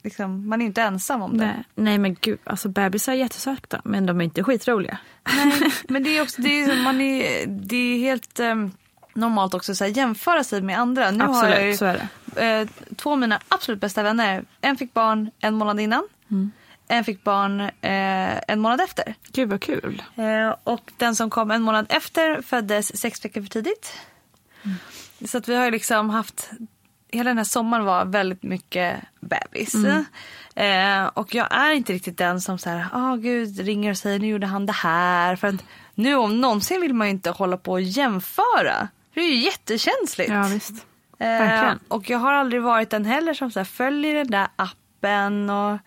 liksom, 0.03 0.49
man 0.49 0.63
är 0.63 0.67
inte 0.67 0.83
ensam 0.83 1.23
om 1.23 1.39
det. 1.39 1.47
Nej, 1.47 1.65
nej 1.75 1.99
men 1.99 2.17
gud, 2.21 2.39
alltså 2.45 2.69
bebisar 2.69 3.13
är 3.13 3.17
jättesökta 3.17 3.81
men 3.85 4.07
de 4.07 4.21
är 4.21 4.25
inte 4.25 4.43
skitroliga. 4.45 4.99
Nej, 5.37 5.73
men 5.89 6.03
det 6.03 6.19
är 6.19 6.23
också 6.23 6.43
det 6.43 6.63
är, 6.63 6.83
man 6.85 7.01
är, 7.01 7.47
det 7.47 7.77
är 7.77 7.99
helt 7.99 8.41
eh, 8.41 8.55
normalt 9.15 9.55
också 9.55 9.73
att 9.73 9.97
jämföra 9.97 10.45
sig 10.45 10.63
med 10.63 10.79
andra. 10.79 11.11
Nu 11.11 11.25
har 11.25 11.49
jag 11.49 11.65
ju, 11.65 11.73
Absolut, 11.73 11.79
så 11.79 11.85
är 11.85 12.09
det. 12.35 12.61
eh, 12.61 12.69
två 12.97 13.13
av 13.13 13.19
mina 13.19 13.41
absolut 13.49 13.81
bästa 13.81 14.03
vänner. 14.03 14.45
En 14.61 14.77
fick 14.77 14.95
barn 14.95 15.31
en 15.41 15.55
månad 15.55 15.81
innan. 15.81 16.09
En 16.93 17.05
fick 17.05 17.25
barn 17.25 17.61
eh, 17.61 18.41
en 18.49 18.61
månad 18.61 18.81
efter. 18.81 19.15
Gud 19.33 19.49
vad 19.49 19.61
kul. 19.61 20.03
Eh, 20.17 20.57
och 20.65 20.93
den 20.97 21.17
som 21.17 21.31
kom 21.31 21.51
en 21.51 21.63
månad 21.63 21.87
efter 21.89 22.43
föddes 22.43 23.01
sex 23.01 23.25
veckor 23.25 23.43
för 23.43 23.49
tidigt. 23.49 23.93
Så 25.27 25.39
att 25.39 25.49
vi 25.49 25.55
har 25.55 25.71
liksom 25.71 26.11
haft, 26.11 26.51
hela 27.13 27.31
den 27.31 27.37
här 27.37 27.45
sommaren 27.45 27.85
var 27.85 28.05
väldigt 28.05 28.43
mycket 28.43 28.97
bebis. 29.21 29.75
Eh, 30.55 31.05
och 31.05 31.35
jag 31.35 31.55
är 31.55 31.71
inte 31.71 31.93
riktigt 31.93 32.19
den 32.19 32.41
som 32.41 32.59
så 32.59 32.71
här, 32.71 32.87
åh 32.95 33.17
gud, 33.17 33.61
ringer 33.61 33.91
och 33.91 33.99
säger 33.99 34.19
nu 34.19 34.27
gjorde 34.27 34.47
han 34.47 34.67
det 34.67 34.73
här. 34.73 35.37
För 35.37 35.49
att 35.49 35.65
nu 35.95 36.15
om 36.15 36.41
någonsin 36.41 36.81
vill 36.81 36.95
man 36.95 37.07
ju 37.07 37.11
inte 37.11 37.31
hålla 37.31 37.57
på 37.57 37.73
och 37.73 37.81
jämföra. 37.81 38.89
Det 39.15 39.21
är 39.21 39.29
ju 39.29 39.37
jättekänsligt. 39.37 40.31
Ja 40.31 40.43
visst. 40.43 40.87
Eh, 41.19 41.73
och 41.89 42.11
jag 42.11 42.19
har 42.19 42.33
aldrig 42.33 42.63
varit 42.63 42.91
den 42.91 43.05
heller 43.05 43.35
som 43.35 43.51
så 43.51 43.59
här, 43.59 43.65
följer 43.65 44.15
den 44.15 44.31
där 44.31 44.49
appen 44.57 44.82
och 45.51 45.79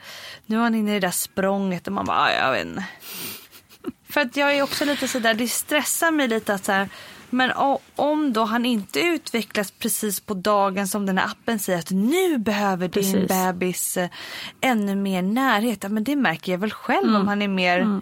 nu 0.46 0.56
är 0.58 0.62
han 0.62 0.76
inne 0.76 0.92
i 0.92 0.94
det 1.00 1.08
där 1.08 1.12
språnget 1.12 1.88
och 1.88 1.94
man 1.94 2.06
bara, 2.06 2.18
"Ah, 2.18 2.32
jag 2.32 2.52
vet 2.52 2.66
inte. 2.66 2.86
För 4.10 4.22
att 4.22 4.38
jag 4.38 4.56
är 4.58 4.62
också 4.62 4.86
lite 4.86 5.08
sådär, 5.08 5.34
det 5.34 5.48
stressar 5.48 6.12
mig 6.12 6.28
lite 6.28 6.54
att 6.54 6.66
så 6.66 6.72
här, 6.72 6.90
men 7.30 7.52
om 7.96 8.34
då 8.34 8.44
han 8.44 8.66
inte 8.66 9.00
utvecklas 9.00 9.72
precis 9.72 10.20
på 10.20 10.34
dagen 10.34 10.88
som 10.88 11.06
den 11.06 11.18
här 11.18 11.26
appen 11.26 11.60
säger 11.60 11.80
att 11.80 11.92
nu 11.92 12.38
behöver 12.38 12.88
din 12.88 12.92
Precis. 13.14 13.28
bebis 13.28 13.98
eh, 13.98 14.10
ännu 14.62 14.96
mer 14.96 15.22
närhet. 15.22 15.92
Men 15.92 16.04
det 16.04 16.16
märker 16.16 16.52
jag 16.52 16.60
väl 16.60 16.72
själv 16.72 17.08
Mm. 17.10 17.22
om 17.22 17.28
han 17.28 17.42
är 17.42 17.48
mer 17.48 18.00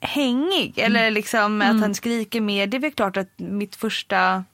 hängig 0.00 0.78
eller 0.78 1.10
liksom 1.10 1.44
Mm. 1.62 1.76
att 1.76 1.82
han 1.82 1.94
skriker 1.94 2.40
mer. 2.40 2.66
Det 2.66 2.76
är 2.76 2.78
väl 2.80 2.92
klart 2.92 3.16
att 3.16 3.38
mitt 3.38 3.76
första 3.76 4.44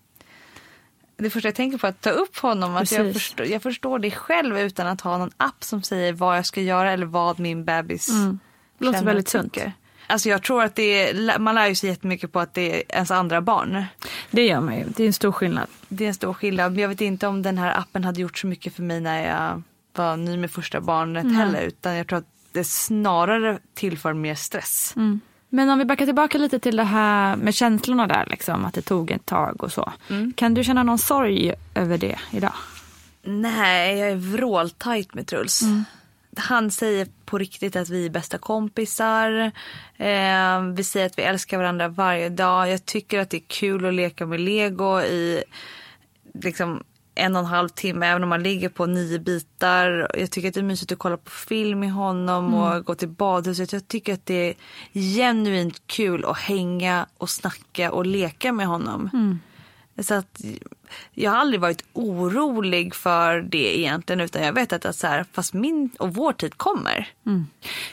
det 1.22 1.30
första 1.30 1.48
jag 1.48 1.54
tänker 1.54 1.78
på 1.78 1.86
är 1.86 1.90
att 1.90 2.00
ta 2.00 2.10
upp 2.10 2.38
honom. 2.38 2.76
Att 2.76 2.92
jag, 2.92 3.12
förstår, 3.12 3.46
jag 3.46 3.62
förstår 3.62 3.98
det 3.98 4.10
själv 4.10 4.58
utan 4.58 4.86
att 4.86 5.00
ha 5.00 5.18
någon 5.18 5.30
app 5.36 5.64
som 5.64 5.82
säger 5.82 6.12
vad 6.12 6.36
jag 6.36 6.46
ska 6.46 6.60
göra 6.60 6.92
eller 6.92 7.06
vad 7.06 7.40
min 7.40 7.64
bebis 7.64 8.08
Mm. 8.08 8.38
Det 8.78 8.84
låter 8.84 9.04
väldigt 9.04 9.28
sunt. 9.28 9.58
Alltså 10.06 10.28
jag 10.28 10.42
tror 10.42 10.62
att 10.62 10.74
det 10.74 11.08
är, 11.08 11.38
man 11.38 11.54
lär 11.54 11.66
ju 11.66 11.74
sig 11.74 11.90
jättemycket 11.90 12.32
på 12.32 12.40
att 12.40 12.54
det 12.54 12.76
är 12.76 12.96
ens 12.96 13.10
andra 13.10 13.40
barn. 13.40 13.84
Det 14.30 14.46
gör 14.46 14.60
man 14.60 14.76
ju. 14.78 14.84
Det 14.96 15.02
är 15.02 15.06
en 15.06 15.12
stor 15.12 15.32
skillnad. 15.32 15.66
Det 15.88 16.04
är 16.04 16.08
en 16.08 16.14
stor 16.14 16.34
skillnad. 16.34 16.72
Men 16.72 16.82
jag 16.82 16.88
vet 16.88 17.00
inte 17.00 17.26
om 17.26 17.42
den 17.42 17.58
här 17.58 17.78
appen 17.78 18.04
hade 18.04 18.20
gjort 18.20 18.38
så 18.38 18.46
mycket 18.46 18.74
för 18.74 18.82
mig 18.82 19.00
när 19.00 19.28
jag 19.28 19.62
var 19.94 20.16
ny 20.16 20.36
med 20.36 20.50
första 20.50 20.80
barnet 20.80 21.24
heller. 21.36 21.60
Utan 21.62 21.94
jag 21.96 22.06
tror 22.06 22.18
att 22.18 22.28
det 22.52 22.64
snarare 22.64 23.58
tillför 23.74 24.12
mer 24.12 24.34
stress. 24.34 24.94
Men 25.54 25.70
om 25.70 25.78
vi 25.78 25.84
backar 25.84 26.04
tillbaka 26.04 26.38
lite 26.38 26.58
till 26.58 26.76
det 26.76 26.84
här 26.84 27.36
med 27.36 27.54
känslorna 27.54 28.06
där, 28.06 28.26
liksom, 28.30 28.64
att 28.64 28.74
det 28.74 28.82
tog 28.82 29.10
ett 29.10 29.26
tag 29.26 29.62
och 29.62 29.72
så. 29.72 29.92
Kan 30.36 30.54
du 30.54 30.64
känna 30.64 30.82
någon 30.82 30.98
sorg 30.98 31.54
över 31.74 31.98
det 31.98 32.18
idag? 32.30 32.52
Nej, 33.22 33.98
jag 33.98 34.10
är 34.10 34.16
vråltajt 34.16 35.14
med 35.14 35.26
Truls. 35.26 35.62
han 36.36 36.70
säger 36.70 37.08
på 37.24 37.38
riktigt 37.38 37.76
att 37.76 37.88
vi 37.88 38.06
är 38.06 38.10
bästa 38.10 38.38
kompisar. 38.38 39.52
Eh, 39.96 40.62
vi 40.74 40.84
säger 40.84 41.06
att 41.06 41.18
vi 41.18 41.22
älskar 41.22 41.58
varandra 41.58 41.88
varje 41.88 42.28
dag. 42.28 42.70
Jag 42.70 42.86
tycker 42.86 43.18
att 43.18 43.30
det 43.30 43.36
är 43.36 43.46
kul 43.46 43.86
att 43.86 43.94
leka 43.94 44.26
med 44.26 44.40
lego 44.40 45.00
i 45.00 45.44
liksom 46.34 46.82
en 47.14 47.36
och 47.36 47.40
en 47.40 47.46
halv 47.46 47.68
timme 47.68 48.06
även 48.06 48.22
om 48.22 48.28
man 48.28 48.42
ligger 48.42 48.68
på 48.68 48.86
nio 48.86 49.18
bitar. 49.18 50.10
Jag 50.18 50.30
tycker 50.30 50.48
att 50.48 50.54
det 50.54 50.60
är 50.60 50.64
mysigt 50.64 50.92
att 50.92 50.98
kolla 50.98 51.16
på 51.16 51.30
film 51.30 51.80
med 51.80 51.92
honom 51.92 52.46
mm. 52.46 52.60
och 52.60 52.84
gå 52.84 52.94
till 52.94 53.08
badhuset. 53.08 53.72
Jag 53.72 53.88
tycker 53.88 54.14
att 54.14 54.26
det 54.26 54.34
är 54.48 54.54
genuint 55.16 55.82
kul 55.86 56.24
att 56.24 56.38
hänga 56.38 57.06
och 57.18 57.30
snacka 57.30 57.92
och 57.92 58.06
leka 58.06 58.52
med 58.52 58.66
honom. 58.66 59.10
Mm. 59.12 59.38
Så 59.98 60.14
att 60.14 60.40
jag 61.12 61.30
har 61.30 61.38
aldrig 61.38 61.60
varit 61.60 61.84
orolig 61.92 62.94
för 62.94 63.40
det 63.40 63.78
egentligen 63.78 64.20
utan 64.20 64.42
jag 64.42 64.52
vet 64.52 64.72
att, 64.72 64.84
att 64.84 64.96
så 64.96 65.06
här, 65.06 65.24
fast 65.32 65.54
min 65.54 65.90
och 65.98 66.14
vår 66.14 66.32
tid 66.32 66.58
kommer. 66.58 67.08
Mm. 67.26 67.46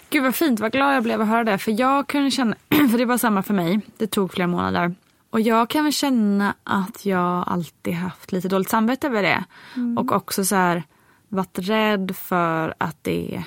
Gud 0.09 0.23
vad 0.23 0.35
fint, 0.35 0.59
vad 0.59 0.71
glad 0.71 0.95
jag 0.95 1.03
blev 1.03 1.21
att 1.21 1.27
höra 1.27 1.43
det. 1.43 1.57
För 1.57 1.79
jag 1.79 2.07
kunde 2.07 2.31
känna, 2.31 2.55
för 2.91 2.97
det 2.97 3.05
var 3.05 3.17
samma 3.17 3.43
för 3.43 3.53
mig, 3.53 3.79
det 3.97 4.07
tog 4.07 4.33
flera 4.33 4.47
månader. 4.47 4.95
Och 5.29 5.41
jag 5.41 5.69
kan 5.69 5.83
väl 5.83 5.93
känna 5.93 6.55
att 6.63 7.05
jag 7.05 7.43
alltid 7.47 7.93
haft 7.93 8.31
lite 8.31 8.47
dåligt 8.47 8.69
samvete 8.69 9.07
över 9.07 9.23
det. 9.23 9.43
Mm. 9.75 9.97
Och 9.97 10.11
också 10.11 10.45
så 10.45 10.55
här 10.55 10.83
varit 11.27 11.59
rädd 11.59 12.15
för 12.15 12.73
att 12.77 12.97
det 13.01 13.43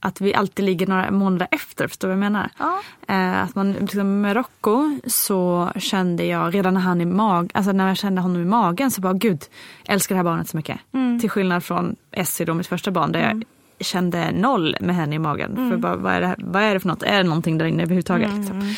att 0.00 0.20
vi 0.20 0.34
alltid 0.34 0.64
ligger 0.64 0.86
några 0.86 1.10
månader 1.10 1.48
efter, 1.50 1.88
förstår 1.88 2.08
du 2.08 2.14
vad 2.14 2.24
jag 2.24 2.32
menar? 2.32 2.50
Ja. 2.58 2.80
Eh, 3.08 3.42
att 3.42 3.54
man, 3.54 3.72
liksom, 3.72 4.20
med 4.20 4.36
Rocco 4.36 4.98
så 5.06 5.70
kände 5.76 6.24
jag 6.24 6.54
redan 6.54 6.74
när 6.74 6.80
han 6.80 7.00
i 7.00 7.04
mag, 7.04 7.50
alltså 7.54 7.72
när 7.72 7.88
jag 7.88 7.96
kände 7.96 8.20
honom 8.20 8.42
i 8.42 8.44
magen 8.44 8.90
så 8.90 9.00
bara 9.00 9.12
gud, 9.12 9.44
älskar 9.88 10.14
det 10.14 10.16
här 10.16 10.24
barnet 10.24 10.48
så 10.48 10.56
mycket. 10.56 10.80
Mm. 10.92 11.20
Till 11.20 11.30
skillnad 11.30 11.64
från 11.64 11.96
Essie 12.10 12.46
då, 12.46 12.54
mitt 12.54 12.66
första 12.66 12.90
barn, 12.90 13.12
där 13.12 13.20
mm. 13.20 13.44
jag 13.78 13.86
kände 13.86 14.32
noll 14.32 14.76
med 14.80 14.96
henne 14.96 15.14
i 15.14 15.18
magen. 15.18 15.56
Mm. 15.56 15.70
För 15.70 15.76
bara, 15.76 15.96
vad, 15.96 16.14
är 16.14 16.20
det, 16.20 16.34
vad 16.38 16.62
är 16.62 16.74
det 16.74 16.80
för 16.80 16.88
något? 16.88 17.02
Är 17.02 17.16
det 17.16 17.28
någonting 17.28 17.58
där 17.58 17.66
inne 17.66 17.82
överhuvudtaget? 17.82 18.30
Liksom? 18.34 18.74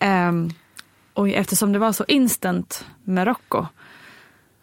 Um, 0.00 0.52
och 1.20 1.28
eftersom 1.28 1.72
det 1.72 1.78
var 1.78 1.92
så 1.92 2.04
instant 2.08 2.86
med 3.04 3.26
Rocco 3.26 3.66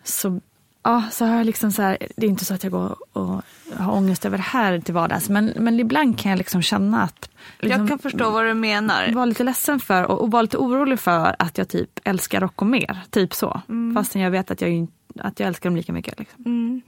så, 0.04 0.42
ja, 0.84 1.04
så 1.12 1.26
har 1.26 1.38
jag 1.38 1.46
liksom 1.46 1.72
så 1.72 1.82
här, 1.82 1.98
det 2.16 2.26
är 2.26 2.30
inte 2.30 2.46
så 2.46 2.54
att 2.54 2.64
jag 2.64 2.72
går 2.72 2.96
och 3.14 3.42
har 3.78 3.94
ångest 3.94 4.26
över 4.26 4.38
det 4.38 4.44
här 4.44 4.80
till 4.80 4.94
vardags 4.94 5.30
men, 5.30 5.54
men 5.56 5.80
ibland 5.80 6.20
kan 6.20 6.32
jag 6.32 6.38
liksom 6.38 6.62
känna 6.62 7.04
att 7.04 7.30
liksom, 7.60 7.82
Jag 7.82 7.90
kan 7.90 8.00
förstå 8.00 8.30
vad 8.30 8.46
du 8.46 8.54
menar. 8.54 9.12
Vara 9.14 9.26
lite 9.26 9.44
ledsen 9.44 9.80
för 9.80 10.04
och, 10.04 10.22
och 10.22 10.32
vara 10.32 10.42
lite 10.42 10.58
orolig 10.58 11.00
för 11.00 11.36
att 11.40 11.58
jag 11.58 11.70
typ 11.70 12.00
älskar 12.04 12.42
Rocco 12.42 12.66
mer. 12.66 13.00
Typ 13.10 13.34
så. 13.34 13.62
Mm. 13.70 13.96
Fastän 13.96 14.22
jag 14.22 14.32
vet 14.32 14.52
att 14.52 14.62
jag, 14.62 14.88
att 15.20 15.40
jag 15.40 15.48
älskar 15.48 15.70
dem 15.70 15.78
lika 15.78 15.94
mycket. 15.94 16.20
Liksom. 16.20 16.44
Mm. 16.46 16.82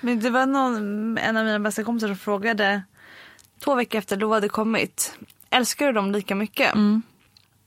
Men 0.00 0.20
det 0.20 0.30
var 0.30 0.46
någon, 0.46 1.18
en 1.18 1.36
av 1.36 1.44
mina 1.44 1.60
bästa 1.60 1.84
kompisar 1.84 2.08
som 2.08 2.16
frågade 2.16 2.82
två 3.64 3.74
veckor 3.74 3.98
efter 3.98 4.16
Lo 4.16 4.32
hade 4.32 4.48
kommit. 4.48 5.18
Älskar 5.50 5.86
du 5.86 5.92
dem 5.92 6.12
lika 6.12 6.34
mycket? 6.34 6.74
Mm. 6.74 7.02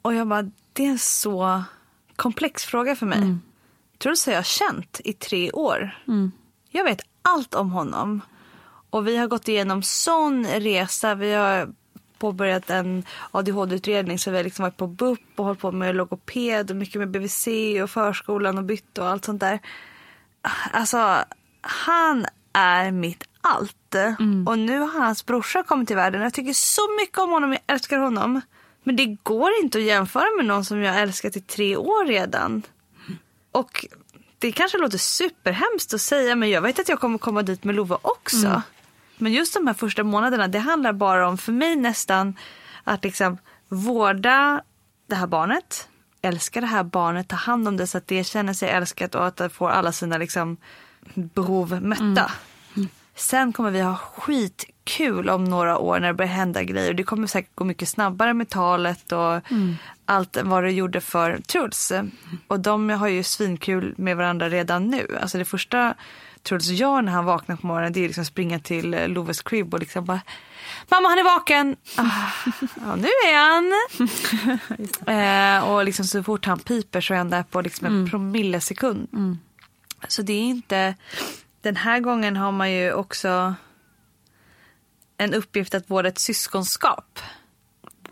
Och 0.04 0.14
jag 0.14 0.28
bara, 0.28 0.52
det 0.74 0.86
är 0.86 0.90
en 0.90 1.00
så 1.00 1.64
komplex 2.16 2.66
fråga 2.66 2.96
för 2.96 3.06
mig. 3.06 3.18
Mm. 3.18 3.42
Truls 3.98 4.26
har 4.26 4.34
jag 4.34 4.46
känt 4.46 5.02
i 5.04 5.14
tre 5.14 5.52
år. 5.52 5.98
Mm. 6.08 6.32
Jag 6.70 6.84
vet 6.84 7.02
allt 7.22 7.56
om 7.56 7.72
honom. 7.72 8.22
Och 8.90 9.08
vi 9.08 9.18
har 9.18 9.28
gått 9.28 9.48
igenom 9.48 9.84
sån 9.84 10.46
resa. 10.46 11.16
Vi 11.16 11.34
har 11.34 11.74
påbörjat 12.18 12.70
en 12.70 13.06
ADHD-utredning 13.32 14.20
så 14.20 14.32
vi 14.32 14.38
har 14.38 14.44
liksom 14.44 14.64
varit 14.64 14.78
på 14.78 14.88
BUP 14.88 15.20
och 15.36 15.46
hållit 15.46 15.60
på 15.60 15.72
med 15.72 15.96
logoped 15.96 16.72
och 16.72 16.78
mycket 16.78 17.00
med 17.00 17.12
BVC 17.12 17.48
och 17.84 17.90
förskolan 17.90 18.58
och 18.58 18.64
bytt 18.64 18.98
och 18.98 19.08
allt 19.08 19.26
sånt 19.26 19.40
där. 19.40 19.60
Alltså, 20.72 21.24
han 21.62 22.26
är 22.54 22.92
mitt 22.92 23.24
allt. 23.42 23.96
Mm. 23.96 24.48
Och 24.48 24.60
nu 24.60 24.80
har 24.80 25.00
hans 25.00 25.26
brorsa 25.26 25.64
kommit 25.64 25.88
till 25.88 25.96
världen. 25.96 26.22
Jag 26.22 26.34
tycker 26.34 26.54
så 26.54 26.82
mycket 27.02 27.18
om 27.18 27.30
honom, 27.32 27.52
jag 27.52 27.62
älskar 27.68 27.98
honom. 27.98 28.42
Men 28.84 28.96
det 28.96 29.06
går 29.24 29.52
inte 29.62 29.78
att 29.78 29.84
jämföra 29.84 30.26
med 30.38 30.46
någon 30.46 30.66
som 30.66 30.82
jag 30.82 31.02
älskat 31.02 31.36
i 31.36 31.42
tre 31.42 31.78
år 31.78 32.06
redan. 32.06 32.64
Och 33.52 33.86
det 34.40 34.52
kanske 34.52 34.78
låter 34.78 34.98
superhemskt 34.98 35.94
att 35.94 36.02
säga 36.02 36.36
men 36.36 36.50
jag 36.50 36.62
vet 36.62 36.80
att 36.80 36.90
jag 36.90 37.00
kommer 37.00 37.18
komma 37.18 37.44
dit 37.44 37.64
med 37.64 37.76
Love 37.76 37.98
också. 38.02 38.48
Mm. 38.48 38.62
Men 39.18 39.34
just 39.34 39.54
de 39.54 39.68
här 39.68 39.74
första 39.74 40.04
månaderna 40.04 40.48
det 40.48 40.60
handlar 40.60 40.94
bara 40.94 41.28
om 41.28 41.38
för 41.38 41.52
mig 41.52 41.76
nästan 41.76 42.36
att 42.84 43.04
liksom 43.04 43.38
vårda 43.70 44.64
det 45.08 45.16
här 45.16 45.28
barnet. 45.28 45.88
Älska 46.22 46.62
det 46.62 46.68
här 46.68 46.84
barnet, 46.84 47.28
ta 47.28 47.36
hand 47.36 47.68
om 47.68 47.78
det 47.78 47.88
så 47.88 47.98
att 47.98 48.08
det 48.08 48.24
känner 48.24 48.54
sig 48.54 48.70
älskat 48.70 49.16
och 49.16 49.26
att 49.26 49.36
det 49.36 49.50
får 49.50 49.70
alla 49.70 49.92
sina 49.92 50.18
liksom 50.18 50.58
behov 51.14 51.82
mötta. 51.82 52.04
Mm. 52.04 52.32
Mm. 53.14 53.20
Sen 53.20 53.54
kommer 53.54 53.72
vi 53.72 53.82
ha 53.82 53.96
skit 53.96 54.66
kul 54.84 55.30
om 55.30 55.44
några 55.44 55.78
år 55.78 56.00
när 56.00 56.08
det 56.08 56.14
börjar 56.14 56.32
hända 56.32 56.64
grejer. 56.64 56.94
Det 56.94 57.04
kommer 57.04 57.28
säkert 57.28 57.56
gå 57.56 57.64
mycket 57.64 57.90
snabbare 57.90 58.34
med 58.34 58.50
talet 58.50 59.12
och 59.12 59.52
mm. 59.52 59.76
allt 60.06 60.38
vad 60.44 60.64
det 60.64 60.72
gjorde 60.72 61.02
för 61.02 61.38
Truls. 61.38 61.92
Och 62.48 62.60
de 62.60 62.90
har 62.90 63.08
ju 63.08 63.24
svinkul 63.24 63.94
med 63.98 64.18
varandra 64.18 64.50
redan 64.50 64.88
nu. 64.88 65.18
Alltså 65.22 65.38
det 65.38 65.46
första 65.46 65.94
Truls 66.44 66.68
gör 66.68 67.02
när 67.02 67.12
han 67.12 67.26
vaknar 67.26 67.56
på 67.56 67.68
morgonen 67.68 67.94
det 67.94 68.00
är 68.00 68.08
liksom 68.08 68.26
springa 68.26 68.60
till 68.60 68.90
Loves 69.08 69.42
crib 69.42 69.74
och 69.74 69.80
liksom 69.80 70.06
bara 70.06 70.22
Mamma 70.90 71.10
han 71.10 71.20
är 71.20 71.24
vaken! 71.24 71.76
Ah, 71.96 72.32
ja 72.86 72.96
nu 72.96 73.08
är 73.08 73.36
han! 73.36 73.74
eh, 75.64 75.70
och 75.70 75.86
liksom 75.86 76.06
så 76.06 76.24
fort 76.24 76.46
han 76.46 76.60
piper 76.60 77.02
så 77.02 77.14
är 77.14 77.18
han 77.18 77.30
där 77.30 77.44
på 77.44 77.62
liksom 77.62 77.88
en 77.88 77.94
mm. 77.94 78.10
promillesekund. 78.10 79.08
Mm. 79.14 79.38
Så 80.08 80.22
det 80.22 80.34
är 80.34 80.42
inte, 80.42 80.96
den 81.64 81.76
här 81.76 82.00
gången 82.00 82.38
har 82.38 82.52
man 82.52 82.72
ju 82.72 82.94
också 82.94 83.56
en 85.18 85.34
uppgift 85.34 85.76
att 85.76 85.90
vårda 85.90 86.10
ett 86.10 86.20
syskonskap. 86.20 87.20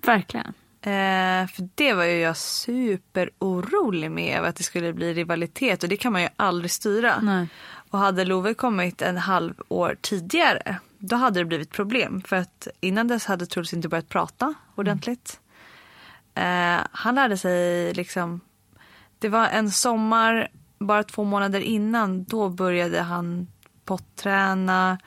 Verkligen. 0.01 0.53
Eh, 0.81 1.47
för 1.47 1.69
det 1.75 1.93
var 1.93 2.03
ju 2.03 2.19
jag 2.19 2.37
superorolig 2.37 4.11
med 4.11 4.43
att 4.43 4.55
det 4.55 4.63
skulle 4.63 4.93
bli 4.93 5.13
rivalitet 5.13 5.83
och 5.83 5.89
det 5.89 5.97
kan 5.97 6.13
man 6.13 6.21
ju 6.21 6.29
aldrig 6.35 6.71
styra. 6.71 7.21
Nej. 7.21 7.47
Och 7.89 7.99
hade 7.99 8.25
Love 8.25 8.53
kommit 8.53 9.01
en 9.01 9.17
halv 9.17 9.53
år 9.67 9.97
tidigare 10.01 10.79
då 10.97 11.15
hade 11.15 11.39
det 11.39 11.45
blivit 11.45 11.71
problem 11.71 12.21
för 12.21 12.35
att 12.35 12.67
innan 12.79 13.07
dess 13.07 13.25
hade 13.25 13.45
Truls 13.45 13.73
inte 13.73 13.87
börjat 13.87 14.09
prata 14.09 14.53
ordentligt. 14.75 15.39
Mm. 16.35 16.79
Eh, 16.79 16.87
han 16.91 17.15
lärde 17.15 17.37
sig 17.37 17.93
liksom, 17.93 18.41
det 19.19 19.29
var 19.29 19.47
en 19.47 19.71
sommar 19.71 20.49
bara 20.87 21.03
två 21.03 21.23
månader 21.23 21.59
innan 21.59 22.23
då 22.23 22.49
började 22.49 23.01
han 23.01 23.47
potträna, 23.85 24.97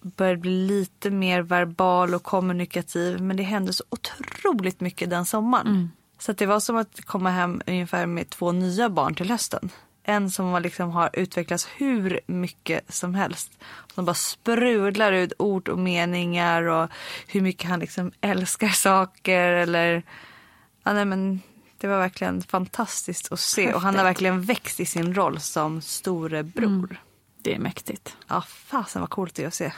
började 0.00 0.40
bli 0.40 0.66
lite 0.66 1.10
mer 1.10 1.42
verbal 1.42 2.14
och 2.14 2.22
kommunikativ. 2.22 3.20
Men 3.20 3.36
det 3.36 3.42
hände 3.42 3.72
så 3.72 3.84
otroligt 3.90 4.80
mycket 4.80 5.10
den 5.10 5.26
sommaren. 5.26 5.66
Mm. 5.66 5.90
Så 6.18 6.32
det 6.32 6.46
var 6.46 6.60
som 6.60 6.76
att 6.76 7.04
komma 7.04 7.30
hem 7.30 7.62
ungefär 7.66 8.06
med 8.06 8.30
två 8.30 8.52
nya 8.52 8.88
barn 8.88 9.14
till 9.14 9.30
hösten. 9.30 9.70
En 10.02 10.30
som 10.30 10.62
liksom 10.62 10.90
har 10.90 11.10
utvecklats 11.12 11.68
hur 11.76 12.20
mycket 12.26 12.94
som 12.94 13.14
helst. 13.14 13.52
Som 13.94 14.04
bara 14.04 14.14
sprudlar 14.14 15.12
ut 15.12 15.32
ord 15.38 15.68
och 15.68 15.78
meningar 15.78 16.62
och 16.62 16.90
hur 17.26 17.40
mycket 17.40 17.70
han 17.70 17.80
liksom 17.80 18.12
älskar 18.20 18.68
saker. 18.68 19.52
Eller, 19.52 20.02
ja, 20.82 20.92
nej, 20.92 21.04
men 21.04 21.40
det 21.84 21.88
var 21.88 21.98
verkligen 21.98 22.42
fantastiskt 22.42 23.32
att 23.32 23.40
se. 23.40 23.62
Häftigt. 23.62 23.76
Och 23.76 23.82
han 23.82 23.96
har 23.96 24.04
verkligen 24.04 24.40
växt 24.40 24.80
i 24.80 24.86
sin 24.86 25.14
roll 25.14 25.40
som 25.40 25.80
storebror. 25.80 26.64
Mm. 26.64 26.96
Det 27.42 27.54
är 27.54 27.58
mäktigt. 27.58 28.16
Ja, 28.28 28.42
fasen 28.48 29.00
vad 29.00 29.10
coolt 29.10 29.34
det 29.34 29.42
är 29.42 29.46
att 29.46 29.54
se. 29.54 29.72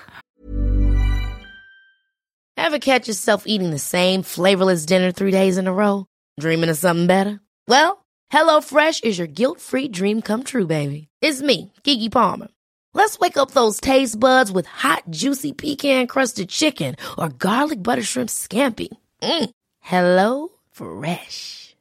Have 2.61 2.81
catch 2.81 3.09
yourself 3.09 3.43
eating 3.47 3.71
the 3.71 3.79
same 3.79 4.23
flavorless 4.23 4.87
dinner 4.87 5.13
three 5.13 5.31
days 5.31 5.59
in 5.59 5.67
a 5.67 5.73
row? 5.73 6.05
Dreaming 6.41 6.71
of 6.71 6.79
something 6.79 7.07
better? 7.07 7.39
Well, 7.69 7.97
hello 8.33 8.61
fresh 8.61 9.01
is 9.03 9.19
your 9.19 9.29
guilt 9.29 9.61
free 9.61 9.89
dream 9.89 10.23
come 10.23 10.45
true 10.45 10.67
baby. 10.67 11.09
It's 11.21 11.43
me, 11.43 11.73
Gigi 11.83 12.09
Palmer. 12.09 12.49
Let's 12.95 13.19
wake 13.19 13.37
up 13.37 13.51
those 13.51 13.81
taste 13.81 14.21
buds 14.21 14.53
with 14.53 14.67
hot 14.67 15.03
juicy 15.11 15.53
pecan 15.53 16.07
crusted 16.07 16.49
chicken 16.49 16.97
or 17.19 17.31
garlic 17.31 17.83
butter 17.83 18.03
shrimp 18.03 18.31
scampi. 18.31 18.89
Mm. 19.23 19.51
Hello 19.81 20.49
Fresh. 20.71 21.66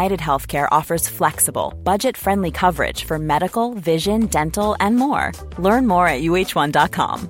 United 0.00 0.20
Healthcare 0.20 0.68
offers 0.70 1.08
flexible, 1.08 1.74
budget 1.82 2.16
friendly 2.16 2.50
coverage 2.50 3.04
for 3.04 3.18
medical, 3.18 3.74
vision, 3.74 4.28
dental, 4.28 4.74
and 4.80 4.96
more. 4.96 5.32
Learn 5.58 5.86
more 5.86 6.08
at 6.08 6.22
uh1.com. 6.22 7.28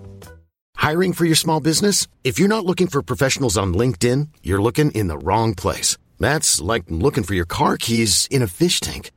Hiring 0.77 1.12
for 1.12 1.25
your 1.25 1.37
small 1.37 1.61
business? 1.61 2.07
If 2.23 2.39
you're 2.39 2.55
not 2.57 2.64
looking 2.64 2.87
for 2.87 3.03
professionals 3.03 3.59
on 3.59 3.75
LinkedIn, 3.75 4.29
you're 4.45 4.62
looking 4.62 4.93
in 4.93 5.09
the 5.09 5.18
wrong 5.18 5.57
place. 5.57 5.99
That's 6.21 6.61
like 6.61 6.85
looking 6.89 7.25
for 7.25 7.35
your 7.35 7.49
car 7.59 7.77
keys 7.77 8.29
in 8.31 8.43
a 8.43 8.53
fish 8.61 8.79
tank. 8.79 9.11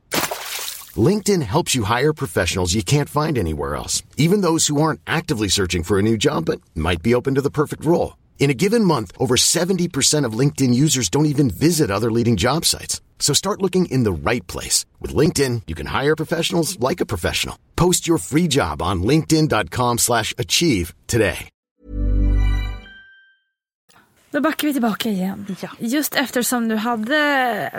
LinkedIn 1.08 1.42
helps 1.42 1.76
you 1.76 1.84
hire 1.84 2.12
professionals 2.12 2.74
you 2.74 2.82
can't 2.82 3.16
find 3.20 3.38
anywhere 3.38 3.76
else, 3.76 4.02
even 4.16 4.40
those 4.40 4.66
who 4.66 4.82
aren't 4.82 5.00
actively 5.06 5.48
searching 5.48 5.84
for 5.84 5.98
a 5.98 6.06
new 6.08 6.16
job 6.16 6.46
but 6.46 6.60
might 6.74 7.02
be 7.04 7.14
open 7.14 7.34
to 7.36 7.42
the 7.42 7.56
perfect 7.60 7.84
role. 7.84 8.16
In 8.40 8.50
a 8.50 8.60
given 8.64 8.84
month, 8.84 9.12
over 9.18 9.36
70% 9.36 10.26
of 10.26 10.38
LinkedIn 10.40 10.74
users 10.74 11.08
don't 11.08 11.32
even 11.32 11.50
visit 11.50 11.90
other 11.90 12.10
leading 12.10 12.36
job 12.36 12.64
sites. 12.64 13.00
So 13.26 13.34
start 13.34 13.62
looking 13.62 13.86
in 13.86 14.04
the 14.04 14.30
right 14.30 14.46
place. 14.52 14.86
With 15.00 15.16
LinkedIn, 15.20 15.62
you 15.66 15.74
can 15.74 16.02
hire 16.02 16.16
professionals 16.16 16.78
like 16.90 17.02
a 17.02 17.06
professional. 17.06 17.56
Post 17.74 18.08
your 18.08 18.18
free 18.18 18.48
job 18.48 18.82
on 18.82 19.02
linkedin.com 19.02 19.98
slash 19.98 20.34
achieve 20.38 20.94
today. 21.06 21.48
Då 24.30 24.40
backar 24.40 24.68
vi 24.68 24.72
tillbaka 24.72 25.08
igen. 25.08 25.56
Ja. 25.60 25.70
Just 25.78 26.14
eftersom 26.14 26.68
du 26.68 26.76
hade 26.76 27.16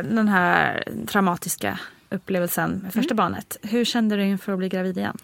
den 0.04 0.28
här 0.28 0.84
traumatiska 1.08 1.80
upplevelsen 2.10 2.80
med 2.84 2.94
första 2.94 3.16
barnet. 3.16 3.58
Hur 3.62 3.86
kände 3.86 4.16
du 4.16 4.24
inför 4.24 4.52
att 4.52 4.58
bli 4.58 4.70
gravid 4.70 4.98
igen? 4.98 5.18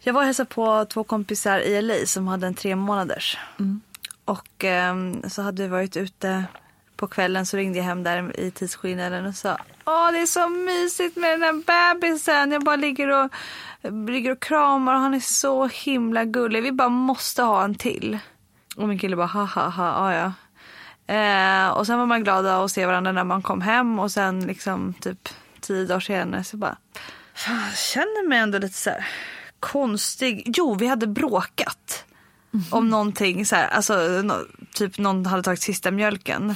Jag 0.00 0.12
var 0.12 0.20
och 0.20 0.26
hälsade 0.26 0.48
på 0.48 0.84
två 0.84 1.04
kompisar 1.04 1.58
i 1.58 1.82
LA 1.82 1.94
som 2.06 2.28
hade 2.28 2.46
en 2.46 2.54
tre 2.54 2.76
månaders. 2.76 3.38
Och 4.24 4.64
ehm, 4.64 5.22
så 5.28 5.42
hade 5.42 5.62
vi 5.62 5.68
varit 5.68 5.96
ute 5.96 6.44
på 7.02 7.08
kvällen 7.08 7.46
så 7.46 7.56
ringde 7.56 7.78
jag 7.78 7.84
hem 7.84 8.02
där 8.02 8.40
i 8.40 8.50
tidsskillnaden 8.50 9.26
och 9.26 9.34
sa 9.34 9.56
Åh 9.84 10.12
det 10.12 10.18
är 10.18 10.26
så 10.26 10.48
mysigt 10.48 11.16
med 11.16 11.30
den 11.30 11.42
här 11.42 11.94
bebisen. 11.94 12.52
Jag 12.52 12.64
bara 12.64 12.76
ligger 12.76 13.08
och, 13.08 13.30
ligger 14.08 14.30
och 14.30 14.40
kramar 14.40 14.94
och 14.94 15.00
han 15.00 15.14
är 15.14 15.20
så 15.20 15.66
himla 15.66 16.24
gullig. 16.24 16.62
Vi 16.62 16.72
bara 16.72 16.88
måste 16.88 17.42
ha 17.42 17.64
en 17.64 17.74
till. 17.74 18.18
Och 18.76 18.88
min 18.88 18.98
kille 18.98 19.16
bara 19.16 19.26
ha 19.26 19.44
ha 19.44 19.68
ha, 19.68 20.14
ja. 20.14 20.32
Eh, 21.14 21.68
och 21.68 21.86
sen 21.86 21.98
var 21.98 22.06
man 22.06 22.24
glad 22.24 22.46
att 22.46 22.70
se 22.70 22.86
varandra 22.86 23.12
när 23.12 23.24
man 23.24 23.42
kom 23.42 23.60
hem 23.60 23.98
och 23.98 24.10
sen 24.10 24.46
liksom 24.46 24.94
typ 25.00 25.28
tio 25.60 25.86
dagar 25.86 26.00
senare 26.00 26.44
så 26.44 26.56
bara 26.56 26.76
fan, 27.34 27.60
jag 27.68 27.78
känner 27.78 28.28
mig 28.28 28.38
ändå 28.38 28.58
lite 28.58 28.78
så 28.78 28.90
här 28.90 29.06
konstig. 29.60 30.42
Jo, 30.56 30.74
vi 30.74 30.86
hade 30.86 31.06
bråkat. 31.06 32.04
Om 32.70 32.88
någonting 32.90 33.46
så 33.46 33.56
här, 33.56 33.68
alltså 33.68 33.94
nå- 34.24 34.44
typ 34.74 34.98
någon 34.98 35.26
hade 35.26 35.42
tagit 35.42 35.62
sista 35.62 35.90
mjölken. 35.90 36.54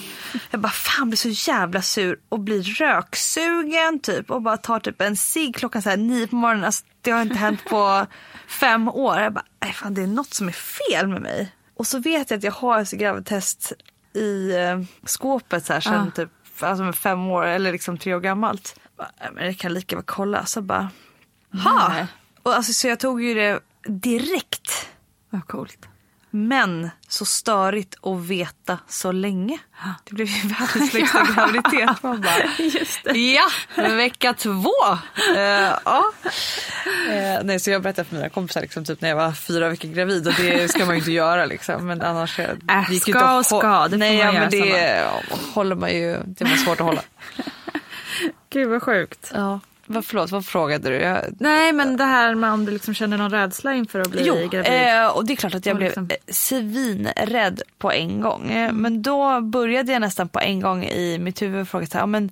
Jag 0.50 0.60
bara 0.60 0.72
fan 0.72 1.10
blir 1.10 1.16
så 1.34 1.50
jävla 1.52 1.82
sur 1.82 2.18
och 2.28 2.40
blir 2.40 2.62
röksugen 2.62 4.00
typ 4.00 4.30
och 4.30 4.42
bara 4.42 4.56
tar 4.56 4.80
typ 4.80 5.00
en 5.00 5.16
cigg 5.16 5.54
klockan 5.56 5.82
så 5.82 5.90
här 5.90 5.96
nio 5.96 6.26
på 6.26 6.36
morgonen. 6.36 6.64
Alltså, 6.64 6.84
det 7.00 7.10
har 7.10 7.22
inte 7.22 7.34
hänt 7.34 7.64
på 7.70 8.06
fem 8.48 8.88
år. 8.88 9.18
Jag 9.20 9.32
bara, 9.32 9.44
nej 9.62 9.72
fan 9.72 9.94
det 9.94 10.02
är 10.02 10.06
något 10.06 10.34
som 10.34 10.48
är 10.48 10.52
fel 10.52 11.08
med 11.08 11.22
mig. 11.22 11.52
Och 11.76 11.86
så 11.86 11.98
vet 11.98 12.30
jag 12.30 12.38
att 12.38 12.44
jag 12.44 12.52
har 12.52 12.80
ett 12.80 12.90
gravidtest 12.90 13.72
i 14.14 14.52
eh, 14.56 14.80
skåpet 15.06 15.66
så 15.66 15.72
här 15.72 15.80
sen 15.80 16.12
typ 16.12 16.30
alltså 16.60 16.92
fem 16.92 17.26
år 17.26 17.46
eller 17.46 17.72
liksom 17.72 17.98
tre 17.98 18.14
år 18.14 18.20
gammalt. 18.20 18.80
Bara, 18.98 19.10
"Nej, 19.20 19.30
Men 19.34 19.44
jag 19.46 19.58
kan 19.58 19.74
lika 19.74 19.96
väl 19.96 20.04
kolla. 20.04 20.46
Så 20.46 20.62
bara, 20.62 20.90
ha! 21.64 22.06
Och 22.42 22.54
alltså, 22.54 22.72
så 22.72 22.88
jag 22.88 23.00
tog 23.00 23.22
ju 23.22 23.34
det 23.34 23.60
direkt. 23.88 24.88
Vad 25.36 25.46
coolt. 25.46 25.88
Men 26.30 26.90
så 27.08 27.24
störigt 27.24 27.94
att 28.02 28.20
veta 28.20 28.78
så 28.88 29.12
länge. 29.12 29.58
Det 30.04 30.14
blev 30.14 30.26
ju 30.28 30.48
världens 30.48 30.92
längsta 30.94 31.26
graviditet. 31.34 32.02
Man 32.02 32.20
bara, 32.20 33.14
ja, 33.14 33.48
vecka 33.76 34.34
två. 34.34 34.72
Eh, 35.36 35.72
ja. 35.84 36.12
Eh, 37.10 37.40
nej, 37.44 37.60
så 37.60 37.70
jag 37.70 37.82
berättade 37.82 38.08
för 38.08 38.16
mina 38.16 38.28
kompisar 38.28 38.60
liksom, 38.60 38.84
typ, 38.84 39.00
när 39.00 39.08
jag 39.08 39.16
var 39.16 39.32
fyra 39.32 39.68
veckor 39.68 39.88
gravid 39.88 40.26
och 40.26 40.34
det 40.36 40.68
ska 40.68 40.84
man 40.84 40.94
ju 40.94 40.98
inte 40.98 41.12
göra 41.12 41.46
liksom. 41.46 41.86
Men 41.86 42.02
annars 42.02 42.38
Äh, 42.38 42.46
det 42.88 42.92
gick 42.94 43.02
ska 43.02 43.10
inte 43.10 43.24
och 43.24 43.46
ska, 43.46 43.88
det 43.88 43.96
Nej, 43.96 44.16
ja, 44.16 44.32
men 44.32 44.50
det 44.50 44.66
ja, 44.98 45.22
håller 45.54 45.76
man 45.76 45.90
ju, 45.90 46.18
det 46.26 46.44
var 46.44 46.56
svårt 46.56 46.80
att 46.80 46.86
hålla. 46.86 47.02
Gud 48.50 48.68
vad 48.68 48.82
sjukt. 48.82 49.30
Ja. 49.34 49.60
Vad, 49.86 50.04
förlåt, 50.04 50.30
vad 50.30 50.46
frågade 50.46 50.88
du? 50.88 50.94
Jag, 50.96 51.24
Nej 51.40 51.72
men 51.72 51.96
det 51.96 52.04
här 52.04 52.34
med 52.34 52.50
om 52.52 52.64
du 52.64 52.72
liksom 52.72 52.94
känner 52.94 53.18
någon 53.18 53.30
rädsla 53.30 53.74
inför 53.74 54.00
att 54.00 54.10
bli 54.10 54.22
Jo, 54.26 54.34
gravid. 54.34 54.72
eh, 54.72 55.06
och 55.06 55.24
det 55.26 55.32
är 55.32 55.36
klart 55.36 55.54
att 55.54 55.66
jag 55.66 55.76
blev 55.76 55.86
liksom- 55.88 56.10
eh, 56.10 56.32
svinrädd 56.32 57.62
på 57.78 57.92
en 57.92 58.20
gång. 58.20 58.50
Eh, 58.50 58.72
Men 58.72 59.02
då 59.02 59.40
började 59.40 59.92
jag 59.92 60.00
nästan 60.00 60.28
på 60.28 60.40
en 60.40 60.60
gång 60.60 60.84
i 60.84 61.18
mitt 61.18 61.42
huvud 61.42 61.60
och 61.60 61.68
frågade 61.68 61.90
så 61.90 61.98
här, 61.98 62.06
men 62.06 62.30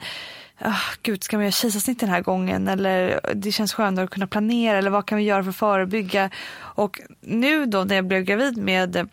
ah, 0.58 0.74
gud 1.02 1.24
ska 1.24 1.36
man 1.36 1.44
göra 1.44 1.52
kejsarsnitt 1.52 2.00
den 2.00 2.08
här 2.08 2.20
gången 2.20 2.68
eller 2.68 3.20
det 3.34 3.52
känns 3.52 3.74
skönare 3.74 4.04
att 4.04 4.10
kunna 4.10 4.26
planera 4.26 4.78
eller 4.78 4.90
vad 4.90 5.06
kan 5.06 5.18
vi 5.18 5.24
göra 5.24 5.42
för 5.42 5.50
att 5.50 5.56
förebygga? 5.56 6.30
Och 6.56 7.00
nu 7.20 7.66
då 7.66 7.84
när 7.84 7.94
jag 7.94 8.04
blev 8.06 8.22
gravid 8.22 8.56
med 8.56 9.08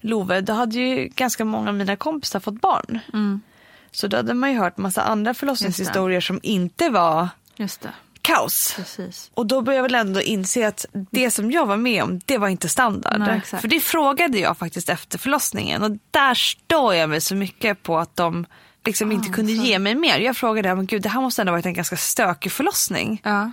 Love, 0.00 0.40
då 0.40 0.52
hade 0.52 0.78
ju 0.78 1.08
ganska 1.14 1.44
många 1.44 1.68
av 1.68 1.74
mina 1.74 1.96
kompisar 1.96 2.40
fått 2.40 2.60
barn. 2.60 2.98
Så 3.92 4.06
då 4.06 4.16
hade 4.16 4.34
man 4.34 4.52
ju 4.52 4.58
hört 4.58 4.76
massa 4.76 5.02
andra 5.02 5.34
förlossningshistorier 5.34 6.20
som 6.20 6.40
inte 6.42 6.90
var 6.90 7.28
Just 7.56 7.80
det. 7.80 7.92
kaos. 8.22 8.72
Precis. 8.76 9.30
Och 9.34 9.46
då 9.46 9.62
började 9.62 9.76
jag 9.76 9.82
väl 9.82 9.94
ändå 9.94 10.20
inse 10.20 10.68
att 10.68 10.86
det 11.10 11.30
som 11.30 11.50
jag 11.50 11.66
var 11.66 11.76
med 11.76 12.02
om, 12.02 12.20
det 12.24 12.38
var 12.38 12.48
inte 12.48 12.68
standard. 12.68 13.20
Nej. 13.20 13.40
För 13.40 13.68
det 13.68 13.80
frågade 13.80 14.38
jag 14.38 14.58
faktiskt 14.58 14.88
efter 14.88 15.18
förlossningen 15.18 15.82
och 15.82 15.90
där 16.10 16.34
står 16.34 16.94
jag 16.94 17.08
mig 17.08 17.20
så 17.20 17.34
mycket 17.34 17.82
på 17.82 17.98
att 17.98 18.16
de 18.16 18.46
liksom 18.84 19.12
inte 19.12 19.28
kunde 19.28 19.52
ge 19.52 19.78
mig 19.78 19.94
mer. 19.94 20.18
Jag 20.18 20.36
frågade, 20.36 20.74
men 20.74 20.86
gud 20.86 21.02
det 21.02 21.08
här 21.08 21.20
måste 21.20 21.42
ändå 21.42 21.52
varit 21.52 21.66
en 21.66 21.74
ganska 21.74 21.96
stökig 21.96 22.52
förlossning. 22.52 23.20
Ja. 23.24 23.50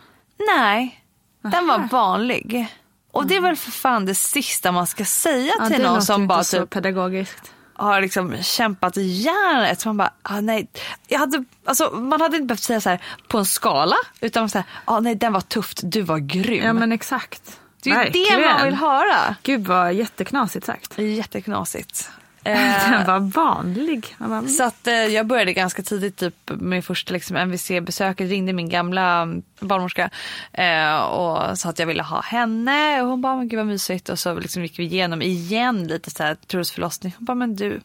Nej, 0.57 1.03
den 1.41 1.67
var 1.67 1.87
vanlig. 1.91 2.67
Och 3.11 3.27
det 3.27 3.35
är 3.35 3.41
väl 3.41 3.55
för 3.55 3.71
fan 3.71 4.05
det 4.05 4.15
sista 4.15 4.71
man 4.71 4.87
ska 4.87 5.05
säga 5.05 5.53
ja 5.59 5.67
till 5.67 5.77
det 5.77 5.83
någon 5.83 6.01
som 6.01 6.27
bara 6.27 6.43
så 6.43 6.61
typ 6.61 6.69
pedagogiskt. 6.69 7.51
Har 7.77 8.01
liksom 8.01 8.43
kämpat 8.43 8.97
järnet. 8.97 9.79
Så 9.79 9.89
man 9.89 9.97
bara, 9.97 10.13
ah, 10.23 10.41
nej. 10.41 10.67
Jag 11.07 11.19
hade, 11.19 11.43
alltså, 11.65 11.89
man 11.91 12.21
hade 12.21 12.35
inte 12.35 12.47
behövt 12.47 12.63
säga 12.63 12.81
så 12.81 12.89
här 12.89 13.01
på 13.27 13.37
en 13.37 13.45
skala. 13.45 13.95
Utan 14.21 14.41
man 14.41 14.49
säga, 14.49 14.63
ah, 14.85 14.99
nej 14.99 15.15
den 15.15 15.33
var 15.33 15.41
tufft, 15.41 15.79
du 15.83 16.01
var 16.01 16.17
grym. 16.17 16.63
Ja 16.63 16.73
men 16.73 16.91
exakt. 16.91 17.59
det 17.83 17.89
är 17.89 18.37
ju 18.37 18.43
det 18.43 18.53
man 18.53 18.65
vill 18.65 18.75
höra. 18.75 19.35
Gud 19.43 19.67
vad 19.67 19.93
jätteknasigt 19.93 20.65
sagt. 20.65 20.97
Jätteknasigt. 20.97 22.09
Den 22.47 22.93
Eh, 22.93 23.07
var 23.07 23.19
vanlig. 23.19 24.15
Så 24.49 24.63
att, 24.63 24.87
eh, 24.87 24.93
jag 24.93 25.25
började 25.25 25.53
ganska 25.53 25.81
tidigt 25.81 26.17
typ, 26.17 26.35
med 26.45 26.85
första 26.85 27.13
liksom, 27.13 27.35
MVC-besöket. 27.37 28.29
Ringde 28.29 28.53
min 28.53 28.69
gamla 28.69 29.21
mm, 29.21 29.43
barnmorska 29.59 30.09
eh, 30.53 30.97
och 30.97 31.59
sa 31.59 31.69
att 31.69 31.79
jag 31.79 31.87
ville 31.87 32.03
ha 32.03 32.21
henne. 32.21 33.01
Och 33.01 33.07
hon 33.07 33.21
bara, 33.21 33.35
men 33.35 33.47
gud 33.47 33.57
vad 33.57 33.67
mysigt. 33.67 34.09
Och 34.09 34.19
så 34.19 34.39
liksom 34.39 34.61
gick 34.61 34.79
vi 34.79 34.83
igenom 34.83 35.21
igen 35.21 35.87
lite 35.87 36.11
så 36.11 36.23
här 36.23 36.35
trosförlossning. 36.35 37.13
Hon 37.17 37.25
bara, 37.25 37.35
men 37.35 37.55
du, 37.55 37.81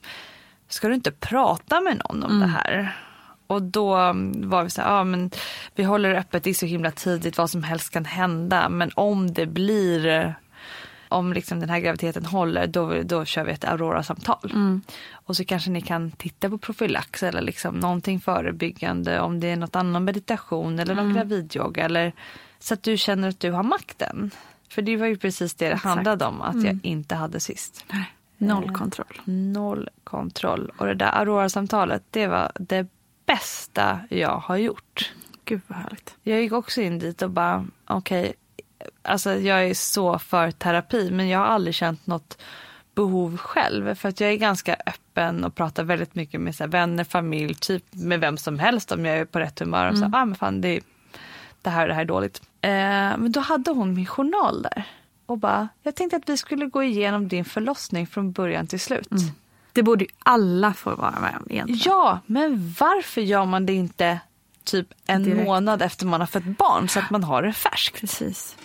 ska 0.69 0.89
du 0.89 0.95
inte 0.95 1.13
prata 1.13 1.81
med 1.81 1.97
någon 1.99 2.23
om 2.23 2.41
det 2.41 2.47
här? 2.47 2.97
Och 3.47 3.63
då 3.63 3.95
mm, 3.95 4.51
var 4.51 4.65
vi 4.65 4.71
så 4.71 4.83
här, 4.83 4.97
ja 4.97 5.05
men 5.05 5.31
vi 5.75 5.85
håller 5.85 6.15
öppet, 6.15 6.45
det 6.45 6.51
är 6.51 6.55
så 6.55 6.67
himla 6.67 6.91
tidigt, 6.91 7.39
vad 7.39 7.51
som 7.51 7.63
helst 7.63 7.91
kan 7.91 8.05
hända. 8.05 8.69
Men 8.69 8.91
om 8.95 9.33
det 9.33 9.47
blir 9.47 10.35
om 11.13 11.33
liksom 11.33 11.61
den 11.61 11.71
här 11.71 11.81
graviditeten 11.81 12.25
håller 12.27 12.67
då, 12.67 13.03
då 13.03 13.25
kör 13.25 13.45
vi 13.45 13.53
ett 13.53 13.65
Aurora-samtal. 13.65 14.51
Mm. 14.55 14.83
Och 15.13 15.37
så 15.37 15.45
kanske 15.45 15.71
ni 15.71 15.81
kan 15.81 16.11
titta 16.11 16.51
på 16.51 16.59
profylax 16.59 17.23
eller 17.23 17.41
liksom 17.43 17.75
någonting 17.75 18.21
förebyggande 18.21 19.21
om 19.21 19.41
det 19.41 19.47
är 19.47 19.57
något 19.57 19.77
annan 19.77 20.05
meditation 20.05 20.79
eller 20.79 20.95
någon 20.95 21.05
Mm. 21.05 21.17
gravidyoga. 21.17 21.85
Eller, 21.85 22.13
så 22.59 22.75
att 22.75 22.83
du 22.83 22.97
känner 22.97 23.29
att 23.29 23.41
du 23.41 23.51
har 23.51 23.63
makten. 23.63 24.31
För 24.69 24.83
det 24.83 24.97
var 24.97 25.07
ju 25.07 25.17
precis 25.17 25.55
det 25.55 25.65
det 25.69 25.73
Exakt. 25.73 25.85
handlade 25.85 26.25
om 26.25 26.43
att 26.43 26.55
jag 26.55 26.65
Mm. 26.65 26.81
inte 26.83 27.15
hade 27.15 27.41
sist. 27.41 27.85
Noll 28.39 28.65
Eh, 28.65 28.73
kontroll. 28.73 29.21
Noll 29.25 29.89
kontroll. 30.05 30.73
Och 30.79 30.87
det 30.87 30.95
där 30.95 31.13
Aurora-samtalet 31.21 32.03
det 32.11 32.27
var 32.27 32.53
det 32.55 32.87
bästa 33.27 33.99
jag 34.11 34.37
har 34.39 34.57
gjort. 34.57 35.13
Gud 35.45 35.61
vad 35.67 35.79
härligt. 35.79 36.15
Jag 36.23 36.41
gick 36.43 36.53
också 36.53 36.81
in 36.81 36.99
dit 36.99 37.23
och 37.23 37.31
bara, 37.31 37.67
okej, 37.87 38.33
alltså 39.03 39.33
jag 39.35 39.65
är 39.65 39.75
så 39.75 40.19
för 40.19 40.51
terapi 40.51 41.11
men 41.11 41.29
jag 41.29 41.39
har 41.39 41.47
aldrig 41.47 41.75
känt 41.75 42.07
något 42.07 42.39
behov 42.95 43.37
själv. 43.37 43.95
För 43.95 44.09
att 44.09 44.21
jag 44.21 44.31
är 44.31 44.37
ganska 44.37 44.77
öppen 44.87 45.45
och 45.45 45.55
pratar 45.55 45.85
väldigt 45.85 46.15
mycket 46.15 46.41
med 46.41 46.55
så 46.55 46.67
vänner, 46.67 47.05
familj, 47.05 47.55
typ 47.55 47.85
med 47.91 48.21
vem 48.21 48.37
som 48.37 48.59
helst 48.59 48.93
om 48.93 49.05
jag 49.05 49.17
är 49.19 49.25
på 49.25 49.39
rätt 49.39 49.59
humör. 49.59 49.87
Och 49.91 49.99
så, 49.99 50.05
Mm. 50.05 50.15
ah, 50.15 50.25
men 50.25 50.35
fan, 50.35 50.61
det, 50.61 50.81
det 51.63 51.71
här 51.71 51.89
det 51.89 51.95
här 51.95 52.01
är 52.01 52.05
dåligt. 52.05 52.43
Eh, 52.61 52.71
men 52.71 53.33
då 53.33 53.41
hade 53.41 53.71
hon 53.71 53.95
min 53.95 54.07
journal 54.07 54.63
där. 54.63 54.85
Och 55.27 55.39
bara, 55.39 55.69
jag 55.83 55.95
tänkte 55.95 56.17
att 56.17 56.29
vi 56.29 56.37
skulle 56.37 56.67
gå 56.67 56.83
igenom 56.83 57.29
din 57.29 57.45
förlossning 57.45 58.07
från 58.07 58.33
början 58.33 58.67
till 58.67 58.81
slut. 58.81 59.09
Det 59.73 59.83
borde 59.83 60.05
ju 60.05 60.11
alla 60.19 60.73
få 60.75 60.95
vara 60.95 61.21
med 61.21 61.37
om 61.41 61.47
egentligen. 61.51 61.81
Ja, 61.85 62.19
men 62.27 62.75
varför 62.81 63.21
gör 63.21 63.45
man 63.45 63.67
det 63.67 63.73
inte 63.73 64.21
typ 64.65 64.87
en 65.07 65.23
Direkt. 65.23 65.45
månad 65.47 65.83
efter 65.83 66.07
man 66.07 66.21
har 66.21 66.27
fött 66.27 66.45
barn 66.59 66.89
så 66.89 66.99
att 66.99 67.11
man 67.11 67.25
har 67.25 67.43
det 67.43 67.53
färskt? 67.53 68.01
Precis. 68.01 68.57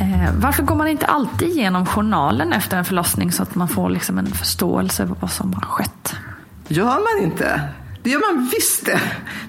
Eh, 0.00 0.34
varför 0.40 0.62
går 0.62 0.76
man 0.76 0.88
inte 0.88 1.06
alltid 1.06 1.48
igenom 1.48 1.86
journalen 1.86 2.52
efter 2.52 2.76
en 2.76 2.84
förlossning 2.84 3.32
så 3.32 3.42
att 3.42 3.54
man 3.54 3.68
får 3.68 3.90
liksom 3.90 4.18
en 4.18 4.26
förståelse 4.26 5.06
för 5.06 5.14
vad 5.20 5.30
som 5.30 5.52
har 5.54 5.60
skett? 5.62 6.14
Gör 6.68 6.84
man 7.16 7.24
inte? 7.24 7.60
Det 8.02 8.10
gör 8.10 8.34
man 8.34 8.48
visst 8.52 8.86
det. 8.86 9.00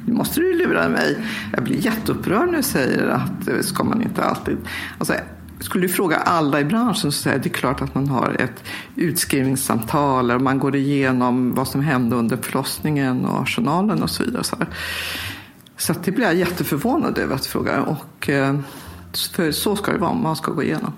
Nu 0.06 0.14
måste 0.14 0.40
du 0.40 0.54
lura 0.58 0.90
mig. 0.90 1.18
Jag 1.54 1.64
blir 1.64 1.86
jätteupprörd 1.86 2.50
när 2.50 2.58
du 2.58 2.64
säger 2.64 3.08
att 3.08 3.46
det 3.46 3.64
ska 3.64 3.84
man 3.84 4.02
inte 4.02 4.24
alltid. 4.24 4.58
Alltså, 4.98 5.14
skulle 5.60 5.88
du 5.88 5.94
fråga 5.94 6.16
alla 6.16 6.60
i 6.60 6.66
branschen 6.66 7.12
så 7.12 7.30
är 7.30 7.40
det 7.40 7.50
klart 7.50 7.82
att 7.82 7.96
man 7.96 8.10
har 8.10 8.36
ett 8.40 8.64
utskrivningssamtal 8.96 10.32
och 10.32 10.42
man 10.42 10.60
går 10.60 10.76
igenom 10.76 11.54
vad 11.54 11.68
som 11.68 11.82
hände 11.82 12.16
under 12.16 12.38
förlossningen 12.38 13.26
och 13.26 13.50
journalen 13.50 14.04
och 14.04 14.10
så 14.10 14.24
vidare. 14.24 14.44
Så, 14.44 14.56
så 15.78 15.92
att 15.92 16.04
det 16.04 16.12
blir 16.12 16.26
jag 16.26 16.36
jätteförvånad 16.36 17.18
över 17.18 17.36
att 17.36 17.46
fråga. 17.46 17.82
Och, 17.82 18.30
eh, 18.30 18.60
för 19.34 19.52
så 19.52 19.76
ska 19.76 19.92
det 19.92 19.98
vara, 19.98 20.14
man 20.14 20.36
ska 20.36 20.52
gå 20.52 20.64
igenom. 20.64 20.94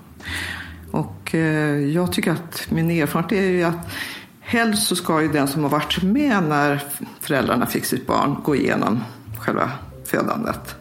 Och 0.90 1.34
eh, 1.34 1.78
jag 1.78 2.12
tycker 2.12 2.32
att 2.32 2.66
min 2.70 2.90
erfarenhet 2.90 3.32
är 3.32 3.50
ju 3.50 3.62
att 3.62 3.92
helst 4.40 4.88
så 4.88 4.96
ska 4.96 5.22
ju 5.22 5.28
den 5.28 5.48
som 5.48 5.62
har 5.62 5.70
varit 5.70 6.02
med 6.02 6.42
när 6.42 6.82
föräldrarna 7.20 7.66
fick 7.66 7.84
sitt 7.84 8.06
barn 8.06 8.36
gå 8.44 8.56
igenom 8.56 9.00
själva 9.38 9.70
födandet 10.04 10.79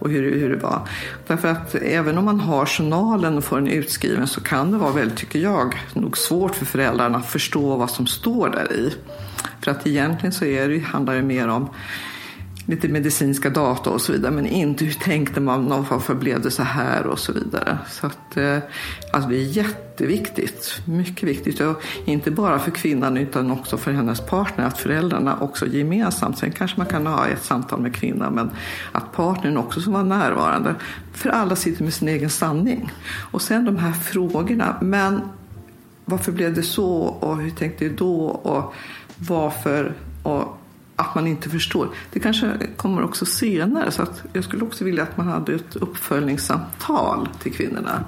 och 0.00 0.10
hur, 0.10 0.40
hur 0.40 0.50
det 0.50 0.56
var. 0.56 0.88
Därför 1.26 1.48
att 1.48 1.74
även 1.74 2.18
om 2.18 2.24
man 2.24 2.40
har 2.40 2.66
journalen 2.66 3.36
och 3.36 3.44
får 3.44 3.56
den 3.56 3.68
utskriven 3.68 4.26
så 4.26 4.40
kan 4.40 4.72
det 4.72 4.78
vara 4.78 4.92
väldigt, 4.92 5.18
tycker 5.18 5.38
jag, 5.38 5.74
nog 5.94 6.18
svårt 6.18 6.54
för 6.54 6.66
föräldrarna 6.66 7.18
att 7.18 7.30
förstå 7.30 7.76
vad 7.76 7.90
som 7.90 8.06
står 8.06 8.48
där 8.48 8.72
i. 8.72 8.94
För 9.60 9.70
att 9.70 9.86
egentligen 9.86 10.32
så 10.32 10.44
är 10.44 10.68
det, 10.68 10.78
handlar 10.78 11.14
det 11.14 11.22
mer 11.22 11.48
om 11.48 11.68
lite 12.66 12.88
medicinska 12.88 13.50
data 13.50 13.90
och 13.90 14.00
så 14.00 14.12
vidare 14.12 14.32
men 14.32 14.46
inte 14.46 14.84
hur 14.84 14.92
tänkte 14.92 15.40
man 15.40 15.72
och 15.72 15.86
varför 15.90 16.14
blev 16.14 16.40
det 16.40 16.50
så 16.50 16.62
här 16.62 17.06
och 17.06 17.18
så 17.18 17.32
vidare. 17.32 17.78
Så 17.88 18.06
att, 18.06 18.36
eh, 18.36 18.58
alltså 19.12 19.30
det 19.30 19.36
är 19.36 19.56
jätteviktigt, 19.56 20.82
mycket 20.84 21.28
viktigt. 21.28 21.60
Och 21.60 21.82
inte 22.04 22.30
bara 22.30 22.58
för 22.58 22.70
kvinnan 22.70 23.16
utan 23.16 23.50
också 23.50 23.76
för 23.76 23.92
hennes 23.92 24.20
partner 24.20 24.64
att 24.64 24.78
föräldrarna 24.78 25.38
också 25.40 25.66
gemensamt, 25.66 26.38
sen 26.38 26.52
kanske 26.52 26.76
man 26.76 26.86
kan 26.86 27.06
ha 27.06 27.26
ett 27.26 27.42
samtal 27.42 27.80
med 27.80 27.94
kvinnan 27.94 28.34
men 28.34 28.50
att 28.92 29.12
partnern 29.12 29.56
också 29.56 29.80
som 29.80 29.92
var 29.92 30.02
närvarande. 30.02 30.74
För 31.12 31.30
alla 31.30 31.56
sitter 31.56 31.84
med 31.84 31.94
sin 31.94 32.08
egen 32.08 32.30
sanning. 32.30 32.92
Och 33.30 33.42
sen 33.42 33.64
de 33.64 33.76
här 33.76 33.92
frågorna, 33.92 34.76
men 34.80 35.20
varför 36.04 36.32
blev 36.32 36.54
det 36.54 36.62
så 36.62 36.90
och 36.96 37.36
hur 37.36 37.50
tänkte 37.50 37.84
du 37.84 37.94
då 37.96 38.26
och 38.26 38.74
varför 39.16 39.94
och 40.22 40.59
att 41.00 41.14
man 41.14 41.26
inte 41.26 41.50
förstår. 41.50 41.88
Det 42.12 42.20
kanske 42.20 42.52
kommer 42.76 43.02
också 43.02 43.26
senare 43.26 43.90
så 43.90 44.02
att 44.02 44.22
jag 44.32 44.44
skulle 44.44 44.64
också 44.64 44.84
vilja 44.84 45.02
att 45.02 45.16
man 45.16 45.28
hade 45.28 45.54
ett 45.54 45.76
uppföljningssamtal 45.76 47.28
till 47.42 47.52
kvinnorna. 47.52 48.04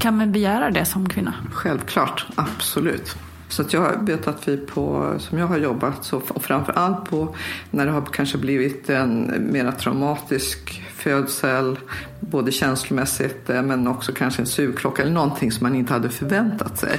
Kan 0.00 0.16
man 0.16 0.32
begära 0.32 0.70
det 0.70 0.84
som 0.84 1.08
kvinna? 1.08 1.34
Självklart, 1.52 2.26
absolut. 2.34 3.16
Så 3.48 3.62
att 3.62 3.72
jag 3.72 4.06
vet 4.06 4.28
att 4.28 4.48
vi 4.48 4.56
på, 4.56 5.14
som 5.18 5.38
jag 5.38 5.46
har 5.46 5.58
jobbat, 5.58 6.04
så, 6.04 6.22
och 6.28 6.44
framför 6.44 6.72
allt 6.72 7.10
på 7.10 7.34
när 7.70 7.86
det 7.86 7.92
har 7.92 8.02
kanske 8.02 8.38
blivit 8.38 8.90
en 8.90 9.48
mera 9.52 9.72
traumatisk 9.72 10.82
födsel, 11.02 11.78
både 12.20 12.52
känslomässigt 12.52 13.50
eh, 13.50 13.62
men 13.62 13.88
också 13.88 14.12
kanske 14.12 14.42
en 14.42 14.46
sugklocka 14.46 15.02
eller 15.02 15.12
någonting 15.12 15.52
som 15.52 15.64
man 15.64 15.74
inte 15.74 15.92
hade 15.92 16.10
förväntat 16.10 16.78
sig. 16.78 16.98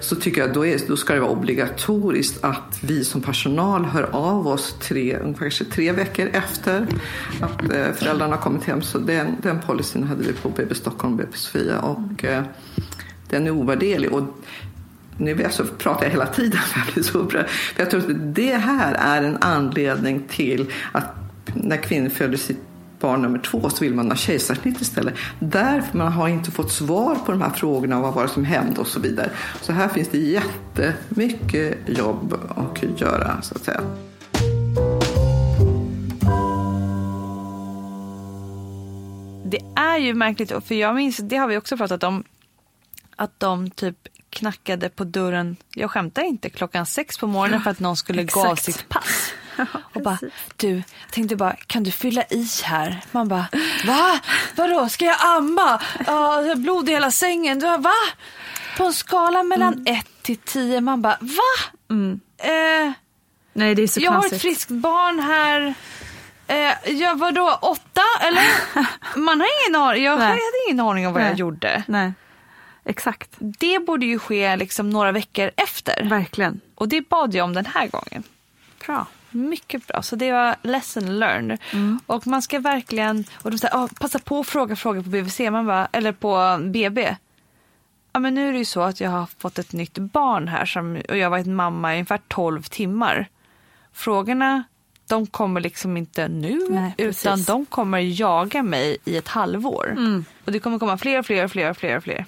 Så 0.00 0.16
tycker 0.16 0.40
jag 0.40 0.52
då, 0.52 0.66
är, 0.66 0.78
då 0.88 0.96
ska 0.96 1.14
det 1.14 1.20
vara 1.20 1.30
obligatoriskt 1.30 2.44
att 2.44 2.78
vi 2.82 3.04
som 3.04 3.20
personal 3.20 3.84
hör 3.84 4.08
av 4.12 4.48
oss 4.48 4.76
tre, 4.80 5.18
kanske 5.38 5.64
tre 5.64 5.92
veckor 5.92 6.28
efter 6.32 6.86
att 7.40 7.62
eh, 7.62 7.92
föräldrarna 7.94 8.36
har 8.36 8.42
kommit 8.42 8.64
hem. 8.64 8.82
Så 8.82 8.98
den, 8.98 9.36
den 9.42 9.60
policyn 9.60 10.04
hade 10.04 10.22
vi 10.22 10.32
på 10.32 10.48
BB 10.48 10.74
Stockholm 10.74 11.12
och 11.12 11.18
BB 11.18 11.36
Sofia 11.36 11.80
och 11.80 12.24
eh, 12.24 12.42
den 13.30 13.46
är 13.46 13.50
ovärderlig. 13.50 14.12
Och 14.12 14.22
nu 15.18 15.48
pratar 15.78 16.04
jag 16.04 16.10
hela 16.10 16.26
tiden 16.26 16.60
för 16.60 16.78
jag 16.86 16.94
blir 16.94 17.04
så 17.04 17.18
upprörd. 17.18 17.48
För 17.48 17.82
jag 17.82 17.90
tror 17.90 18.00
att 18.00 18.34
det 18.34 18.56
här 18.56 18.94
är 18.94 19.22
en 19.22 19.36
anledning 19.40 20.22
till 20.28 20.72
att 20.92 21.14
när 21.54 21.76
kvinnor 21.76 22.08
föder 22.08 22.36
sitt 22.36 22.71
barn 23.02 23.22
nummer 23.22 23.38
två 23.38 23.70
så 23.70 23.84
vill 23.84 23.94
man 23.94 24.10
ha 24.10 24.16
kejsarsnitt 24.16 24.80
istället. 24.80 25.14
Därför 25.38 25.98
man 25.98 26.12
har 26.12 26.28
inte 26.28 26.50
fått 26.50 26.72
svar 26.72 27.14
på 27.14 27.32
de 27.32 27.42
här 27.42 27.50
frågorna 27.50 28.00
vad 28.00 28.14
var 28.14 28.22
det 28.22 28.28
som 28.28 28.44
hände 28.44 28.80
och 28.80 28.86
så 28.86 29.00
vidare. 29.00 29.30
Så 29.60 29.72
här 29.72 29.88
finns 29.88 30.08
det 30.08 30.18
jättemycket 30.18 31.78
jobb 31.86 32.34
att 32.56 33.00
göra 33.00 33.42
så 33.42 33.54
att 33.54 33.64
säga. 33.64 33.80
Det 39.44 39.60
är 39.76 39.98
ju 39.98 40.14
märkligt, 40.14 40.52
för 40.64 40.74
jag 40.74 40.94
minns, 40.94 41.16
det 41.16 41.36
har 41.36 41.48
vi 41.48 41.56
också 41.56 41.76
pratat 41.76 42.02
om, 42.02 42.24
att 43.16 43.40
de 43.40 43.70
typ 43.70 43.96
knackade 44.30 44.88
på 44.88 45.04
dörren, 45.04 45.56
jag 45.74 45.90
skämtar 45.90 46.22
inte, 46.22 46.50
klockan 46.50 46.86
sex 46.86 47.18
på 47.18 47.26
morgonen 47.26 47.60
för 47.60 47.70
att 47.70 47.80
någon 47.80 47.96
skulle 47.96 48.24
gå 48.24 48.46
av 48.46 48.56
sitt 48.56 48.88
pass. 48.88 49.32
Och 49.94 50.02
bara, 50.02 50.18
du, 50.56 50.74
jag 50.76 51.10
tänkte 51.10 51.36
bara, 51.36 51.56
kan 51.66 51.82
du 51.82 51.90
fylla 51.90 52.24
i 52.30 52.48
här? 52.64 53.00
Man 53.10 53.28
bara, 53.28 53.46
va? 53.86 54.18
Vadå, 54.56 54.88
ska 54.88 55.04
jag 55.04 55.16
amma? 55.20 55.82
Jag 56.06 56.12
har 56.12 56.56
blod 56.56 56.88
i 56.88 56.92
hela 56.92 57.10
sängen. 57.10 57.58
Du, 57.58 57.66
va? 57.66 57.92
På 58.76 58.84
en 58.84 58.92
skala 58.92 59.42
mellan 59.42 59.86
ett 59.86 60.06
till 60.22 60.36
tio, 60.36 60.80
man 60.80 61.02
bara, 61.02 61.18
va? 61.20 61.70
Eh, 62.38 62.92
Nej, 63.52 63.74
det 63.74 63.82
är 63.82 63.86
så 63.86 64.00
jag 64.00 64.10
har 64.12 64.18
ett 64.18 64.22
knasigt. 64.22 64.42
friskt 64.42 64.70
barn 64.70 65.20
här. 65.20 65.74
Eh, 66.46 66.92
ja, 66.92 67.14
vadå, 67.14 67.58
åtta 67.62 68.02
eller? 68.20 68.42
Man 69.18 69.40
har 69.40 69.48
ingen 69.68 69.82
aning, 69.82 70.04
jag 70.04 70.18
Nej. 70.18 70.28
hade 70.28 70.40
ingen 70.68 70.80
aning 70.80 71.06
om 71.06 71.12
vad 71.12 71.22
jag 71.22 71.28
Nej. 71.28 71.38
gjorde. 71.38 71.82
Nej, 71.88 72.12
exakt. 72.84 73.30
Det 73.38 73.78
borde 73.78 74.06
ju 74.06 74.18
ske 74.18 74.56
liksom 74.56 74.90
några 74.90 75.12
veckor 75.12 75.50
efter. 75.56 76.04
Verkligen. 76.04 76.60
Och 76.74 76.88
det 76.88 77.08
bad 77.08 77.34
jag 77.34 77.44
om 77.44 77.54
den 77.54 77.66
här 77.66 77.86
gången. 77.86 78.22
Bra. 78.86 79.06
Mycket 79.32 79.86
bra. 79.86 80.02
Så 80.02 80.16
det 80.16 80.32
var 80.32 80.56
lesson 80.62 81.18
learned. 81.18 81.58
Och 82.06 82.26
man 82.26 82.42
ska 82.42 82.58
verkligen, 82.58 83.24
och 83.42 83.50
de 83.50 83.58
säger, 83.58 83.76
ah, 83.76 83.88
passa 84.00 84.18
på 84.18 84.40
att 84.40 84.46
fråga 84.46 84.76
frågor 84.76 85.02
på 85.02 85.08
BVC, 85.08 85.40
man 85.40 85.66
bara, 85.66 85.88
eller 85.92 86.12
på 86.12 86.58
BB. 86.62 87.16
Ja 88.12 88.20
men 88.20 88.34
nu 88.34 88.48
är 88.48 88.52
det 88.52 88.58
ju 88.58 88.64
så 88.64 88.80
att 88.82 89.00
jag 89.00 89.10
har 89.10 89.26
fått 89.38 89.58
ett 89.58 89.72
nytt 89.72 89.98
barn 89.98 90.48
här 90.48 90.66
som, 90.66 91.02
och 91.08 91.16
jag 91.16 91.24
har 91.24 91.30
varit 91.30 91.46
mamma 91.46 91.92
i 91.92 91.96
ungefär 91.96 92.20
12 92.28 92.62
timmar. 92.62 93.28
Frågorna, 93.92 94.62
de 95.08 95.26
kommer 95.26 95.60
liksom 95.60 95.96
inte 95.96 96.28
nu 96.28 96.58
Nej, 96.70 96.94
utan 96.98 97.44
de 97.44 97.66
kommer 97.66 97.98
jaga 97.98 98.62
mig 98.62 98.96
i 99.04 99.16
ett 99.16 99.28
halvår. 99.28 99.90
Mm. 99.90 100.24
Och 100.44 100.52
det 100.52 100.58
kommer 100.58 100.78
komma 100.78 100.98
fler 100.98 101.18
och 101.18 101.26
fler 101.26 101.44
och 101.44 101.50
fler 101.50 101.70
och 101.70 101.76
fler 101.76 101.96
och 101.96 102.02
fler. 102.04 102.24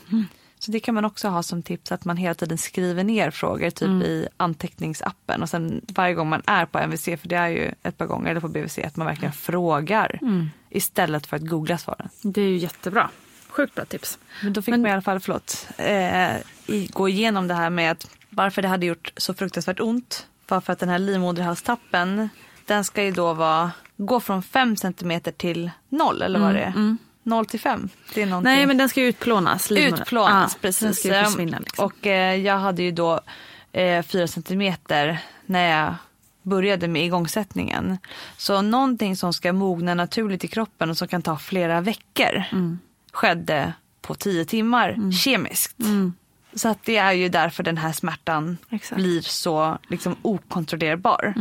Så 0.65 0.71
det 0.71 0.81
kan 0.81 0.95
man 0.95 1.05
också 1.05 1.29
ha 1.29 1.43
som 1.43 1.63
tips 1.63 1.93
att 1.93 2.05
man 2.05 2.17
hela 2.17 2.35
tiden 2.35 2.59
skriver 2.59 3.05
ner 3.05 3.31
frågor 3.31 3.71
typ 3.71 3.89
Mm. 3.89 4.03
i 4.03 4.29
anteckningsappen 4.37 5.43
och 5.43 5.49
sen 5.49 5.81
varje 5.89 6.15
gång 6.15 6.29
man 6.29 6.43
är 6.47 6.67
på 6.67 6.79
MVC, 6.79 7.05
för 7.05 7.29
det 7.29 7.37
är 7.37 7.49
ju 7.49 7.73
ett 7.83 7.99
par 7.99 8.07
gånger, 8.07 8.31
eller 8.31 8.41
på 8.41 8.49
BVC, 8.49 8.79
att 8.79 8.97
man 8.97 9.07
verkligen 9.07 9.33
frågar 9.33 10.19
Mm. 10.23 10.51
istället 10.71 11.27
för 11.27 11.37
att 11.37 11.47
googla 11.49 11.79
svaren. 11.79 12.09
Det 12.23 12.41
är 12.41 12.49
ju 12.49 12.57
jättebra. 12.57 13.11
Sjukt 13.49 13.75
bra 13.75 13.85
tips. 13.85 14.19
Men 14.43 14.53
då 14.53 14.63
fick 14.63 14.73
man 14.73 14.87
i 14.87 14.91
alla 14.93 15.03
fall, 15.03 15.21
förlåt, 15.21 15.69
eh, 15.77 16.37
gå 16.93 17.09
igenom 17.09 17.49
det 17.49 17.55
här 17.55 17.71
med 17.71 17.91
att 17.93 18.07
varför 18.31 18.63
det 18.63 18.69
hade 18.69 18.87
gjort 18.87 19.13
så 19.17 19.35
fruktansvärt 19.35 19.81
ont. 19.81 20.27
Bara 20.49 20.61
för 20.61 20.73
att 20.73 20.79
den 20.79 20.89
här 20.89 20.99
livmoderhalstappen, 20.99 22.29
den 22.67 22.85
ska 22.85 23.03
ju 23.05 23.11
då 23.11 23.33
vara, 23.35 23.71
gå 23.97 24.21
från 24.21 24.43
5 24.43 24.77
centimeter 24.77 25.33
till 25.33 25.71
noll 25.89 26.23
eller 26.23 26.39
vad 26.41 26.51
Mm, 26.51 26.61
det 26.63 26.67
är. 26.67 26.73
mm. 26.77 26.99
0 27.25 27.47
till 27.47 27.61
5. 27.61 27.89
Det 28.15 28.23
är 28.23 28.27
någonting. 28.27 28.53
Nej 28.53 28.67
men 28.67 28.77
den 28.79 28.89
ska 28.89 29.01
ju 29.01 29.07
utplånas. 29.07 29.71
livmodern. 29.71 30.03
Utplånas, 30.03 30.53
Ja, 30.53 30.59
precis. 30.61 31.05
Liksom. 31.05 31.65
Och 31.79 32.07
eh, 32.07 32.35
jag 32.37 32.59
hade 32.59 32.83
ju 32.83 32.91
då 32.91 33.21
eh, 33.73 34.03
4 34.03 34.27
centimeter 34.27 35.19
när 35.47 35.79
jag 35.81 35.95
började 36.43 36.89
med 36.89 37.05
igångsättningen. 37.07 37.99
Så 38.37 38.63
någonting 38.63 39.17
som 39.17 39.33
ska 39.33 39.53
mogna 39.53 39.95
naturligt 39.95 40.45
i 40.45 40.49
kroppen 40.49 40.91
och 40.91 40.99
som 40.99 41.09
kan 41.09 41.23
ta 41.23 41.37
flera 41.39 41.81
veckor 41.81 42.43
Mm. 42.53 42.79
skedde 43.13 43.73
på 44.03 44.15
10 44.15 44.45
timmar 44.45 45.13
kemiskt. 45.13 45.77
Så 46.55 46.69
att 46.69 46.85
det 46.85 46.97
är 46.97 47.13
ju 47.13 47.29
därför 47.29 47.63
den 47.63 47.77
här 47.77 47.93
smärtan 47.93 48.59
Exakt. 48.71 48.97
blir 49.03 49.21
så 49.21 49.79
liksom, 49.89 50.17
okontrollerbar. 50.23 51.35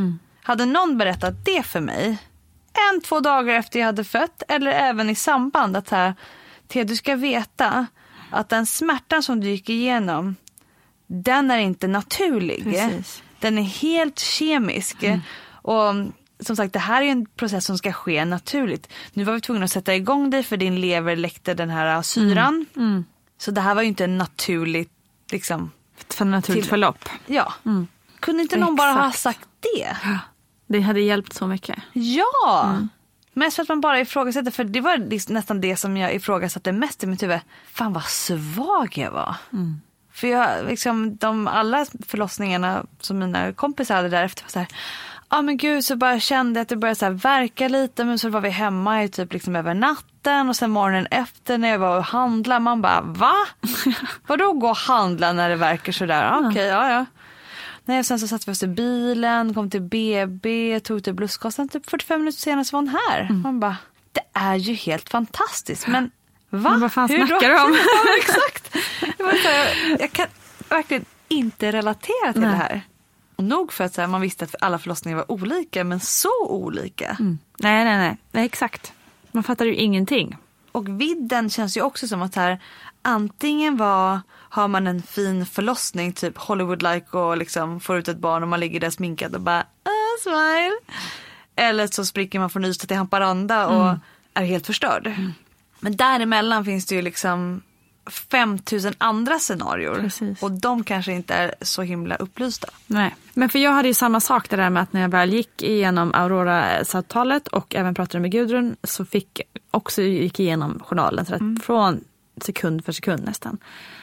Hade 0.44 0.66
någon 0.66 0.98
berättat 0.98 1.46
det 1.46 1.64
för 1.64 1.80
mig 1.80 2.18
en, 2.94 3.02
två 3.02 3.20
dagar 3.20 3.54
efter 3.56 3.80
jag 3.80 3.86
hade 3.86 4.04
fött 4.04 4.44
eller 4.48 4.72
även 4.72 5.10
i 5.10 5.16
samband 5.16 5.78
att 5.78 5.90
här, 5.90 6.14
Thea, 6.68 6.84
du 6.84 6.96
ska 6.96 7.16
veta 7.16 7.88
att 8.32 8.50
den 8.50 8.66
smärtan 8.66 9.24
som 9.24 9.40
du 9.40 9.50
gick 9.50 9.70
igenom 9.70 10.36
den 11.08 11.52
är 11.52 11.58
inte 11.58 11.88
naturlig. 11.88 12.64
Precis. 12.64 13.24
Den 13.40 13.58
är 13.58 13.64
helt 13.64 14.20
kemisk. 14.20 15.04
Och 15.46 15.94
som 16.40 16.56
sagt, 16.56 16.74
det 16.74 16.80
här 16.80 17.02
är 17.02 17.06
en 17.06 17.26
process 17.26 17.66
som 17.66 17.78
ska 17.78 17.92
ske 17.92 18.26
naturligt. 18.26 18.90
Nu 19.14 19.24
var 19.24 19.34
vi 19.34 19.42
tvungna 19.42 19.66
att 19.66 19.72
sätta 19.72 19.96
igång 19.96 20.30
dig 20.30 20.44
för 20.44 20.58
din 20.58 20.82
lever 20.82 21.16
läckte 21.16 21.54
den 21.54 21.70
här 21.70 22.02
syran. 22.02 22.66
Så 23.38 23.52
det 23.52 23.62
här 23.62 23.76
var 23.76 23.82
ju 23.82 23.88
inte 23.88 24.04
en 24.04 24.18
naturlig, 24.18 24.90
liksom, 25.32 25.72
För 26.10 26.26
naturligt 26.26 26.64
Till- 26.64 26.70
förlopp. 26.70 27.10
ja. 27.26 27.54
Kunde 28.20 28.42
inte 28.42 28.58
någon 28.58 28.76
bara 28.76 28.92
ha 28.92 29.10
Exakt. 29.10 29.20
sagt 29.40 29.48
det? 29.76 29.98
Det 30.74 30.82
hade 30.82 31.00
hjälpt 31.02 31.34
så 31.34 31.48
mycket. 31.48 31.80
Ja! 31.94 32.78
Mest 33.34 33.56
för 33.56 33.64
att 33.64 33.70
man 33.70 33.82
bara 33.82 34.00
ifrågasätter, 34.00 34.52
för 34.52 34.64
det 34.64 34.82
var 34.82 34.98
liksom 34.98 35.34
nästan 35.34 35.62
det 35.62 35.76
som 35.78 35.98
jag 35.98 36.14
ifrågasatte 36.16 36.72
mest 36.72 37.04
i 37.04 37.08
mitt 37.08 37.24
huvud. 37.24 37.40
Fan 37.72 37.94
vad 37.94 38.04
svag 38.04 38.98
jag 38.98 39.12
var. 39.12 39.36
För 40.14 40.28
jag, 40.28 40.66
liksom, 40.68 41.16
de, 41.16 41.48
alla 41.48 41.86
förlossningarna 42.08 42.86
som 43.00 43.20
mina 43.20 43.54
kompisar 43.54 43.96
hade 43.96 44.10
därefter 44.10 44.44
var 44.44 44.50
så 44.50 44.60
här, 44.60 44.68
ja 45.30 45.42
men 45.42 45.58
gud 45.58 45.86
så 45.86 45.96
bara 45.96 46.20
kände 46.20 46.60
jag 46.60 46.62
att 46.62 46.70
det 46.70 46.76
började 46.76 47.00
så 47.00 47.06
här 47.06 47.12
verka 47.12 47.68
lite 47.68 48.04
men 48.06 48.20
så 48.20 48.30
var 48.30 48.42
vi 48.42 48.50
hemma 48.50 49.04
i 49.04 49.10
typ 49.10 49.34
liksom 49.34 49.56
över 49.56 49.74
natten 49.74 50.50
och 50.50 50.56
sen 50.56 50.72
morgonen 50.72 51.08
efter 51.12 51.58
när 51.58 51.68
jag 51.70 51.80
var 51.80 51.98
och 51.98 52.04
handlade 52.04 52.60
man 52.60 52.82
bara 52.82 53.02
va? 53.02 53.34
Vadå 54.28 54.54
gå 54.54 54.70
och 54.70 54.78
handla 54.78 55.34
när 55.34 55.50
det 55.50 55.56
verkar 55.56 55.92
sådär? 55.92 56.40
Okej, 56.50 56.66
ja 56.66 56.92
ja. 56.92 57.06
Nej, 57.86 58.04
sen 58.04 58.20
så 58.20 58.28
satt 58.28 58.48
vi 58.48 58.52
oss 58.52 58.64
i 58.64 58.68
bilen, 58.68 59.54
kom 59.54 59.70
till 59.70 59.82
BB, 59.82 60.80
tog 60.80 61.04
till 61.04 61.14
bluskasen. 61.14 61.70
Typ 61.70 61.90
45 61.90 62.22
minuter 62.22 62.40
senare 62.40 62.66
så 62.66 62.78
var 62.78 62.82
hon 62.82 62.96
här. 63.10 63.30
Man 63.30 63.60
bara, 63.60 63.78
det 64.12 64.24
är 64.34 64.56
ju 64.56 64.74
helt 64.74 65.10
fantastiskt. 65.10 65.88
Men 65.88 66.12
va? 66.50 66.70
Men 66.70 66.80
vad 66.80 66.92
fan 66.92 67.10
Hur 67.10 67.28
snackar 67.28 67.50
du 67.50 67.60
om? 67.60 67.78
ja, 68.06 68.18
exakt. 68.18 68.76
Var 69.20 69.32
så 69.32 69.48
här, 69.48 69.90
jag, 69.90 70.02
jag 70.02 70.12
kan 70.12 70.28
verkligen 70.70 71.06
inte 71.28 71.72
relatera 71.72 72.34
till 72.34 72.42
Nej. 72.42 72.50
det 72.50 72.56
här. 72.56 72.82
Och 73.36 73.44
nog 73.44 73.74
för 73.74 73.84
att 73.84 73.98
här, 73.98 74.08
man 74.08 74.22
visste 74.22 74.46
att 74.46 74.56
alla 74.62 74.80
förlossningar 74.80 75.18
var 75.18 75.32
olika, 75.32 75.84
men 75.84 76.00
så 76.00 76.48
olika. 76.50 77.18
Nej, 77.20 77.38
nej, 77.58 77.98
nej, 77.98 78.18
nej. 78.32 78.46
Exakt. 78.46 78.94
Man 79.32 79.44
fattar 79.44 79.66
ju 79.66 79.76
ingenting. 79.76 80.38
Och 80.74 81.02
vidden 81.02 81.50
känns 81.50 81.78
ju 81.78 81.82
också 81.82 82.08
som 82.08 82.22
att 82.22 82.36
här, 82.36 82.60
antingen 83.02 83.78
var, 83.78 84.20
har 84.30 84.68
man 84.68 84.88
en 84.88 85.02
fin 85.02 85.46
förlossning, 85.46 86.14
typ 86.14 86.38
Hollywood-like 86.38 87.18
och 87.18 87.38
liksom 87.38 87.80
får 87.80 87.98
ut 87.98 88.08
ett 88.08 88.18
barn 88.18 88.44
och 88.44 88.50
man 88.50 88.60
ligger 88.60 88.80
där 88.80 88.90
sminkad 88.90 89.36
och 89.36 89.42
bara 89.42 89.60
ah, 89.84 90.22
smile. 90.24 90.78
Eller 91.56 91.88
så 91.88 92.06
spricker 92.06 92.40
man 92.40 92.50
från 92.50 92.66
Ystad 92.66 92.88
till 92.88 92.98
Haparanda 92.98 93.68
och 93.68 93.98
är 94.34 94.44
helt 94.44 94.66
förstörd. 94.66 95.14
Men 95.80 95.96
däremellan 95.96 96.66
finns 96.66 96.86
det 96.86 96.96
ju 96.96 97.02
liksom 97.02 97.62
5000 98.06 98.94
andra 98.98 99.40
scenarier. 99.40 99.96
Precis. 99.96 100.44
Och 100.44 100.52
de 100.52 100.84
kanske 100.84 101.12
inte 101.12 101.34
är 101.34 101.56
så 101.62 101.82
himla 101.82 102.16
upplysta. 102.16 102.68
Nej. 102.88 103.16
Men 103.34 103.50
för 103.50 103.60
jag 103.60 103.72
hade 103.72 103.88
ju 103.88 103.94
samma 103.94 104.20
sak 104.20 104.50
det 104.50 104.56
där 104.56 104.70
med 104.70 104.84
att 104.84 104.94
när 104.94 105.02
jag 105.02 105.10
väl 105.10 105.34
gick 105.34 105.64
igenom 105.64 106.14
Aurora-samtalet 106.14 107.48
och 107.48 107.76
även 107.76 107.96
pratade 107.96 108.22
med 108.22 108.32
Gudrun 108.32 108.76
så 108.84 109.06
fick 109.06 109.42
också 109.72 110.02
gick 110.02 110.40
igenom 110.40 110.80
journalen 110.86 111.26
så 111.26 111.36
att 111.36 111.64
från 111.64 112.04
sekund 112.42 112.86
för 112.86 112.92
sekund 112.92 113.26
nästan. 113.26 113.58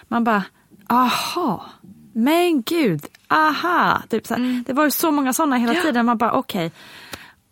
Man 0.09 0.24
bara, 0.24 0.42
aha, 0.86 1.66
men 2.12 2.62
gud, 2.62 3.07
aha. 3.28 4.03
Typ 4.09 4.26
så 4.26 4.34
här. 4.34 4.64
Det 4.66 4.72
var 4.72 4.84
ju 4.84 4.90
så 4.90 5.11
många 5.11 5.32
sådana 5.32 5.57
hela 5.57 5.74
tiden. 5.74 6.07
Man 6.07 6.18
bara 6.18 6.32
okej. 6.32 6.72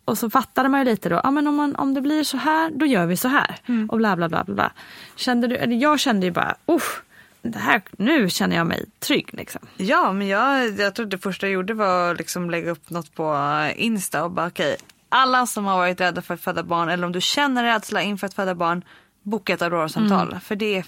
Och 0.09 0.17
så 0.17 0.29
fattade 0.29 0.69
man 0.69 0.79
ju 0.79 0.85
lite 0.85 1.09
då, 1.09 1.21
ja 1.23 1.31
men 1.31 1.47
om, 1.47 1.55
man, 1.55 1.75
om 1.75 1.93
det 1.93 2.01
blir 2.01 2.23
så 2.23 2.37
här, 2.37 2.71
då 2.71 2.85
gör 2.85 3.05
vi 3.05 3.17
så 3.17 3.27
här. 3.27 3.55
Och 3.89 3.97
bla 3.97 4.15
bla 4.15 4.29
bla 4.29 4.43
bla. 4.43 4.71
Kände 5.15 5.47
du, 5.47 5.55
eller 5.55 5.75
jag 5.75 5.99
kände 5.99 6.25
ju 6.25 6.31
bara, 6.31 6.55
usch, 6.71 7.01
det 7.41 7.59
här, 7.59 7.81
nu 7.97 8.29
känner 8.29 8.55
jag 8.55 8.67
mig 8.67 8.85
trygg 8.99 9.29
liksom. 9.33 9.61
Ja, 9.77 10.13
men 10.13 10.27
jag, 10.27 10.79
jag 10.79 10.95
tror 10.95 11.05
det 11.05 11.17
första 11.17 11.47
jag 11.47 11.53
gjorde 11.53 11.73
var 11.73 12.11
att 12.11 12.17
liksom 12.17 12.49
lägga 12.49 12.71
upp 12.71 12.89
något 12.89 13.15
på 13.15 13.53
Insta 13.75 14.23
och 14.23 14.31
bara 14.31 14.47
okej, 14.47 14.77
alla 15.09 15.45
som 15.47 15.65
har 15.65 15.77
varit 15.77 16.01
rädda 16.01 16.21
för 16.21 16.33
att 16.33 16.41
föda 16.41 16.63
barn 16.63 16.89
eller 16.89 17.05
om 17.05 17.11
du 17.11 17.21
känner 17.21 17.63
rädsla 17.63 18.01
inför 18.01 18.27
att 18.27 18.33
föda 18.33 18.55
barn, 18.55 18.83
boka 19.23 19.53
ett 19.53 19.61
Aurora-samtal. 19.61 20.39
För 20.43 20.55
det 20.55 20.77
är, 20.77 20.85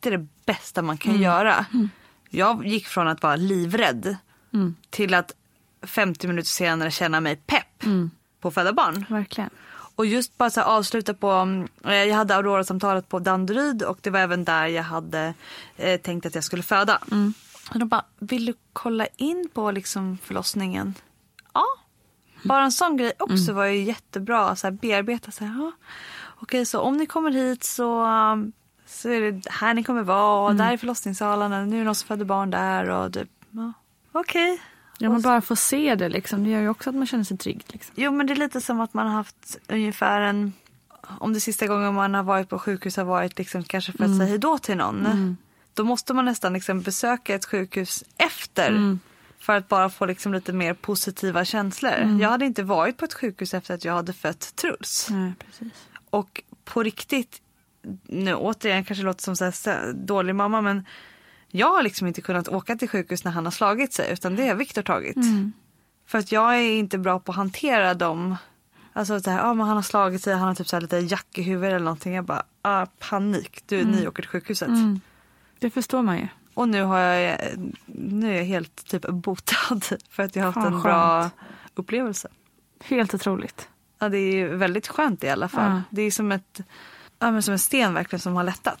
det 0.00 0.08
är 0.08 0.18
det 0.18 0.26
bästa 0.46 0.82
man 0.82 0.98
kan 0.98 1.20
göra. 1.22 1.66
Jag 2.30 2.66
gick 2.66 2.86
från 2.86 3.08
att 3.08 3.22
vara 3.22 3.36
livrädd 3.36 4.16
till 4.90 5.14
att 5.14 5.32
50 5.82 6.28
minuter 6.28 6.48
senare 6.48 6.90
känna 6.90 7.20
mig 7.20 7.36
pepp 7.36 7.84
på 8.40 8.48
att 8.48 8.54
föda 8.54 8.72
barn. 8.72 9.04
Verkligen. 9.08 9.50
Och 9.94 10.06
just 10.06 10.38
bara 10.38 10.50
så 10.50 10.60
här 10.60 10.66
avsluta 10.66 11.14
på, 11.14 11.30
mm, 11.30 11.68
eh, 11.84 11.94
jag 11.94 12.16
hade 12.16 12.34
Aurora-samtalet 12.36 13.08
på 13.08 13.18
Danderyd 13.18 13.82
och 13.82 13.98
det 14.00 14.10
var 14.10 14.20
även 14.20 14.44
där 14.44 14.66
jag 14.66 14.82
hade 14.82 15.34
eh, 15.76 16.00
tänkt 16.00 16.26
att 16.26 16.34
jag 16.34 16.44
skulle 16.44 16.62
föda. 16.62 16.98
Och 17.70 17.78
de 17.78 17.88
bara, 17.88 18.04
vill 18.18 18.46
du 18.46 18.54
kolla 18.72 19.06
in 19.16 19.48
på 19.54 19.70
liksom 19.70 20.18
förlossningen? 20.22 20.94
Ja. 21.52 21.64
Bara 22.42 22.64
en 22.64 22.72
sån 22.72 22.96
grej 22.96 23.12
också 23.18 23.52
var 23.52 23.64
ju 23.66 23.82
jättebra, 23.82 24.56
så 24.56 24.66
här, 24.66 24.72
bearbeta 24.72 25.30
så 25.30 25.44
här, 25.44 25.62
ja. 25.62 25.72
Okej 26.40 26.66
så 26.66 26.80
om 26.80 26.96
ni 26.96 27.06
kommer 27.06 27.30
hit 27.30 27.64
så, 27.64 28.04
um, 28.04 28.52
så 28.86 29.08
är 29.08 29.32
det 29.32 29.50
här 29.50 29.74
ni 29.74 29.84
kommer 29.84 30.02
vara, 30.02 30.48
och 30.48 30.54
där 30.54 30.72
är 30.72 30.76
förlossningssalen, 30.76 31.52
och 31.52 31.68
nu 31.68 31.76
är 31.76 31.78
det 31.78 31.84
någon 31.84 31.94
som 31.94 32.06
föder 32.06 32.24
barn 32.24 32.50
där 32.50 32.88
och 32.88 33.12
typ, 33.12 33.30
ja. 33.50 33.72
okej. 34.12 34.62
Ja, 34.98 35.10
man 35.10 35.22
bara 35.22 35.40
får 35.40 35.54
se 35.56 35.94
det 35.94 36.08
liksom. 36.08 36.44
Det 36.44 36.50
gör 36.50 36.60
ju 36.60 36.68
också 36.68 36.90
att 36.90 36.96
man 36.96 37.06
känner 37.06 37.24
sig 37.24 37.36
trygg. 37.38 37.64
Liksom. 37.68 37.94
Jo 37.98 38.12
men 38.12 38.26
det 38.26 38.32
är 38.32 38.36
lite 38.36 38.60
som 38.60 38.80
att 38.80 38.94
man 38.94 39.06
har 39.06 39.14
haft 39.14 39.58
ungefär 39.68 40.20
en 40.20 40.52
om 41.20 41.32
det 41.32 41.40
sista 41.40 41.66
gången 41.66 41.94
man 41.94 42.14
har 42.14 42.22
varit 42.22 42.48
på 42.48 42.58
sjukhus 42.58 42.96
har 42.96 43.04
varit 43.04 43.38
liksom 43.38 43.64
kanske 43.64 43.92
för 43.92 44.04
att 44.04 44.16
säga 44.16 44.28
hejdå 44.28 44.58
till 44.58 44.76
någon. 44.76 45.36
Då 45.74 45.84
måste 45.84 46.14
man 46.14 46.24
nästan 46.24 46.52
liksom 46.52 46.80
besöka 46.80 47.34
ett 47.34 47.44
sjukhus 47.44 48.04
efter. 48.16 48.98
För 49.38 49.56
att 49.56 49.68
bara 49.68 49.90
få 49.90 50.06
liksom 50.06 50.34
lite 50.34 50.52
mer 50.52 50.74
positiva 50.74 51.44
känslor. 51.44 52.18
Jag 52.20 52.28
hade 52.28 52.44
inte 52.46 52.62
varit 52.62 52.96
på 52.96 53.04
ett 53.04 53.14
sjukhus 53.14 53.54
efter 53.54 53.74
att 53.74 53.84
jag 53.84 53.92
hade 53.92 54.12
fött 54.12 54.56
Truls. 54.56 55.08
Nej. 55.10 55.32
Och 56.10 56.42
på 56.64 56.82
riktigt, 56.82 57.42
nu 58.06 58.34
återigen 58.34 58.84
kanske 58.84 59.04
låter 59.04 59.34
som 59.34 59.52
så- 59.52 59.92
dålig 59.94 60.34
mamma 60.34 60.60
men 60.60 60.84
jag 61.50 61.72
har 61.72 61.82
liksom 61.82 62.06
inte 62.06 62.20
kunnat 62.20 62.48
åka 62.48 62.76
till 62.76 62.88
sjukhus 62.88 63.24
när 63.24 63.32
han 63.32 63.44
har 63.44 63.50
slagit 63.52 63.92
sig 63.92 64.12
utan 64.12 64.36
det 64.36 64.48
har 64.48 64.54
Viktor 64.54 64.82
tagit. 64.82 65.16
För 66.06 66.18
att 66.18 66.32
jag 66.32 66.56
är 66.56 66.70
inte 66.78 66.98
bra 66.98 67.20
på 67.20 67.32
att 67.32 67.36
hantera 67.36 67.94
dem. 67.94 68.36
Alltså 68.92 69.20
så 69.20 69.30
här, 69.30 69.38
ja 69.38 69.54
men 69.54 69.66
han 69.66 69.76
har 69.76 69.82
slagit 69.82 70.22
sig, 70.22 70.34
han 70.34 70.48
har 70.48 70.54
typ 70.54 70.68
så 70.68 70.80
lite 70.80 70.96
jack 70.96 71.38
i 71.38 71.42
huvudet 71.42 71.68
eller 71.68 71.84
någonting. 71.84 72.14
Jag 72.14 72.24
bara, 72.24 72.42
ah, 72.62 72.86
panik, 72.98 73.62
du, 73.66 73.84
ni 73.84 74.08
åker 74.08 74.22
till 74.22 74.30
sjukhuset. 74.30 74.68
Det 75.58 75.70
förstår 75.70 76.02
man 76.02 76.18
ju. 76.18 76.28
Och 76.54 76.68
nu 76.68 76.82
har 76.82 76.98
jag, 76.98 77.38
nu 77.86 78.32
är 78.32 78.36
jag 78.36 78.44
helt 78.44 78.86
typ 78.86 79.08
botad 79.08 79.84
för 80.10 80.22
att 80.22 80.36
jag 80.36 80.42
har 80.44 80.52
haft 80.52 80.64
Fan, 80.64 80.74
en 80.74 80.82
bra 80.82 81.20
skönt. 81.20 81.32
upplevelse. 81.74 82.28
Helt 82.84 83.14
otroligt. 83.14 83.68
Ja, 83.98 84.08
det 84.08 84.18
är 84.18 84.32
ju 84.32 84.56
väldigt 84.56 84.88
skönt 84.88 85.24
i 85.24 85.28
alla 85.28 85.48
fall. 85.48 85.70
Ja. 85.70 85.82
Det 85.90 86.02
är 86.02 86.10
som, 86.10 86.32
ett, 86.32 86.60
ja, 87.18 87.30
men 87.30 87.42
som 87.42 87.52
en 87.52 87.58
sten 87.58 87.94
verkligen 87.94 88.20
som 88.20 88.36
har 88.36 88.44
lättat. 88.44 88.80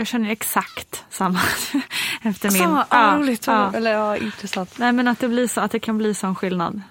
Jag 0.00 0.06
känner 0.06 0.30
exakt 0.30 1.04
samma 1.10 1.40
efter 2.22 2.50
min. 2.50 2.58
Samma, 2.62 2.86
Ja, 2.90 3.14
roligt. 3.18 3.46
ja. 3.46 3.72
Eller 3.74 3.92
ja, 3.92 4.16
intressant. 4.16 4.78
Nej 4.78 4.92
men 4.92 5.08
att 5.08 5.18
det, 5.18 5.28
blir 5.28 5.48
så, 5.48 5.60
att 5.60 5.70
det 5.70 5.78
kan 5.78 5.98
bli 5.98 6.14
sån 6.14 6.34
skillnad. 6.34 6.82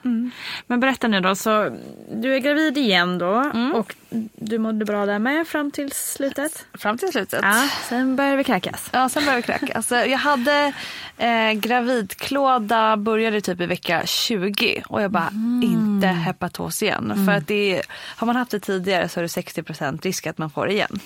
Men 0.68 0.80
berätta 0.80 1.08
nu 1.08 1.20
då, 1.20 1.36
så 1.36 1.78
du 2.14 2.36
är 2.36 2.40
gravid 2.40 2.78
igen 2.78 3.18
då 3.18 3.52
och 3.74 3.96
du 4.36 4.58
mådde 4.58 4.86
bra 4.86 5.06
där 5.06 5.20
med 5.20 5.48
fram 5.48 5.72
till 5.72 5.92
slutet? 5.92 6.66
Fram 6.74 6.98
till 6.98 7.12
slutet. 7.12 7.40
Ja, 7.44 7.70
sen 7.90 8.16
började 8.16 8.38
vi 8.38 8.44
kräkas. 8.44 8.90
Ja, 8.94 9.10
sen 9.10 9.26
började 9.26 9.38
jag 9.48 9.60
kräka. 9.60 9.74
Alltså, 9.74 9.96
jag 9.96 10.18
hade 10.18 10.74
eh, 11.18 11.52
gravidklåda, 11.54 12.98
började 12.98 13.42
typ 13.42 13.62
i 13.62 13.66
vecka 13.66 14.02
20 14.06 14.84
och 14.88 15.02
jag 15.02 15.12
bara, 15.12 15.30
inte 15.64 16.08
hepatos 16.08 16.84
igen. 16.84 17.26
För 17.26 17.32
att 17.34 17.48
det 17.48 17.76
är, 17.78 17.82
har 17.92 18.28
man 18.28 18.36
haft 18.36 18.52
det 18.52 18.60
tidigare 18.60 19.10
så 19.10 19.20
är 19.20 19.22
det 19.22 19.28
60% 19.28 20.02
risk 20.02 20.28
att 20.28 20.38
man 20.38 20.50
får 20.50 20.66
det 20.68 20.74
igen. 20.74 21.00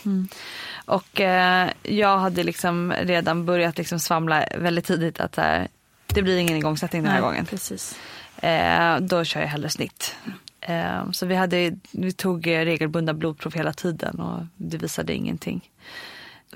Och 0.85 1.21
eh, 1.21 1.69
jag 1.83 2.17
hade 2.17 2.43
liksom 2.43 2.93
redan 3.01 3.45
börjat 3.45 3.77
liksom 3.77 3.99
svamla 3.99 4.45
väldigt 4.57 4.85
tidigt 4.85 5.19
att 5.19 5.37
eh, 5.37 5.61
det 6.07 6.21
blir 6.21 6.37
ingen 6.37 6.57
igångsättning 6.57 7.03
den 7.03 7.11
här 7.11 7.21
gången. 7.21 7.45
Precis. 7.45 7.99
Eh, 8.37 8.97
då 8.99 9.23
kör 9.23 9.41
jag 9.41 9.47
hellre 9.47 9.69
snitt. 9.69 10.15
Eh, 10.61 11.11
så 11.11 11.25
vi, 11.25 11.35
hade, 11.35 11.75
vi 11.91 12.11
tog 12.11 12.47
eh, 12.47 12.65
regelbundna 12.65 13.13
blodprov 13.13 13.53
hela 13.53 13.73
tiden 13.73 14.19
och 14.19 14.45
det 14.57 14.77
visade 14.77 15.13
ingenting. 15.13 15.69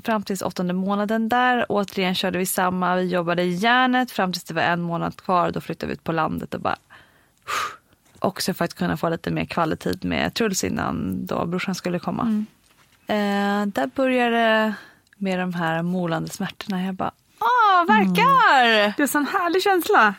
Fram 0.03 0.23
tills 0.23 0.41
åttonde 0.41 0.73
månaden 0.73 1.29
där, 1.29 1.65
återigen 1.69 2.15
körde 2.15 2.37
vi 2.37 2.45
samma. 2.45 2.95
Vi 2.95 3.03
jobbade 3.03 3.43
i 3.43 3.55
järnet 3.55 4.11
fram 4.11 4.33
tills 4.33 4.43
det 4.43 4.53
var 4.53 4.61
en 4.61 4.81
månad 4.81 5.15
kvar. 5.17 5.51
Då 5.51 5.61
flyttade 5.61 5.87
vi 5.87 5.93
ut 5.93 6.03
på 6.03 6.11
landet 6.11 6.53
och 6.53 6.61
bara... 6.61 6.77
Också 8.19 8.53
för 8.53 8.65
att 8.65 8.73
kunna 8.73 8.97
få 8.97 9.09
lite 9.09 9.31
mer 9.31 9.45
kvalitet 9.45 9.93
med 10.01 10.33
Truls 10.33 10.63
innan 10.63 11.25
då 11.25 11.45
brorsan 11.45 11.75
skulle 11.75 11.99
komma. 11.99 12.45
Eh, 13.07 13.65
där 13.65 13.87
började 13.95 14.73
med 15.17 15.39
de 15.39 15.53
här 15.53 15.81
molande 15.81 16.29
smärtorna. 16.31 16.83
Jag 16.83 16.95
bara, 16.95 17.11
åh, 17.39 17.85
verkar! 17.87 18.65
Det 18.67 18.99
är 18.99 19.01
en 19.01 19.07
sån 19.07 19.27
härlig 19.27 19.63
känsla. 19.63 20.13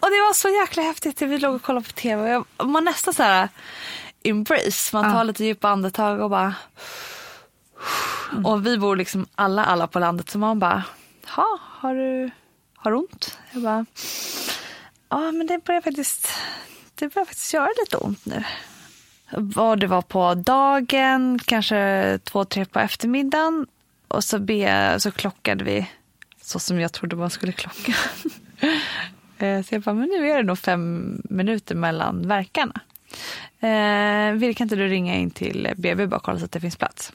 Och 0.00 0.10
det 0.10 0.20
var 0.26 0.32
så 0.34 0.48
jäkla 0.48 0.82
häftigt. 0.82 1.22
Vi 1.22 1.38
låg 1.38 1.54
och 1.54 1.62
kollade 1.62 1.86
på 1.86 1.92
tv 1.92 2.22
och 2.22 2.28
jag, 2.58 2.66
man 2.68 2.84
nästan 2.84 3.14
så 3.14 3.22
här 3.22 3.48
embrace. 4.24 4.96
Man 4.96 5.04
tar 5.04 5.18
Ja. 5.18 5.22
lite 5.22 5.44
djupa 5.44 5.68
andetag 5.68 6.20
och 6.20 6.30
bara... 6.30 6.54
Och 8.44 8.66
vi 8.66 8.78
bor 8.78 8.96
liksom 8.96 9.26
alla, 9.34 9.64
alla 9.64 9.86
på 9.86 9.98
landet. 9.98 10.30
Så 10.30 10.38
man 10.38 10.58
bara, 10.58 10.82
ha, 11.26 11.58
har 11.62 11.94
du 11.94 12.30
har 12.76 12.90
du 12.90 12.96
ont? 12.96 13.38
Jag 13.52 13.62
bara, 13.62 13.86
ja 15.08 15.32
men 15.32 15.46
det 15.46 15.64
börjar 15.64 15.80
faktiskt, 15.80 16.28
det 16.94 17.14
börjar 17.14 17.26
faktiskt 17.26 17.54
göra 17.54 17.68
lite 17.80 17.96
ont 17.96 18.26
nu. 18.26 18.44
Vad 19.36 19.80
det 19.80 19.86
var 19.86 20.02
på 20.02 20.34
dagen, 20.34 21.38
kanske 21.44 22.18
två, 22.24 22.44
tre 22.44 22.64
på 22.64 22.80
eftermiddagen. 22.80 23.66
Och 24.08 24.24
så, 24.24 24.38
be, 24.38 24.96
så 25.00 25.10
klockade 25.10 25.64
vi 25.64 25.88
så 26.40 26.58
som 26.58 26.80
jag 26.80 26.92
trodde 26.92 27.16
man 27.16 27.30
skulle 27.30 27.52
klocka. 27.52 27.94
Eh, 29.38 29.62
så 29.62 29.74
jag 29.74 29.82
bara, 29.82 29.94
men 29.94 30.08
nu 30.08 30.30
är 30.30 30.36
det 30.36 30.42
nog 30.42 30.58
fem 30.58 31.16
minuter 31.24 31.74
mellan 31.74 32.28
verkarna. 32.28 32.80
Eh, 33.60 34.32
vill 34.32 34.56
kan 34.56 34.64
inte 34.64 34.76
du 34.76 34.88
ringa 34.88 35.14
in 35.14 35.30
till 35.30 35.72
BB 35.76 36.06
bara 36.06 36.20
kolla 36.20 36.38
så 36.38 36.44
att 36.44 36.52
det 36.52 36.60
finns 36.60 36.76
plats? 36.76 37.12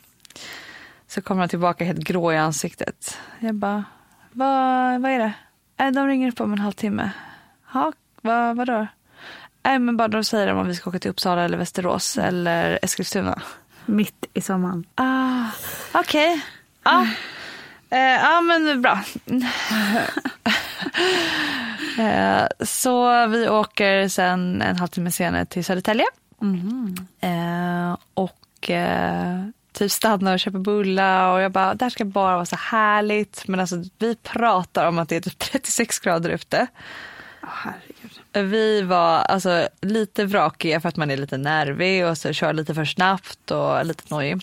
Så 1.07 1.21
kommer 1.21 1.41
han 1.41 1.49
tillbaka 1.49 1.85
helt 1.85 1.99
grå 1.99 2.33
i 2.33 2.37
ansiktet. 2.37 3.17
Jag 3.39 3.55
bara, 3.55 3.83
vad, 4.31 5.01
vad 5.01 5.11
är 5.11 5.19
det? 5.19 5.33
Äh, 5.77 5.91
de 5.91 6.07
ringer 6.07 6.31
upp 6.31 6.41
om 6.41 6.53
en 6.53 6.59
halvtimme. 6.59 7.11
Ja, 7.73 7.93
vad, 8.21 8.55
vadå? 8.55 8.87
Nej, 9.63 9.79
men 9.79 9.97
bara 9.97 10.07
de 10.07 10.23
säger 10.23 10.53
om 10.53 10.67
vi 10.67 10.75
ska 10.75 10.89
åka 10.89 10.99
till 10.99 11.11
Uppsala 11.11 11.43
eller 11.43 11.57
Västerås 11.57 12.17
eller 12.17 12.79
Eskilstuna. 12.81 13.41
Mitt 13.85 14.25
i 14.33 14.41
sommaren. 14.41 14.85
Ah, 14.95 15.45
Okej. 15.93 16.41
Ja. 16.83 17.07
Eh, 17.89 17.99
ja, 17.99 18.41
men 18.41 18.81
bra. 18.81 18.99
eh, 22.03 22.47
så 22.65 23.27
vi 23.27 23.49
åker 23.49 24.07
sen 24.07 24.61
en 24.61 24.77
halvtimme 24.77 25.11
senare 25.11 25.45
till 25.45 25.65
Södertälje. 25.65 26.05
Eh, 27.21 27.97
och 28.13 28.69
eh, 28.69 29.39
typ 29.73 29.91
stannar 29.91 30.33
och 30.33 30.39
köper 30.39 30.59
bullar 30.59 31.33
och 31.33 31.41
jag 31.41 31.51
bara, 31.51 31.73
det 31.73 31.85
här 31.85 31.89
ska 31.89 32.05
bara 32.05 32.35
vara 32.35 32.45
så 32.45 32.55
härligt. 32.55 33.47
Men 33.47 33.59
alltså 33.59 33.75
vi 33.97 34.15
pratar 34.15 34.87
om 34.87 34.99
att 34.99 35.09
det 35.09 35.15
är 35.15 35.21
typ 35.21 35.39
36 35.39 35.99
grader 35.99 36.29
ute. 36.29 36.67
herregud. 37.41 37.95
Vi 38.33 38.81
var 38.81 39.19
alltså 39.19 39.67
lite 39.81 40.25
vrakiga 40.25 40.81
för 40.81 40.89
att 40.89 40.95
man 40.95 41.11
är 41.11 41.17
lite 41.17 41.37
nervig 41.37 42.05
och 42.05 42.17
så 42.17 42.33
kör 42.33 42.53
lite 42.53 42.73
för 42.73 42.85
snabbt 42.85 43.51
och 43.51 43.85
lite 43.85 44.03
nojig. 44.07 44.41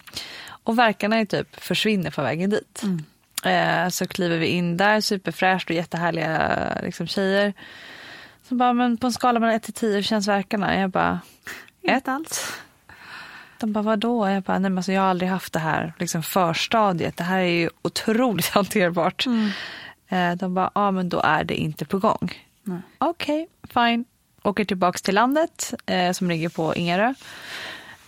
Och 0.48 0.78
verkarna 0.78 1.16
är 1.16 1.24
typ 1.24 1.60
försvinner 1.60 2.10
på 2.10 2.22
vägen 2.22 2.50
dit. 2.50 2.82
Eh, 3.44 3.88
så 3.88 4.06
kliver 4.06 4.38
vi 4.38 4.46
in 4.46 4.76
där, 4.76 5.00
superfräscht 5.00 5.70
och 5.70 5.76
jättehärliga 5.76 6.78
liksom, 6.82 7.06
tjejer. 7.06 7.52
Så 8.48 8.54
bara, 8.54 8.72
men 8.72 8.96
på 8.96 9.06
en 9.06 9.12
skala 9.12 9.40
mellan 9.40 9.54
1 9.54 9.62
till 9.62 9.72
10 9.72 9.94
hur 9.94 10.02
känns 10.02 10.28
verkarna? 10.28 10.80
Jag 10.80 10.90
bara, 10.90 11.20
ett 11.82 12.08
allt. 12.08 12.62
De 13.58 13.72
bara, 13.72 13.82
vadå? 13.82 14.28
Jag 14.28 14.42
bara, 14.42 14.58
nej 14.58 14.70
men 14.70 14.78
alltså 14.78 14.92
jag 14.92 15.02
har 15.02 15.08
aldrig 15.08 15.30
haft 15.30 15.52
det 15.52 15.58
här 15.58 15.92
liksom 15.98 16.22
förstadiet. 16.22 17.16
Det 17.16 17.24
här 17.24 17.38
är 17.38 17.60
ju 17.60 17.70
otroligt 17.82 18.46
hanterbart. 18.54 19.26
Eh, 20.08 20.32
de 20.32 20.54
bara, 20.54 20.70
ja 20.74 20.90
men 20.90 21.08
då 21.08 21.20
är 21.20 21.44
det 21.44 21.54
inte 21.54 21.84
på 21.84 21.98
gång. 21.98 22.32
Okej, 22.98 23.48
fine. 23.66 24.04
Åker 24.42 24.64
tillbaks 24.64 25.02
till 25.02 25.14
landet 25.14 25.74
eh, 25.86 26.12
som 26.12 26.28
ligger 26.28 26.48
på 26.48 26.74
Ingarö. 26.74 27.14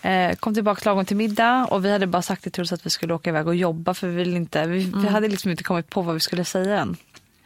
Eh, 0.03 0.35
kom 0.35 0.55
tillbaka 0.55 0.91
lagom 0.91 1.05
till 1.05 1.17
middag 1.17 1.67
och 1.71 1.85
vi 1.85 1.93
hade 1.93 2.07
bara 2.07 2.23
sagt 2.23 2.43
till 2.43 2.53
Truls 2.53 2.73
att 2.73 2.87
vi 2.87 2.91
skulle 2.91 3.15
åka 3.15 3.31
iväg 3.31 3.47
och 3.47 3.55
jobba 3.55 3.95
för 3.95 4.09
vi, 4.09 4.17
ville 4.17 4.37
inte, 4.37 4.67
vi, 4.67 4.93
vi 4.97 5.09
hade 5.09 5.29
liksom 5.29 5.51
inte 5.51 5.63
kommit 5.63 5.91
på 5.91 6.03
vad 6.03 6.15
vi 6.15 6.21
skulle 6.21 6.45
säga 6.45 6.81
än. 6.81 6.97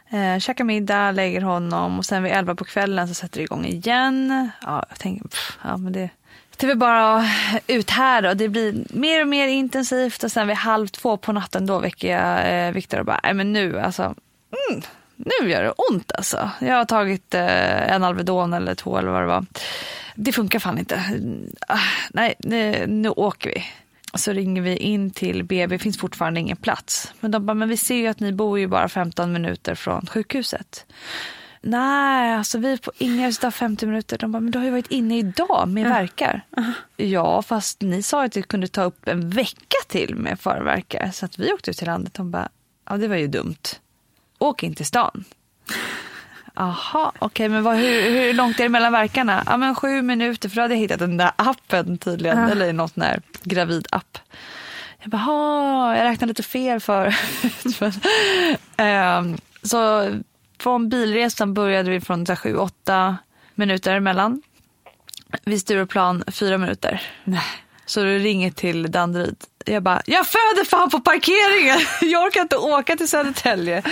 Eh, 0.09 0.39
käkar 0.39 0.63
middag, 0.63 1.11
lägger 1.11 1.41
honom 1.41 1.97
och 1.97 2.05
sen 2.05 2.23
vid 2.23 2.31
elva 2.31 2.55
på 2.55 2.65
kvällen 2.65 3.07
så 3.07 3.13
sätter 3.13 3.39
det 3.39 3.43
igång 3.43 3.65
igen. 3.65 4.49
Ja, 4.61 4.85
jag 4.89 4.99
tänker, 4.99 5.27
pff, 5.27 5.57
ja 5.63 5.77
men 5.77 5.93
det, 5.93 6.09
det 6.57 6.71
är 6.71 6.75
bara 6.75 7.29
ut 7.67 7.89
här 7.89 8.25
och 8.25 8.37
det 8.37 8.49
blir 8.49 8.85
mer 8.89 9.21
och 9.21 9.27
mer 9.27 9.47
intensivt 9.47 10.23
och 10.23 10.31
sen 10.31 10.47
vid 10.47 10.55
halv 10.55 10.87
två 10.87 11.17
på 11.17 11.31
natten 11.31 11.65
då 11.65 11.79
väcker 11.79 12.11
jag 12.11 12.67
eh, 12.67 12.73
Viktor 12.73 12.99
och 12.99 13.05
bara, 13.05 13.19
nej 13.23 13.33
men 13.33 13.53
nu 13.53 13.79
alltså, 13.79 14.03
mm, 14.03 14.81
nu 15.15 15.49
gör 15.49 15.63
det 15.63 15.71
ont 15.71 16.11
alltså. 16.11 16.49
Jag 16.61 16.75
har 16.75 16.85
tagit 16.85 17.33
eh, 17.33 17.93
en 17.93 18.03
Alvedon 18.03 18.53
eller 18.53 18.75
två 18.75 18.97
eller 18.97 19.11
vad 19.11 19.21
det 19.21 19.27
var. 19.27 19.45
Det 20.15 20.31
funkar 20.31 20.59
fan 20.59 20.79
inte. 20.79 21.03
Ah, 21.67 21.77
nej, 22.13 22.35
nu, 22.39 22.87
nu 22.87 23.09
åker 23.09 23.49
vi. 23.49 23.63
Så 24.15 24.33
ringer 24.33 24.61
vi 24.61 24.77
in 24.77 25.11
till 25.11 25.43
BB, 25.43 25.79
finns 25.79 25.97
fortfarande 25.97 26.39
ingen 26.39 26.57
plats. 26.57 27.13
Men 27.19 27.31
de 27.31 27.45
bara, 27.45 27.53
men 27.53 27.69
vi 27.69 27.77
ser 27.77 27.95
ju 27.95 28.07
att 28.07 28.19
ni 28.19 28.31
bor 28.31 28.59
ju 28.59 28.67
bara 28.67 28.89
15 28.89 29.33
minuter 29.33 29.75
från 29.75 30.05
sjukhuset. 30.05 30.85
Nej, 31.65 32.33
alltså 32.33 32.57
vi 32.57 32.73
är 32.73 32.77
på 32.77 32.91
Ingarös 32.97 33.39
dag 33.39 33.53
50 33.53 33.85
minuter. 33.85 34.17
De 34.17 34.31
bara, 34.31 34.39
men 34.39 34.51
du 34.51 34.59
har 34.59 34.65
ju 34.65 34.71
varit 34.71 34.91
inne 34.91 35.17
idag 35.17 35.67
med 35.67 35.83
verkar. 35.83 36.45
Ja, 36.97 37.41
fast 37.41 37.81
ni 37.81 38.03
sa 38.03 38.25
att 38.25 38.31
det 38.31 38.41
kunde 38.41 38.67
ta 38.67 38.83
upp 38.83 39.07
en 39.07 39.29
vecka 39.29 39.77
till 39.87 40.15
med 40.15 40.39
förverkar. 40.39 41.11
Så 41.13 41.25
att 41.25 41.39
vi 41.39 41.53
åkte 41.53 41.71
ut 41.71 41.77
till 41.77 41.87
landet. 41.87 42.13
De 42.13 42.31
bara, 42.31 42.49
ja 42.89 42.97
det 42.97 43.07
var 43.07 43.15
ju 43.15 43.27
dumt. 43.27 43.55
Åk 44.43 44.63
in 44.63 44.75
till 44.75 44.85
stan. 44.85 45.23
Aha, 46.55 47.11
okej, 47.19 47.49
men 47.49 47.63
vad, 47.63 47.75
hur, 47.75 48.01
hur 48.01 48.33
långt 48.33 48.59
är 48.59 48.63
det 48.63 48.69
mellan 48.69 48.91
verkarna? 48.91 49.43
Ja, 49.45 49.57
men 49.57 49.75
sju 49.75 50.01
minuter, 50.01 50.49
för 50.49 50.55
då 50.55 50.61
hade 50.61 50.73
jag 50.73 50.79
hittat 50.81 50.99
den 50.99 51.17
där 51.17 51.31
appen 51.35 51.97
tydligen, 51.97 52.37
Ja. 52.39 52.49
eller 52.49 52.73
något 52.73 52.93
sån 52.93 53.03
här 53.03 53.21
gravid-app. 53.43 54.17
Jag 55.01 55.09
bara, 55.09 55.17
"Ha, 55.21 55.95
jag 55.97 56.03
räknade 56.05 56.31
lite 56.31 56.43
fel 56.43 56.79
för. 56.79 57.15
Ehm, 58.77 59.37
så 59.63 60.11
från 60.59 60.89
bilresan 60.89 61.53
började 61.53 61.89
vi 61.91 62.01
från 62.01 62.25
så 62.25 62.31
här 62.31 62.37
sju, 62.37 62.55
åtta 62.57 63.17
minuter 63.55 63.95
emellan. 63.95 64.41
Vid 65.45 65.61
Stureplan 65.61 66.23
fyra 66.31 66.57
minuter. 66.57 67.01
Nej. 67.23 67.41
Så 67.85 68.03
du 68.03 68.19
ringer 68.19 68.51
till 68.51 68.91
Danderyd. 68.91 69.35
Jag 69.65 69.83
bara, 69.83 70.01
jag 70.05 70.27
föder 70.27 70.65
fan 70.65 70.89
på 70.89 70.99
parkeringen! 70.99 71.79
Jag 72.11 72.23
orkar 72.25 72.41
inte 72.41 72.57
åka 72.57 72.95
till 72.95 73.09
Södertälje. 73.09 73.83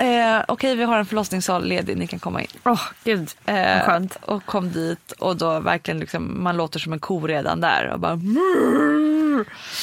Eh, 0.00 0.42
Okej, 0.48 0.76
vi 0.76 0.84
har 0.84 0.98
en 0.98 1.06
förlossningssal 1.06 1.64
ledig, 1.64 1.96
ni 1.96 2.06
kan 2.06 2.18
komma 2.18 2.40
in. 2.42 2.48
Åh, 2.64 2.80
gud. 3.04 3.30
Eh, 3.46 3.80
skönt. 3.84 4.16
Och 4.22 4.44
kom 4.46 4.72
dit 4.72 5.12
och 5.12 5.36
då 5.36 5.60
verkligen 5.60 6.00
liksom, 6.00 6.42
man 6.42 6.56
låter 6.56 6.78
som 6.80 6.92
en 6.92 6.98
ko 7.00 7.26
redan 7.26 7.60
där 7.60 7.86
och 7.92 8.00
bara 8.00 8.20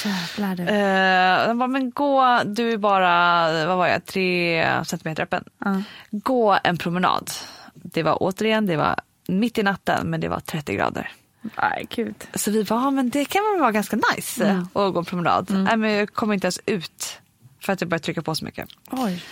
Jävlar 0.06 0.56
du. 0.56 0.64
Eh, 0.64 1.54
bara, 1.56 1.68
men 1.68 1.92
gå, 1.92 2.42
du 2.46 2.72
är 2.72 2.78
bara, 2.78 3.66
vad 3.66 3.78
var 3.78 3.88
jag, 3.88 4.06
tre 4.06 4.66
centimeter 4.86 5.24
öppen. 5.24 5.44
Ja. 5.66 5.82
Gå 6.12 6.58
en 6.64 6.78
promenad. 6.78 7.32
Det 7.74 8.04
var 8.04 8.18
återigen, 8.24 8.66
det 8.66 8.76
var 8.78 8.96
mitt 9.28 9.58
i 9.58 9.64
natten 9.64 10.10
men 10.10 10.22
det 10.22 10.28
var 10.28 10.40
30 10.40 10.74
grader. 10.76 11.12
Nej, 11.62 11.88
gud. 11.96 12.16
Så 12.34 12.52
vi 12.52 12.64
bara, 12.64 12.82
"Ja, 12.82 12.92
men 12.92 13.10
det 13.10 13.26
kan 13.26 13.42
väl 13.52 13.60
vara 13.62 13.72
ganska 13.72 13.98
nice 14.16 14.46
Mm. 14.46 14.62
att 14.74 14.94
gå 14.94 15.00
en 15.00 15.06
promenad. 15.06 15.48
Nej, 15.50 15.78
men 15.78 15.92
jag 15.92 16.14
kom 16.14 16.34
inte 16.34 16.46
ens 16.46 16.60
ut 16.66 17.20
för 17.62 17.74
att 17.74 17.82
jag 17.82 17.90
började 17.90 18.04
trycka 18.04 18.22
på 18.22 18.36
så 18.36 18.46
mycket. 18.46 18.70
Oj. 18.92 19.24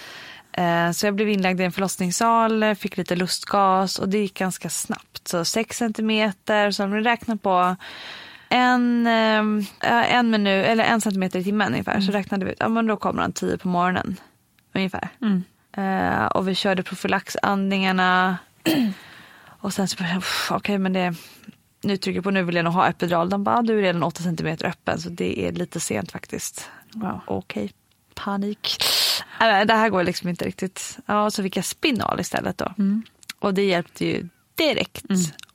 Eh, 0.57 0.91
Så 0.91 1.05
jag 1.07 1.15
blev 1.15 1.29
inlagd 1.29 1.61
i 1.61 1.63
en 1.63 1.71
förlossningssal, 1.71 2.75
fick 2.75 2.97
lite 2.97 3.15
lustgas 3.15 3.99
och 3.99 4.09
det 4.09 4.17
gick 4.17 4.33
ganska 4.39 4.69
snabbt. 4.69 5.27
Så 5.27 5.45
6 5.45 5.77
centimeter, 5.77 6.71
så 6.71 6.83
om 6.83 6.91
vi 6.91 7.01
räknar 7.01 7.35
på 7.35 7.75
en, 8.49 9.07
eh, 9.07 10.13
en 10.15 10.29
minut, 10.29 10.65
eller 10.65 10.83
en 10.83 11.01
centimeter 11.01 11.39
i 11.39 11.43
timmen 11.43 11.71
ungefär, 11.71 12.01
så 12.01 12.11
räknade 12.11 12.45
vi 12.45 12.51
ut, 12.51 12.57
ja 12.59 12.67
men 12.69 12.87
då 12.87 12.97
kommer 12.97 13.21
han 13.21 13.31
10 13.33 13.57
på 13.57 13.67
morgonen. 13.67 14.15
Ungefär. 14.73 15.09
Eh, 15.77 16.25
och 16.25 16.47
vi 16.47 16.55
körde 16.55 16.83
profylaxandningarna. 16.83 18.37
och 19.61 19.73
sen 19.73 19.87
så 19.87 19.95
började 19.97 20.13
jag, 20.15 20.21
"Pff, 20.21 20.51
okej 20.51 20.77
men 20.77 20.93
det, 20.93 21.13
nu 21.83 21.97
trycker 21.97 22.17
jag 22.17 22.23
på, 22.23 22.31
nu 22.31 22.43
vill 22.43 22.55
jag 22.55 22.65
nog 22.65 22.73
ha 22.73 22.87
epidural. 22.87 23.29
De 23.29 23.43
bara, 23.43 23.57
"Ah, 23.57 23.61
du 23.61 23.77
är 23.77 23.81
redan 23.81 24.03
8 24.03 24.23
centimeter 24.23 24.65
öppen 24.65 24.99
så 25.01 25.09
det 25.09 25.47
är 25.47 25.51
lite 25.51 25.79
sent 25.79 26.11
faktiskt. 26.11 26.69
Wow. 26.93 27.19
Okej, 27.27 27.71
panik. 28.15 28.77
Äh, 29.41 29.65
Det 29.65 29.73
här 29.73 29.89
går 29.89 30.03
liksom 30.03 30.29
inte 30.29 30.45
riktigt. 30.45 30.97
Ja, 31.05 31.31
så 31.31 31.43
fick 31.43 31.57
jag 31.57 31.65
spinal 31.65 32.19
istället 32.19 32.57
då. 32.57 32.73
Och 33.39 33.53
det 33.53 33.63
hjälpte 33.65 34.05
ju 34.05 34.27
direkt. 34.55 35.03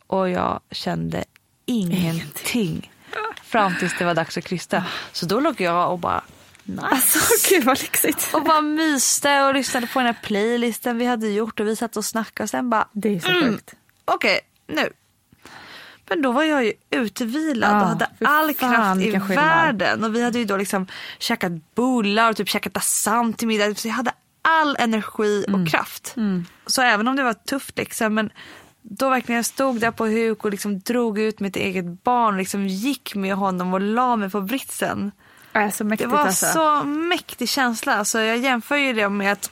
Och 0.07 0.29
jag 0.31 0.61
kände 0.71 1.25
ingenting. 1.67 2.93
Fram 3.45 3.77
tills 3.79 3.99
det 3.99 4.05
var 4.05 4.15
dags 4.15 4.39
att 4.39 4.45
krysta. 4.45 4.85
Så 5.13 5.27
då 5.27 5.41
låg 5.41 5.61
jag 5.61 5.93
och 5.93 5.99
bara 5.99 6.23
nice. 6.65 6.83
Alltså, 6.87 7.19
gud 7.51 7.65
vad 7.65 7.81
lyxigt. 7.83 8.31
Och 8.35 8.43
bara 8.45 8.61
myste 8.61 9.43
och 9.43 9.55
lyssnade 9.55 9.87
på 9.87 9.99
den 9.99 10.07
här 10.07 10.17
playlisten 10.23 10.99
vi 10.99 11.07
hade 11.07 11.29
gjort 11.29 11.61
och 11.61 11.67
vi 11.67 11.77
satt 11.77 11.97
och 11.97 12.05
snackade 12.05 12.45
och 12.45 12.51
sen 12.51 12.71
bara 12.71 12.89
Det 12.93 13.17
är 13.17 13.21
så 13.21 13.29
Mm. 13.29 13.59
okej 14.05 14.41
nu. 14.67 14.91
Men 16.11 16.23
då 16.23 16.33
var 16.33 16.43
jag 16.43 16.65
ju 16.65 16.73
utvilad 16.91 17.71
Ja, 17.71 17.81
och 17.83 17.89
hade 17.89 18.07
fy 18.19 18.25
all 18.25 18.55
kraft 18.55 19.01
i 19.01 19.11
världen. 19.35 20.05
Och 20.05 20.15
vi 20.15 20.25
hade 20.25 20.39
ju 20.39 20.45
då 20.45 20.57
liksom 20.57 20.87
käkat 21.19 21.53
bullar 21.75 22.31
och 22.31 22.37
typ 22.37 22.49
käkat 22.49 22.77
assam 22.77 23.33
till 23.33 23.49
middag. 23.49 23.75
Så 23.75 23.89
jag 23.89 23.95
hade 23.95 24.13
all 24.43 24.77
energi 24.77 25.45
Mm. 25.49 25.63
och 25.63 25.69
kraft. 25.69 26.15
Så 26.67 26.83
även 26.83 27.09
om 27.09 27.17
det 27.17 27.23
var 27.23 27.33
tufft 27.35 27.79
liksom, 27.79 28.15
men 28.15 28.31
då 28.83 29.09
verkligen 29.11 29.37
jag 29.37 29.47
stod 29.47 29.81
där 29.81 29.91
på 29.91 30.07
huk 30.07 30.45
och 30.45 30.51
liksom 30.51 30.79
drog 30.81 31.19
ut 31.19 31.41
mitt 31.41 31.57
eget 31.57 32.03
barn, 32.05 32.37
liksom 32.37 32.67
gick 32.69 33.15
med 33.15 33.35
honom 33.35 33.75
och 33.75 33.81
la 33.81 34.17
mig 34.17 34.31
på 34.31 34.41
britsen. 34.41 35.13
Äh, 35.55 35.71
så 35.71 35.85
Det 35.85 35.91
mäktigt 35.91 36.11
var 36.11 36.19
alltså. 36.19 36.47
så 36.47 36.83
mäktig 36.85 37.49
känsla. 37.49 37.95
Alltså 37.95 38.21
jag 38.21 38.39
jämför 38.39 38.77
ju 38.77 38.93
det 38.93 39.09
med 39.09 39.33
att 39.33 39.51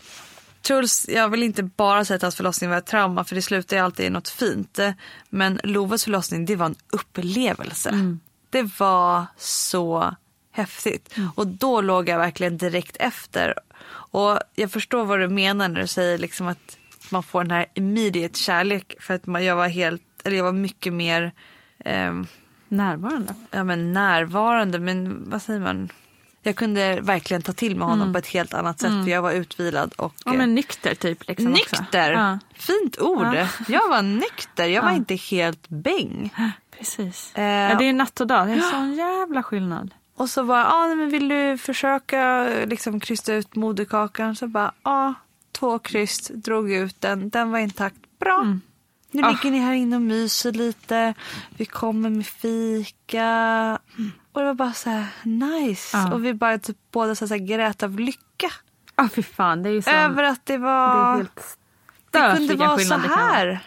Truls, 0.62 1.06
jag 1.08 1.28
vill 1.28 1.42
inte 1.42 1.62
bara 1.62 2.04
säga 2.04 2.16
att 2.16 2.22
hans 2.22 2.36
förlossning 2.36 2.70
var 2.70 2.76
ett 2.76 2.86
trauma 2.86 3.24
för 3.24 3.34
det 3.34 3.42
slutar 3.42 3.76
ju 3.76 3.82
alltid 3.82 4.06
i 4.06 4.10
något 4.10 4.28
fint. 4.28 4.78
Men 5.30 5.60
Loves 5.64 6.04
förlossning 6.04 6.44
det 6.44 6.56
var 6.56 6.66
en 6.66 6.74
upplevelse. 6.92 7.88
Mm. 7.88 8.20
Det 8.50 8.78
var 8.78 9.26
så 9.36 10.14
häftigt. 10.52 11.14
Och 11.34 11.46
då 11.46 11.80
låg 11.80 12.08
jag 12.08 12.18
verkligen 12.18 12.58
direkt 12.58 12.96
efter. 12.96 13.54
Och 13.90 14.38
jag 14.54 14.72
förstår 14.72 15.04
vad 15.04 15.20
du 15.20 15.28
menar 15.28 15.68
när 15.68 15.80
du 15.80 15.86
säger 15.86 16.18
liksom 16.18 16.48
att 16.48 16.78
man 17.10 17.22
får 17.22 17.42
den 17.44 17.50
här 17.50 17.66
immediate 17.74 18.38
kärlek. 18.38 18.94
För 19.00 19.14
att 19.14 19.26
man, 19.26 19.44
jag 19.44 19.56
var 19.56 19.68
helt, 19.68 20.02
eller 20.24 20.36
jag 20.36 20.44
var 20.44 20.52
mycket 20.52 20.92
mer 20.92 21.32
ehm, 21.84 22.26
Närvarande. 22.68 23.34
ja, 23.50 23.64
men 23.64 23.92
närvarande. 23.92 24.78
Men 24.78 25.30
vad 25.30 25.42
säger 25.42 25.60
man? 25.60 25.88
Jag 26.48 26.56
kunde 26.56 27.00
verkligen 27.00 27.42
ta 27.42 27.52
till 27.52 27.76
mig 27.76 27.88
honom 27.88 28.12
på 28.12 28.18
ett 28.18 28.26
helt 28.26 28.54
annat 28.54 28.80
sätt 28.80 28.90
för 29.04 29.10
jag 29.10 29.22
var 29.22 29.32
utvilad 29.32 29.92
och 29.96 30.14
Ja 30.24 30.32
men 30.32 30.54
nykter 30.54 30.94
typ. 30.94 31.28
Liksom 31.28 31.46
nykter. 31.46 32.12
Ja. 32.12 32.38
Fint 32.54 32.98
ord. 33.00 33.26
Ja. 33.34 33.46
Jag 33.68 33.88
var 33.88 34.02
nykter, 34.02 34.66
jag 34.66 34.82
var 34.82 34.90
inte 34.92 35.14
helt 35.14 35.68
bäng. 35.68 36.34
Precis. 36.78 37.32
Eh, 37.34 37.42
Ja, 37.44 37.74
det 37.78 37.84
är 37.84 37.92
natt 37.92 38.20
och 38.20 38.26
dag. 38.26 38.46
Det 38.46 38.52
är 38.52 38.56
en 38.56 38.62
sån 38.62 38.94
jävla 38.94 39.42
skillnad. 39.42 39.94
Och 40.16 40.30
så 40.30 40.44
bara, 40.44 40.66
ah, 40.72 40.94
men 40.94 41.08
vill 41.10 41.28
du 41.28 41.58
försöka 41.58 42.48
liksom 42.66 43.00
krysta 43.00 43.34
ut 43.34 43.54
moderkakan? 43.56 44.36
Så 44.36 44.46
bara, 44.46 44.72
ja, 44.82 44.90
ah, 45.08 45.14
två 45.58 45.78
kryst, 45.78 46.30
drog 46.34 46.72
ut 46.72 47.00
den, 47.00 47.28
den 47.30 47.50
var 47.50 47.58
intakt. 47.58 47.96
Bra. 48.20 48.40
Mm. 48.40 48.60
Nu 49.10 49.22
Ah. 49.22 49.30
ligger 49.30 49.50
ni 49.50 49.58
här 49.58 49.72
inne 49.72 49.96
och 49.96 50.02
myser 50.02 50.52
lite. 50.52 51.14
Vi 51.56 51.64
kommer 51.64 52.10
med 52.10 52.26
fika. 52.26 53.78
Och 54.38 54.42
det 54.44 54.48
var 54.48 54.54
bara 54.54 54.72
så 54.72 54.90
här 54.90 55.06
nice. 55.22 55.96
Ja. 55.96 56.12
Och 56.12 56.24
vi 56.24 56.34
bara 56.34 56.58
typ 56.58 56.76
båda 56.90 57.14
så 57.14 57.26
här, 57.26 57.36
grät 57.36 57.82
av 57.82 58.00
lycka. 58.00 58.50
Ja 58.96 59.08
fy 59.14 59.22
fan 59.22 59.62
det 59.62 59.68
är 59.68 59.72
ju 59.72 59.82
så. 59.82 59.90
Över 59.90 60.22
att 60.22 60.46
det 60.46 60.52
det 60.52 60.58
var... 60.58 61.12
är 61.12 61.16
helt 61.16 61.58
det 62.10 62.36
kunde 62.36 62.54
vara 62.54 62.78
så 62.78 62.96
det 62.96 63.08
här. 63.08 63.60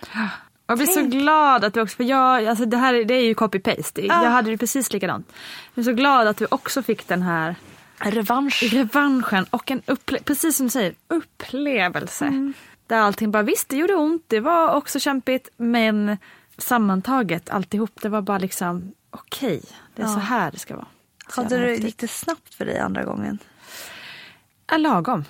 Jag 0.68 0.78
blir 0.78 0.88
så 0.88 1.04
glad 1.04 1.64
att 1.64 1.74
du 1.74 1.82
också, 1.82 1.96
för 1.96 2.04
jag, 2.04 2.46
alltså 2.46 2.66
det 2.66 2.78
här 2.78 2.94
det 2.94 3.14
är 3.14 3.24
ju 3.24 3.34
copy-paste. 3.34 4.02
Ja. 4.02 4.24
Jag 4.24 4.32
hade 4.32 4.52
det 4.52 4.58
precis 4.58 4.94
likadant. 4.94 5.34
Jag 5.74 5.82
är 5.82 5.86
så 5.86 5.94
glad 5.94 6.28
att 6.28 6.38
du 6.38 6.48
också 6.52 6.84
fick 6.84 7.08
den 7.08 7.22
här 7.22 7.56
Revansch. 8.00 8.64
revanschen 8.72 9.46
och 9.50 9.72
en 9.72 9.82
upple- 9.82 10.24
precis 10.24 10.58
som 10.58 10.66
du 10.66 10.70
säger, 10.70 10.94
upplevelse. 11.08 12.26
Mm. 12.26 12.54
Där 12.88 12.98
allting 12.98 13.32
bara, 13.32 13.44
visst 13.44 13.70
det 13.70 13.78
gjorde 13.78 13.96
ont, 13.96 14.26
det 14.28 14.40
var 14.40 14.76
också 14.76 15.00
kämpigt 15.00 15.50
men 15.58 16.18
sammantaget 16.58 17.50
alltihop, 17.50 18.02
det 18.02 18.10
var 18.10 18.22
bara 18.22 18.38
liksom 18.38 18.92
okej, 19.10 19.62
det 19.96 20.02
är 20.02 20.08
så 20.08 20.20
här 20.20 20.52
det 20.52 20.60
ska 20.60 20.76
vara. 20.76 20.88
Hade 21.36 21.58
du, 21.58 21.76
gick 21.76 21.98
det 21.98 22.08
snabbt 22.08 22.54
för 22.56 22.66
dig 22.66 22.80
andra 22.80 23.04
gången? 23.04 23.38
Ja, 24.72 24.78
lagom. 24.78 25.26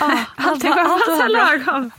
Ja, 0.00 0.24
Allting 0.36 0.70
var 0.70 0.78
alltså 0.84 1.26
lagom. 1.28 1.90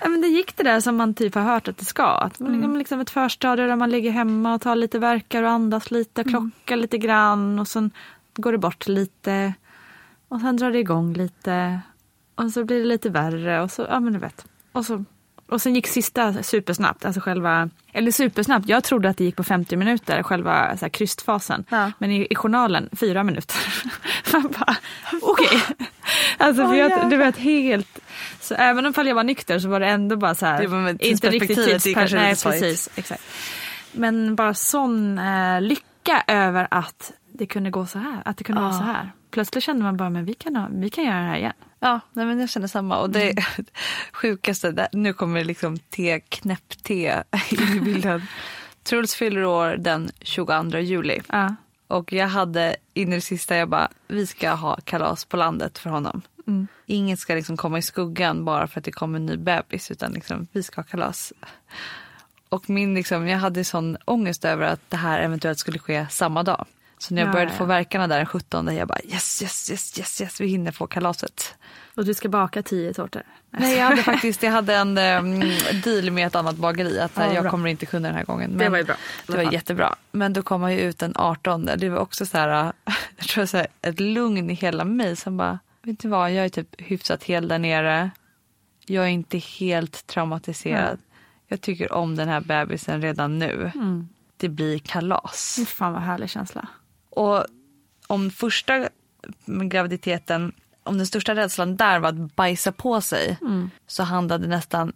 Ja, 0.00 0.08
men 0.08 0.20
det 0.20 0.26
gick 0.28 0.56
det 0.56 0.62
där 0.62 0.80
som 0.80 0.96
man 0.96 1.14
typ 1.14 1.34
har 1.34 1.42
hört 1.42 1.68
att 1.68 1.78
det 1.78 1.84
ska. 1.84 2.06
Att 2.06 2.40
man 2.40 2.54
Mm. 2.54 2.76
liksom 2.76 3.00
ett 3.00 3.10
förstadie 3.10 3.66
där 3.66 3.76
man 3.76 3.90
ligger 3.90 4.10
hemma 4.10 4.54
och 4.54 4.60
tar 4.60 4.76
lite 4.76 4.98
verkar 4.98 5.42
och 5.42 5.50
andas 5.50 5.90
lite, 5.90 6.20
Mm. 6.22 6.30
klockar 6.32 6.76
lite 6.76 6.98
grann 6.98 7.58
och 7.58 7.68
sen 7.68 7.90
går 8.34 8.52
det 8.52 8.58
bort 8.58 8.88
lite. 8.88 9.54
Och 10.28 10.40
sen 10.40 10.56
drar 10.56 10.70
det 10.72 10.78
igång 10.78 11.12
lite. 11.14 11.80
Och 12.34 12.50
så 12.50 12.64
blir 12.64 12.78
det 12.78 12.84
lite 12.86 13.10
värre 13.10 13.62
och 13.62 13.70
så, 13.70 13.86
ja 13.90 14.00
men 14.00 14.12
du 14.12 14.18
vet. 14.18 14.46
Och, 14.72 14.86
så, 14.86 15.04
och 15.52 15.62
sen 15.62 15.74
gick 15.74 15.86
sista 15.86 16.42
supersnabbt, 16.42 17.04
alltså 17.04 17.20
själva, 17.20 17.70
eller 17.92 18.10
supersnabbt, 18.10 18.68
jag 18.68 18.84
trodde 18.84 19.08
att 19.08 19.16
det 19.16 19.24
gick 19.24 19.36
på 19.36 19.44
50 19.44 19.76
minuter, 19.76 20.22
själva 20.22 20.76
så 20.76 20.84
här, 20.84 20.90
krystfasen. 20.90 21.64
Ja. 21.68 21.92
Men 21.98 22.10
i, 22.10 22.26
i 22.30 22.34
journalen, 22.34 22.88
fyra 22.92 23.22
minuter. 23.24 23.56
Man 24.32 24.54
bara, 24.58 24.76
okej. 25.22 25.62
Alltså 26.38 26.68
för 26.68 26.74
jag, 26.74 27.10
du 27.10 27.16
vet 27.16 27.36
helt, 27.36 27.98
så 28.40 28.54
även 28.54 28.86
om 28.86 28.92
jag 28.96 29.14
var 29.14 29.24
nykter 29.24 29.58
så 29.58 29.68
var 29.68 29.80
det 29.80 29.86
ändå 29.86 30.16
bara 30.16 30.34
så 30.34 30.46
här. 30.46 30.60
Det 30.60 30.66
var 30.66 30.88
inte 30.88 31.30
riktigt 31.30 31.56
tidsperspektivet, 31.56 32.10
det 32.10 32.16
Nej 32.16 32.36
precis, 32.36 32.90
exakt. 32.94 33.22
Men 33.92 34.36
bara 34.36 34.54
sån 34.54 35.18
eh, 35.18 35.60
lycka 35.60 36.24
över 36.26 36.68
att 36.70 37.12
det 37.32 37.46
kunde 37.46 37.70
gå 37.70 37.86
så 37.86 37.98
här, 37.98 38.22
att 38.24 38.36
det 38.36 38.44
kunde 38.44 38.62
vara 38.62 38.72
så 38.72 38.84
här. 38.84 39.12
Plötsligt 39.30 39.64
kände 39.64 39.82
man 39.82 39.96
bara, 39.96 40.10
men 40.10 40.24
vi 40.24 40.34
kan, 40.34 40.56
ha, 40.56 40.68
vi 40.70 40.90
kan 40.90 41.04
göra 41.04 41.18
det 41.18 41.26
här 41.26 41.36
igen. 41.36 41.52
Ja, 41.84 42.00
nej, 42.12 42.26
men 42.26 42.40
jag 42.40 42.50
känner 42.50 42.66
samma. 42.66 42.98
Och 42.98 43.10
det 43.10 43.30
Mm. 43.30 43.44
sjukaste, 44.12 44.70
där, 44.70 44.88
nu 44.92 45.12
kommer 45.12 45.44
liksom 45.44 45.78
te, 45.78 46.20
knäpp-te 46.20 47.22
in 47.50 47.76
i 47.76 47.80
bilden. 47.80 48.22
Truls 48.82 49.14
fyller 49.14 49.44
år 49.44 49.76
den 49.78 50.10
22 50.20 50.78
juli. 50.78 51.20
Ja. 51.28 51.54
Och 51.88 52.12
jag 52.12 52.28
hade 52.28 52.76
in 52.94 53.12
i 53.12 53.14
det 53.14 53.20
sista, 53.20 53.56
jag 53.56 53.68
bara, 53.68 53.88
vi 54.08 54.26
ska 54.26 54.50
ha 54.50 54.78
kalas 54.84 55.24
på 55.24 55.36
landet 55.36 55.78
för 55.78 55.90
honom. 55.90 56.22
Mm. 56.46 56.66
Inget 56.86 57.18
ska 57.18 57.34
liksom 57.34 57.56
komma 57.56 57.78
i 57.78 57.82
skuggan 57.82 58.44
bara 58.44 58.66
för 58.66 58.80
att 58.80 58.84
det 58.84 58.92
kommer 58.92 59.18
en 59.18 59.26
ny 59.26 59.36
bebis, 59.36 59.90
utan 59.90 60.12
liksom, 60.12 60.46
vi 60.52 60.62
ska 60.62 60.78
ha 60.80 60.84
kalas. 60.84 61.32
Och 62.48 62.70
min, 62.70 62.94
liksom, 62.94 63.28
jag 63.28 63.38
hade 63.38 63.64
sån 63.64 63.96
ångest 64.04 64.44
över 64.44 64.66
att 64.66 64.90
det 64.90 64.96
här 64.96 65.20
eventuellt 65.20 65.58
skulle 65.58 65.78
ske 65.78 66.06
samma 66.10 66.42
dag. 66.42 66.66
Så 67.02 67.14
när 67.14 67.22
jag 67.22 67.28
Ja, 67.28 67.32
började 67.32 67.52
ja. 67.52 67.58
få 67.58 67.64
verkarna 67.64 68.06
där 68.06 68.16
den 68.16 68.26
17, 68.26 68.76
jag 68.76 68.88
bara 68.88 68.98
yes, 69.04 69.42
yes, 69.42 69.70
yes, 69.70 69.98
yes, 69.98 70.20
yes, 70.20 70.40
vi 70.40 70.46
hinner 70.46 70.72
få 70.72 70.86
kalaset. 70.86 71.54
Och 71.94 72.04
du 72.04 72.14
ska 72.14 72.28
baka 72.28 72.62
tio 72.62 72.94
tårtor. 72.94 73.22
Nej, 73.50 73.76
jag 73.78 73.84
hade 73.84 74.02
faktiskt 74.12 74.42
jag 74.42 74.50
hade 74.50 74.74
en 74.74 74.98
um, 74.98 75.40
deal 75.82 76.10
med 76.10 76.26
ett 76.26 76.34
annat 76.34 76.56
bageri 76.56 77.00
att 77.00 77.12
Ja, 77.16 77.34
jag 77.34 77.42
bra. 77.42 77.50
kommer 77.50 77.70
inte 77.70 77.86
kunna 77.86 78.08
den 78.08 78.16
här 78.16 78.24
gången. 78.24 78.50
Men 78.50 78.58
Det 78.58 78.68
var 78.68 78.78
ju 78.78 78.84
bra. 78.84 78.94
Det 79.26 79.36
var 79.36 79.52
jättebra. 79.52 79.94
Men 80.12 80.32
då 80.32 80.42
kom 80.42 80.62
han 80.62 80.72
ju 80.72 80.80
ut 80.80 80.98
den 80.98 81.12
18. 81.16 81.70
Det 81.76 81.88
var 81.88 81.98
också 81.98 82.26
så 82.26 82.38
här, 82.38 82.66
uh, 82.66 82.72
jag 83.16 83.26
tror 83.28 83.46
så 83.46 83.56
här, 83.56 83.66
ett 83.82 84.00
lugn 84.00 84.50
i 84.50 84.54
hela 84.54 84.84
mig 84.84 85.16
som 85.16 85.36
bara, 85.36 85.58
vet 85.82 85.98
du 86.00 86.08
vad, 86.08 86.32
jag 86.32 86.44
är 86.44 86.48
typ 86.48 86.80
hyfsat 86.80 87.24
hel 87.24 87.48
där 87.48 87.58
nere. 87.58 88.10
Jag 88.86 89.04
är 89.04 89.08
inte 89.08 89.38
helt 89.38 90.06
traumatiserad. 90.06 90.98
Jag 91.48 91.60
tycker 91.60 91.92
om 91.92 92.16
den 92.16 92.28
här 92.28 92.40
bebisen 92.40 93.02
redan 93.02 93.38
nu. 93.38 93.70
Mm. 93.74 94.08
Det 94.36 94.48
blir 94.48 94.78
kalas. 94.78 95.54
Fy 95.58 95.66
Fan 95.66 95.92
vad 95.92 96.02
härlig 96.02 96.30
känsla. 96.30 96.68
Och 97.16 97.46
om 98.06 98.30
första 98.30 98.88
graviditeten, 99.46 100.52
om 100.82 100.96
den 100.98 101.06
största 101.06 101.34
rädslan 101.34 101.76
där 101.76 101.98
var 101.98 102.08
att 102.08 102.36
bajsa 102.36 102.72
på 102.72 103.00
sig 103.00 103.38
så 103.86 104.02
handlade 104.02 104.46
nästan 104.46 104.92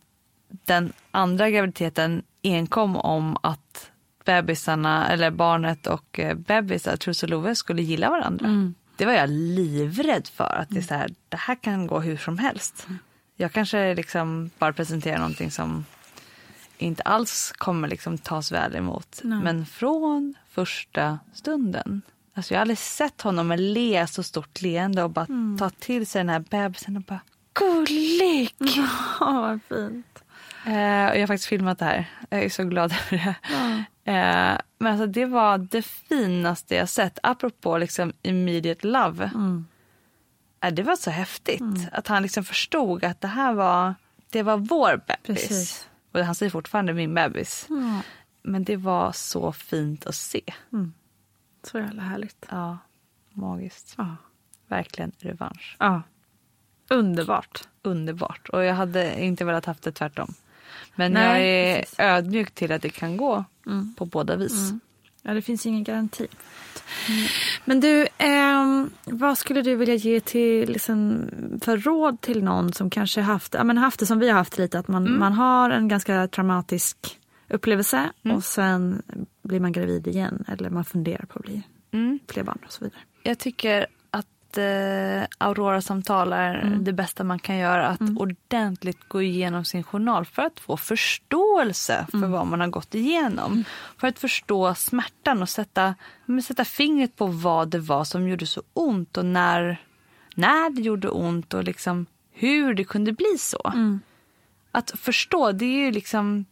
den 0.49 0.93
andra 1.11 1.51
graviditeten 1.51 2.23
enkom 2.43 2.97
om 2.97 3.37
att 3.43 3.91
bebisarna, 4.25 5.09
eller 5.09 5.31
barnet 5.31 5.87
och 5.87 6.19
eh, 6.19 6.35
bebisar, 6.35 6.97
Truls 6.97 7.23
och 7.23 7.29
Love, 7.29 7.55
skulle 7.55 7.83
gilla 7.83 8.11
varandra. 8.11 8.73
Det 8.97 9.07
var 9.07 9.13
jag 9.13 9.31
livrädd 9.31 10.29
för, 10.29 10.57
att 10.61 10.71
det, 10.71 10.79
är 10.79 10.83
så 10.83 10.95
här, 10.95 11.11
det 11.29 11.37
här 11.37 11.55
kan 11.55 11.87
gå 11.87 12.01
hur 12.01 12.17
som 12.17 12.39
helst. 12.39 12.87
Jag 13.37 13.53
kanske 13.53 13.95
liksom 13.95 14.51
bara 14.59 14.73
presenterar 14.73 15.19
någonting 15.19 15.51
som 15.51 15.85
inte 16.79 17.03
alls 17.03 17.53
kommer 17.57 17.89
liksom 17.89 18.19
tas 18.19 18.53
väl 18.53 18.77
emot. 18.77 19.21
Nej. 19.25 19.39
Men 19.43 19.67
från 19.67 20.35
första 20.57 21.19
stunden. 21.33 22.03
Alltså 22.35 22.55
jag 22.55 22.59
har 22.59 22.63
aldrig 22.63 22.79
sett 22.79 23.23
honom 23.23 23.49
med 23.49 23.61
le 23.61 24.07
så 24.07 24.23
stort 24.23 24.63
leende 24.63 25.03
och 25.03 25.11
bara 25.11 25.27
ta 25.59 25.71
till 25.71 26.07
sig 26.07 26.21
den 26.21 26.29
här 26.29 26.45
bebisen 26.51 26.97
och 26.97 27.03
bara 27.03 27.21
gullig. 27.55 28.51
Åh 29.21 29.41
vad 29.41 29.61
fint. 29.69 30.23
Eh, 30.67 31.07
och 31.11 31.17
jag 31.17 31.21
har 31.21 31.27
faktiskt 31.27 31.49
filmat 31.49 31.79
det 31.79 31.85
här. 31.85 32.11
Jag 32.31 32.45
är 32.45 32.49
så 32.49 32.65
glad 32.65 32.93
över 33.13 33.25
det. 33.25 33.35
Eh, 34.13 34.59
men 34.79 34.93
alltså 34.93 35.07
det 35.07 35.27
var 35.27 35.59
det 35.59 35.83
finaste 35.83 36.75
jag 36.75 36.89
sett. 36.89 37.19
Apropå 37.23 37.79
liksom 37.79 38.13
immediate 38.23 38.87
love. 38.87 39.31
Eh, 40.61 40.73
det 40.73 40.83
var 40.83 40.97
så 40.97 41.11
häftigt. 41.11 41.89
Att 41.93 42.07
han 42.07 42.23
liksom 42.23 42.45
förstod 42.45 43.05
att 43.05 43.21
det 43.21 43.29
här 43.29 43.53
var, 43.53 43.95
det 44.31 44.43
var 44.43 44.57
vår 44.57 45.01
bebis. 45.07 45.49
Precis. 45.49 45.89
Och 46.13 46.21
han 46.21 46.35
säger 46.35 46.51
fortfarande 46.51 46.93
min 46.93 47.15
bebis. 47.15 47.67
Ja. 47.69 48.01
Men 48.47 48.65
det 48.65 48.77
var 48.77 49.13
så 49.13 49.53
fint 49.53 50.07
att 50.07 50.15
se. 50.15 50.41
Så 51.63 51.79
jävla 51.79 52.03
härligt. 52.03 52.47
Ja, 52.51 52.79
magiskt. 53.33 53.95
Ja. 53.99 54.17
Verkligen 54.69 55.13
revansch. 55.19 55.77
ja. 55.79 56.03
Underbart. 56.89 57.69
Underbart. 57.83 58.49
Och 58.49 58.65
jag 58.65 58.75
hade 58.75 59.23
inte 59.23 59.45
velat 59.45 59.65
haft 59.65 59.83
det 59.83 59.93
tvärtom. 59.93 60.35
Men 60.95 61.13
Nej, 61.13 61.23
jag 61.23 61.43
är 61.49 61.81
precis. 61.81 61.99
Mm. 61.99 62.15
ödmjuk 62.15 62.51
till 62.51 62.73
att 62.73 62.83
det 62.83 62.91
kan 62.91 63.17
gå 63.17 63.45
på 63.97 64.05
båda 64.05 64.37
vis. 64.37 64.73
Ja, 65.23 65.35
det 65.35 65.43
finns 65.43 65.67
ingen 65.67 65.85
garanti. 65.85 66.27
Men 67.65 67.81
du, 67.81 68.07
ehm, 68.19 68.91
vad 69.05 69.39
skulle 69.39 69.63
du 69.63 69.75
vilja 69.75 69.95
ge 69.95 70.21
till, 70.21 70.69
liksom, 70.73 71.29
för 71.63 71.77
råd 71.77 72.21
till 72.21 72.45
någon 72.45 72.73
som 72.73 72.91
kanske 72.91 73.21
haft, 73.21 73.55
ja, 73.55 73.65
men 73.65 73.79
haft 73.79 74.01
det 74.01 74.07
som 74.07 74.19
vi 74.19 74.29
har 74.29 74.39
haft 74.39 74.59
lite, 74.59 74.79
att 74.79 74.89
man, 74.89 75.19
man 75.19 75.33
har 75.33 75.71
en 75.71 75.89
ganska 75.89 76.29
traumatisk 76.29 77.19
upplevelse 77.49 78.11
Mm. 78.25 78.37
och 78.37 78.45
sen 78.45 79.03
blir 79.43 79.61
man 79.61 79.73
gravid 79.73 80.07
igen 80.07 80.45
eller 80.49 80.71
man 80.71 80.85
funderar 80.85 81.25
på 81.27 81.39
att 81.39 81.45
bli 81.45 81.63
Mm. 81.91 82.19
fler 82.29 82.43
barn 82.43 82.59
och 82.67 82.73
så 82.73 82.85
vidare. 82.85 83.01
Jag 83.23 83.39
tycker 83.39 83.87
att 84.11 84.59
eh, 84.59 85.23
Aurora-samtal 85.39 86.33
är 86.33 86.55
Mm. 86.55 86.85
det 86.85 86.93
bästa 86.93 87.25
man 87.25 87.39
kan 87.39 87.57
göra. 87.57 87.87
Att 87.89 88.01
ordentligt 88.17 89.09
gå 89.09 89.23
igenom 89.23 89.65
sin 89.65 89.83
journal 89.83 90.25
för 90.25 90.43
att 90.43 90.61
få 90.61 90.77
förståelse 90.77 92.07
för 92.11 92.19
Mm. 92.19 92.31
vad 92.31 92.47
man 92.47 92.61
har 92.61 92.69
gått 92.69 92.95
igenom. 92.95 93.65
För 93.99 94.09
att 94.09 94.19
förstå 94.19 94.75
smärtan 94.75 95.43
och 95.43 95.49
sätta, 95.49 95.95
sätta 96.45 96.65
fingret 96.65 97.17
på 97.17 97.27
vad 97.27 97.69
det 97.69 97.79
var 97.79 98.05
som 98.05 98.29
gjorde 98.29 98.47
så 98.47 98.63
ont 98.73 99.17
och 99.17 99.25
när, 99.25 99.81
när 100.35 100.71
det 100.71 100.83
gjorde 100.83 101.09
ont 101.09 101.55
och 101.55 101.65
liksom 101.65 102.07
hur 102.33 102.75
det 102.75 102.85
kunde 102.85 103.13
bli 103.13 103.37
så. 103.39 103.73
Att 104.73 104.91
förstå, 104.91 105.53
det 105.53 105.65
är 105.65 105.85
ju 105.85 105.91
liksom 105.91 106.45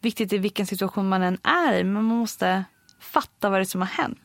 viktigt 0.00 0.32
i 0.32 0.38
vilken 0.38 0.66
situation 0.66 1.08
man 1.08 1.22
än 1.22 1.38
är 1.42 1.72
i. 1.72 1.84
Men 1.84 1.92
man 1.92 2.04
måste 2.04 2.64
fatta 3.00 3.50
vad 3.50 3.60
det 3.60 3.62
är 3.62 3.64
som 3.64 3.80
har 3.80 3.88
hänt. 3.88 4.18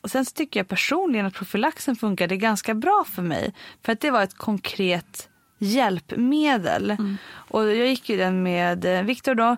Och 0.00 0.10
sen 0.10 0.24
så 0.24 0.32
tycker 0.32 0.60
jag 0.60 0.68
personligen 0.68 1.26
att 1.26 1.34
profylaxen 1.34 1.96
funkade 1.96 2.36
ganska 2.36 2.74
bra 2.74 3.04
för 3.08 3.22
mig. 3.22 3.54
För 3.82 3.92
att 3.92 4.00
det 4.00 4.10
var 4.10 4.22
ett 4.22 4.36
konkret 4.36 5.28
hjälpmedel. 5.58 6.96
Och 7.28 7.64
jag 7.64 7.86
gick 7.86 8.08
ju 8.08 8.16
den 8.16 8.42
med 8.42 8.84
eh, 8.84 9.02
Viktor 9.02 9.34
då. 9.34 9.56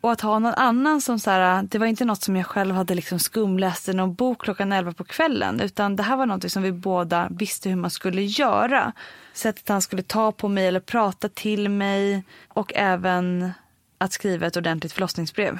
Och 0.00 0.12
att 0.12 0.20
ha 0.20 0.38
någon 0.38 0.54
annan 0.54 1.00
som 1.00 1.18
så 1.18 1.30
här, 1.30 1.62
det 1.62 1.78
var 1.78 1.86
inte 1.86 2.04
något 2.04 2.22
som 2.22 2.36
jag 2.36 2.46
själv 2.46 2.74
hade 2.74 2.94
liksom 2.94 3.18
skumläst 3.18 3.88
i 3.88 3.92
någon 3.92 4.14
bok 4.14 4.42
klockan 4.42 4.72
11 4.72 4.92
på 4.92 5.04
kvällen. 5.04 5.60
Utan 5.60 5.96
det 5.96 6.02
här 6.02 6.16
var 6.16 6.26
något 6.26 6.52
som 6.52 6.62
vi 6.62 6.72
båda 6.72 7.28
visste 7.30 7.68
hur 7.68 7.76
man 7.76 7.90
skulle 7.90 8.22
göra. 8.22 8.92
Sättet 9.32 9.68
han 9.68 9.82
skulle 9.82 10.02
ta 10.02 10.32
på 10.32 10.48
mig 10.48 10.66
eller 10.66 10.80
prata 10.80 11.28
till 11.28 11.68
mig. 11.68 12.24
Och 12.48 12.72
även 12.74 13.52
att 13.98 14.12
skriva 14.12 14.46
ett 14.46 14.56
ordentligt 14.56 14.92
förlossningsbrev. 14.92 15.58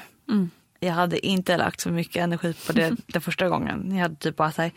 Jag 0.80 0.93
hade 0.93 1.26
inte 1.26 1.57
lagt 1.57 1.80
så 1.80 1.91
mycket 1.91 2.22
energi 2.22 2.55
på 2.66 2.72
det 2.72 2.97
den 3.07 3.22
första 3.22 3.49
gången. 3.49 3.91
Jag 3.91 4.03
hade 4.03 4.16
typ 4.16 4.36
bara 4.36 4.53
såhär, 4.53 4.70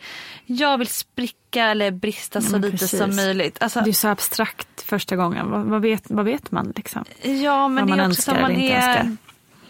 jag 0.46 0.78
vill 0.78 0.88
spricka 0.88 1.64
eller 1.64 1.90
brista 1.90 2.40
så 2.40 2.58
lite 2.58 2.78
precis. 2.78 2.98
som 2.98 3.16
möjligt. 3.16 3.62
Alltså, 3.62 3.80
Det 3.80 3.90
är 3.90 3.92
så 3.92 4.08
abstrakt 4.08 4.82
första 4.82 5.16
gången. 5.16 5.50
Vad, 5.50 5.64
vad, 5.64 5.82
vet, 5.82 6.10
vad 6.10 6.24
vet 6.24 6.50
man 6.50 6.72
liksom? 6.76 7.04
Ja, 7.22 7.68
men 7.68 7.86
Vad 7.88 7.98
det 7.98 8.04
är 8.04 8.08
också 8.08 8.22
som 8.22 8.40
man 8.40 8.50
är... 8.50 8.76
önskar. 8.76 9.16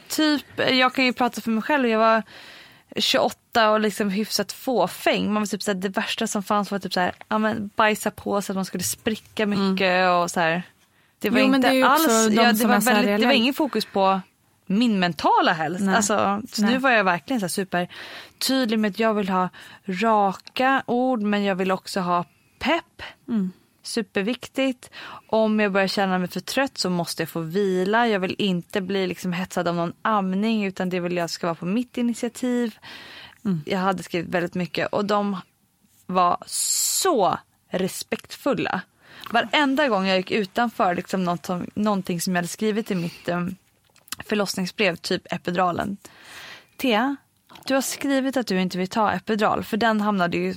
Typ, 0.09 0.45
jag 0.57 0.95
kan 0.95 1.05
ju 1.05 1.13
prata 1.13 1.41
för 1.41 1.51
mig 1.51 1.63
själv. 1.63 1.89
Jag 1.89 1.99
var 1.99 2.23
28 2.97 3.71
och 3.71 3.81
liksom 3.81 4.11
hyfsat 4.11 4.53
fåfäng. 4.53 5.33
Man 5.33 5.43
var 5.43 5.47
typ 5.47 5.63
så 5.63 5.71
här, 5.71 5.79
det 5.79 5.89
värsta 5.89 6.27
som 6.27 6.43
fanns 6.43 6.71
var 6.71 6.79
typ 6.79 6.93
så 6.93 7.01
här, 7.01 7.13
ja, 7.29 7.39
men 7.39 7.71
bajsa 7.77 8.11
på 8.11 8.43
så 8.43 8.53
att 8.53 8.57
man 8.57 8.65
skulle 8.65 8.85
spricka 8.85 9.47
mycket 9.47 10.11
och 10.11 10.31
så 10.31 10.41
här. 10.41 10.63
Det 11.23 11.31
var 11.31 11.39
Mm. 11.39 11.51
Jo, 11.51 11.57
inte 11.57 11.71
det 11.71 11.83
alls, 11.83 12.29
de 12.29 12.35
ja, 12.35 12.53
det, 12.53 12.67
var 12.67 12.81
väldigt, 12.81 13.21
det 13.21 13.27
var 13.27 13.33
ingen 13.33 13.55
fokus 13.55 13.85
på 13.85 14.21
min 14.67 14.99
mentala 14.99 15.53
hälsa. 15.53 15.97
Alltså, 15.97 16.43
så 16.53 16.63
nu 16.63 16.79
var 16.79 16.91
jag 16.91 17.05
verkligen 17.05 17.41
så 17.41 17.45
här 17.45 17.49
super 17.49 17.89
tydlig 18.39 18.79
med 18.79 18.91
att 18.91 18.99
jag 18.99 19.15
vill 19.15 19.29
ha 19.29 19.49
raka 19.85 20.83
ord 20.87 21.23
men 21.23 21.45
jag 21.45 21.55
vill 21.55 21.71
också 21.71 22.01
ha 22.01 22.25
pepp. 22.59 23.03
Mm. 23.29 23.53
Superviktigt. 23.83 24.91
Om 25.27 25.61
jag 25.61 25.73
börjar 25.73 25.89
känna 25.89 26.19
mig 26.19 26.29
för 26.29 26.41
trött 26.41 26.79
så 26.79 26.91
måste 26.91 27.23
jag 27.23 27.29
få 27.29 27.41
vila. 27.41 28.09
Jag 28.09 28.21
vill 28.21 28.35
inte 28.39 28.81
bli 28.81 29.07
liksom 29.07 29.33
hetsad 29.33 29.69
av 29.69 29.75
någon 29.75 29.93
amning 30.03 30.65
utan 30.65 30.89
det 30.89 31.01
vill 31.01 31.17
jag 31.17 31.31
ska 31.31 31.47
vara 31.47 31.55
på 31.55 31.67
mitt 31.67 31.99
initiativ. 31.99 32.79
Jag 33.67 33.79
hade 33.79 34.03
skrivit 34.03 34.29
väldigt 34.29 34.55
mycket 34.55 34.89
och 34.89 35.05
de 35.05 35.37
var 36.07 36.37
så 36.47 37.39
respektfulla. 37.71 38.81
Varenda 39.31 39.89
gång 39.89 40.07
jag 40.07 40.17
gick 40.17 40.31
utanför 40.31 40.95
liksom 40.95 41.25
något 41.25 41.47
som, 41.47 41.67
någonting 41.75 42.21
som 42.21 42.35
jag 42.35 42.39
hade 42.39 42.49
skrivit 42.49 42.91
i 42.91 42.95
mitt 42.95 43.29
um, 43.29 43.57
förlossningsbrev, 44.27 44.97
typ 44.97 45.33
epiduralen. 45.33 45.97
Thea, 46.77 47.17
du 47.67 47.75
har 47.75 47.81
skrivit 47.81 48.37
att 48.37 48.47
du 48.47 48.61
inte 48.61 48.79
vill 48.79 48.89
ta 48.89 49.13
epidural 49.13 49.65
för 49.65 49.77
den 49.77 50.01
hamnade 50.01 50.37
ju 50.37 50.55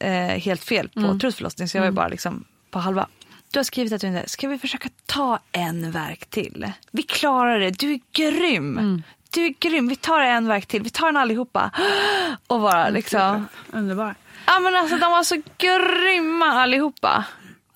eh, 0.00 0.12
helt 0.38 0.64
fel 0.64 0.88
på 0.88 1.00
Mm. 1.00 1.18
trosförlossning 1.18 1.68
så 1.68 1.76
jag 1.76 1.82
var 1.82 1.86
ju 1.88 1.92
bara 1.92 2.08
liksom 2.08 2.44
på 2.70 2.78
halva. 2.78 3.08
Du 3.50 3.58
har 3.58 3.64
skrivit 3.64 3.92
att 3.92 4.00
du 4.00 4.06
inte, 4.06 4.28
ska 4.28 4.48
vi 4.48 4.58
försöka 4.58 4.88
ta 5.06 5.38
en 5.52 5.90
verk 5.90 6.26
till? 6.26 6.72
Vi 6.90 7.02
klarar 7.02 7.60
det, 7.60 7.70
du 7.70 7.92
är 7.92 8.00
grym. 8.12 8.78
Mm. 8.78 9.02
Du 9.30 9.44
är 9.46 9.54
grym, 9.60 9.88
vi 9.88 9.96
tar 9.96 10.20
en 10.20 10.48
verk 10.48 10.66
till, 10.66 10.82
vi 10.82 10.90
tar 10.90 11.06
den 11.06 11.16
allihopa. 11.16 11.70
Och 12.46 12.60
bara 12.60 12.88
liksom. 12.88 13.46
Underbar. 13.72 14.14
Ja 14.46 14.58
men 14.60 14.76
alltså 14.76 14.96
de 14.96 15.10
var 15.12 15.22
så 15.24 15.42
grymma 15.58 16.46
allihopa. 16.46 17.24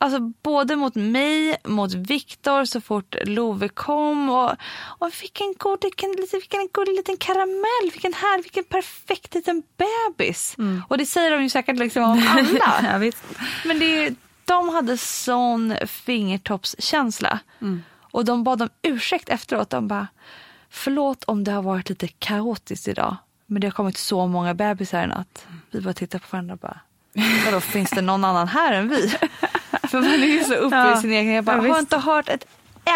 Alltså 0.03 0.21
både 0.21 0.77
mot 0.77 0.95
mig, 0.95 1.57
mot 1.65 1.95
Viktor 1.95 2.65
så 2.65 2.81
fort 2.81 3.15
Love 3.25 3.69
kom. 3.69 4.31
Och, 4.31 4.51
och 4.99 5.11
vilken 5.21 5.55
god, 5.59 5.79
vilken, 5.83 6.17
vilken 6.33 6.69
god 6.73 6.89
liten 6.89 7.17
karamell, 7.17 7.91
vilken 7.93 8.13
här, 8.13 8.43
vilken 8.43 8.65
perfekt 8.65 9.35
liten 9.35 9.63
bebis. 9.77 10.57
Och 10.89 10.99
det 10.99 11.07
säger 11.07 11.31
de 11.31 11.43
ju 11.43 11.49
säkert 11.49 11.79
liksom 11.79 12.03
om 12.03 12.11
alla. 12.29 13.01
Ja. 13.03 13.13
Men 13.65 13.79
det 13.79 14.15
de 14.45 14.69
hade 14.69 14.97
sån 14.99 15.75
fingertoppskänsla. 15.87 17.39
Och 18.01 18.25
de 18.25 18.45
bad 18.45 18.63
om 18.63 18.69
ursäkt 18.83 19.29
efteråt. 19.29 19.71
De 19.71 19.89
bara, 19.89 20.07
förlåt 20.71 21.25
om 21.25 21.45
det 21.45 21.53
har 21.53 21.63
varit 21.63 21.89
lite 21.89 22.09
kaotiskt 22.09 22.89
idag. 22.89 23.17
Men 23.47 23.61
det 23.61 23.67
har 23.67 23.73
kommit 23.73 23.97
så 23.97 24.27
många 24.27 24.55
bebisar 24.55 25.05
i 25.05 25.07
natt. 25.07 25.47
Vi 25.71 25.81
bara 25.81 25.95
tittar 25.95 26.19
på 26.19 26.27
varandra 26.31 26.55
och 26.55 26.59
bara, 26.61 26.81
vadå 27.45 27.61
finns 27.61 27.91
det 27.91 28.01
någon 28.03 28.25
annan 28.25 28.49
här 28.49 28.73
än 28.73 28.89
vi? 28.89 29.09
För 29.89 30.01
man 30.01 30.11
är 30.23 30.27
ju 30.27 30.45
så 30.45 30.55
uppe 30.55 30.77
Ja. 30.77 30.99
i 30.99 31.01
sin 31.01 31.13
egen. 31.13 31.33
Jag 31.35 31.45
bara, 31.45 31.67
Ja, 31.67 31.73
har 31.73 31.79
inte 31.81 31.99
hört 31.99 32.29
ett 32.29 32.47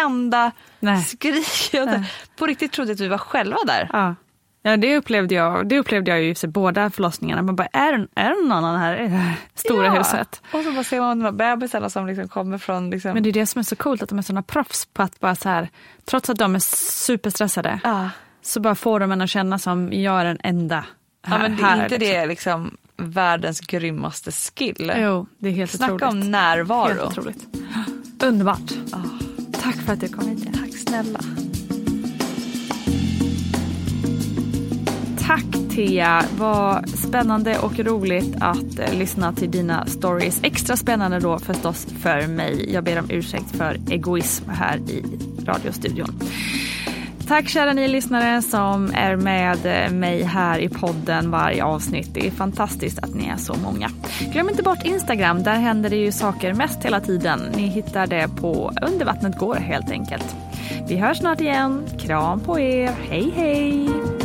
enda 0.05 0.51
Nej. 0.79 1.03
skrik. 1.03 1.69
Jag 1.73 2.03
på 2.35 2.45
riktigt 2.45 2.71
trodde 2.71 2.91
att 2.91 2.99
vi 2.99 3.07
var 3.07 3.17
själva 3.17 3.57
där. 3.67 3.89
Ja. 3.93 4.15
Ja, 4.61 4.77
det 4.77 4.97
upplevde 4.97 5.35
jag. 5.35 5.67
Det 5.69 5.79
upplevde 5.79 6.11
jag 6.11 6.21
ju 6.21 6.35
i 6.43 6.47
båda 6.47 6.89
förlossningarna. 6.89 7.41
Man 7.41 7.55
bara, 7.55 7.67
är, 7.73 8.07
är 8.15 8.29
det 8.29 8.35
någon 8.35 8.51
annan 8.51 8.79
här 8.79 8.97
i 8.97 9.03
det 9.03 9.09
här 9.09 9.33
stora 9.55 9.85
Ja. 9.87 9.93
huset? 9.93 10.41
Och 10.53 10.63
så 10.63 10.71
bara 10.71 10.83
ser 10.83 10.99
man 10.99 11.19
de 11.19 11.25
här 11.25 11.31
bebisarna 11.31 11.89
som 11.89 12.07
liksom 12.07 12.27
kommer 12.27 12.57
från 12.57 12.89
liksom... 12.89 13.13
Men 13.13 13.23
det 13.23 13.29
är 13.29 13.33
det 13.33 13.45
som 13.45 13.59
är 13.59 13.63
så 13.63 13.75
coolt, 13.75 14.03
att 14.03 14.09
de 14.09 14.17
är 14.17 14.23
såna 14.23 14.43
proffs 14.43 14.85
på 14.85 15.03
att 15.03 15.19
bara 15.19 15.35
så 15.35 15.49
här, 15.49 15.69
trots 16.05 16.29
att 16.29 16.37
de 16.37 16.55
är 16.55 16.59
superstressade, 17.05 17.79
Ja. 17.83 18.09
så 18.41 18.59
bara 18.59 18.75
får 18.75 18.99
de 18.99 19.11
en 19.11 19.21
att 19.21 19.29
känna 19.29 19.59
som 19.59 19.93
jag 19.93 20.21
är 20.21 20.25
den 20.25 20.39
enda 20.43 20.75
här. 21.23 21.35
Ja, 21.35 21.37
men 21.37 21.55
det 21.57 21.63
är 21.63 21.83
inte 21.83 21.97
liksom. 21.97 21.99
det 22.21 22.25
liksom 22.25 22.77
världens 22.97 23.59
grymmaste 23.59 24.31
skill? 24.31 24.91
Jo, 24.97 25.27
det 25.39 25.49
är 25.49 25.53
helt 25.53 25.71
Snacka 25.71 25.93
otroligt. 25.93 26.13
om 26.25 26.31
närvaro. 26.31 26.87
Helt 26.87 27.01
otroligt. 27.01 27.47
Underbart. 28.23 28.73
Tack 29.61 29.75
för 29.75 29.93
att 29.93 29.99
du 29.99 30.07
kom 30.07 30.27
hit. 30.27 30.47
Tack 30.53 30.77
snälla. 30.77 31.19
Tack 35.19 35.45
Thea, 35.69 36.25
vad 36.37 36.89
spännande 36.89 37.59
och 37.59 37.79
roligt 37.79 38.35
att 38.41 38.79
eh, 38.79 38.93
lyssna 38.93 39.33
till 39.33 39.51
dina 39.51 39.85
stories. 39.85 40.39
Extra 40.43 40.77
spännande 40.77 41.19
då 41.19 41.39
förstås 41.39 41.87
för 42.01 42.27
mig. 42.27 42.73
Jag 42.73 42.83
ber 42.83 42.99
om 42.99 43.09
ursäkt 43.09 43.55
för 43.57 43.79
egoism 43.89 44.49
här 44.49 44.77
i 44.77 45.03
radiostudion. 45.45 46.19
Tack 47.27 47.47
kära 47.49 47.73
ni 47.73 47.87
lyssnare 47.87 48.41
som 48.41 48.91
är 48.93 49.15
med 49.15 49.93
mig 49.93 50.23
här 50.23 50.59
i 50.59 50.69
podden 50.69 51.31
varje 51.31 51.63
avsnitt. 51.63 52.13
Det 52.13 52.27
är 52.27 52.31
fantastiskt 52.31 52.99
att 52.99 53.13
ni 53.13 53.27
är 53.27 53.37
så 53.37 53.55
många. 53.55 53.89
Glöm 54.31 54.49
inte 54.49 54.63
bort 54.63 54.85
Instagram, 54.85 55.43
där 55.43 55.55
händer 55.55 55.89
det 55.89 55.95
ju 55.95 56.11
saker 56.11 56.53
mest 56.53 56.85
hela 56.85 56.99
tiden. 56.99 57.39
Ni 57.55 57.67
hittar 57.67 58.07
det 58.07 58.27
på 58.27 58.71
Under 58.87 59.05
vattnet 59.05 59.37
går 59.37 59.55
helt 59.55 59.91
enkelt. 59.91 60.35
Vi 60.87 60.97
hörs 60.97 61.17
snart 61.17 61.41
igen. 61.41 61.87
Kram 61.99 62.39
på 62.39 62.59
er. 62.59 62.91
Hej 63.09 63.31
hej! 63.35 64.24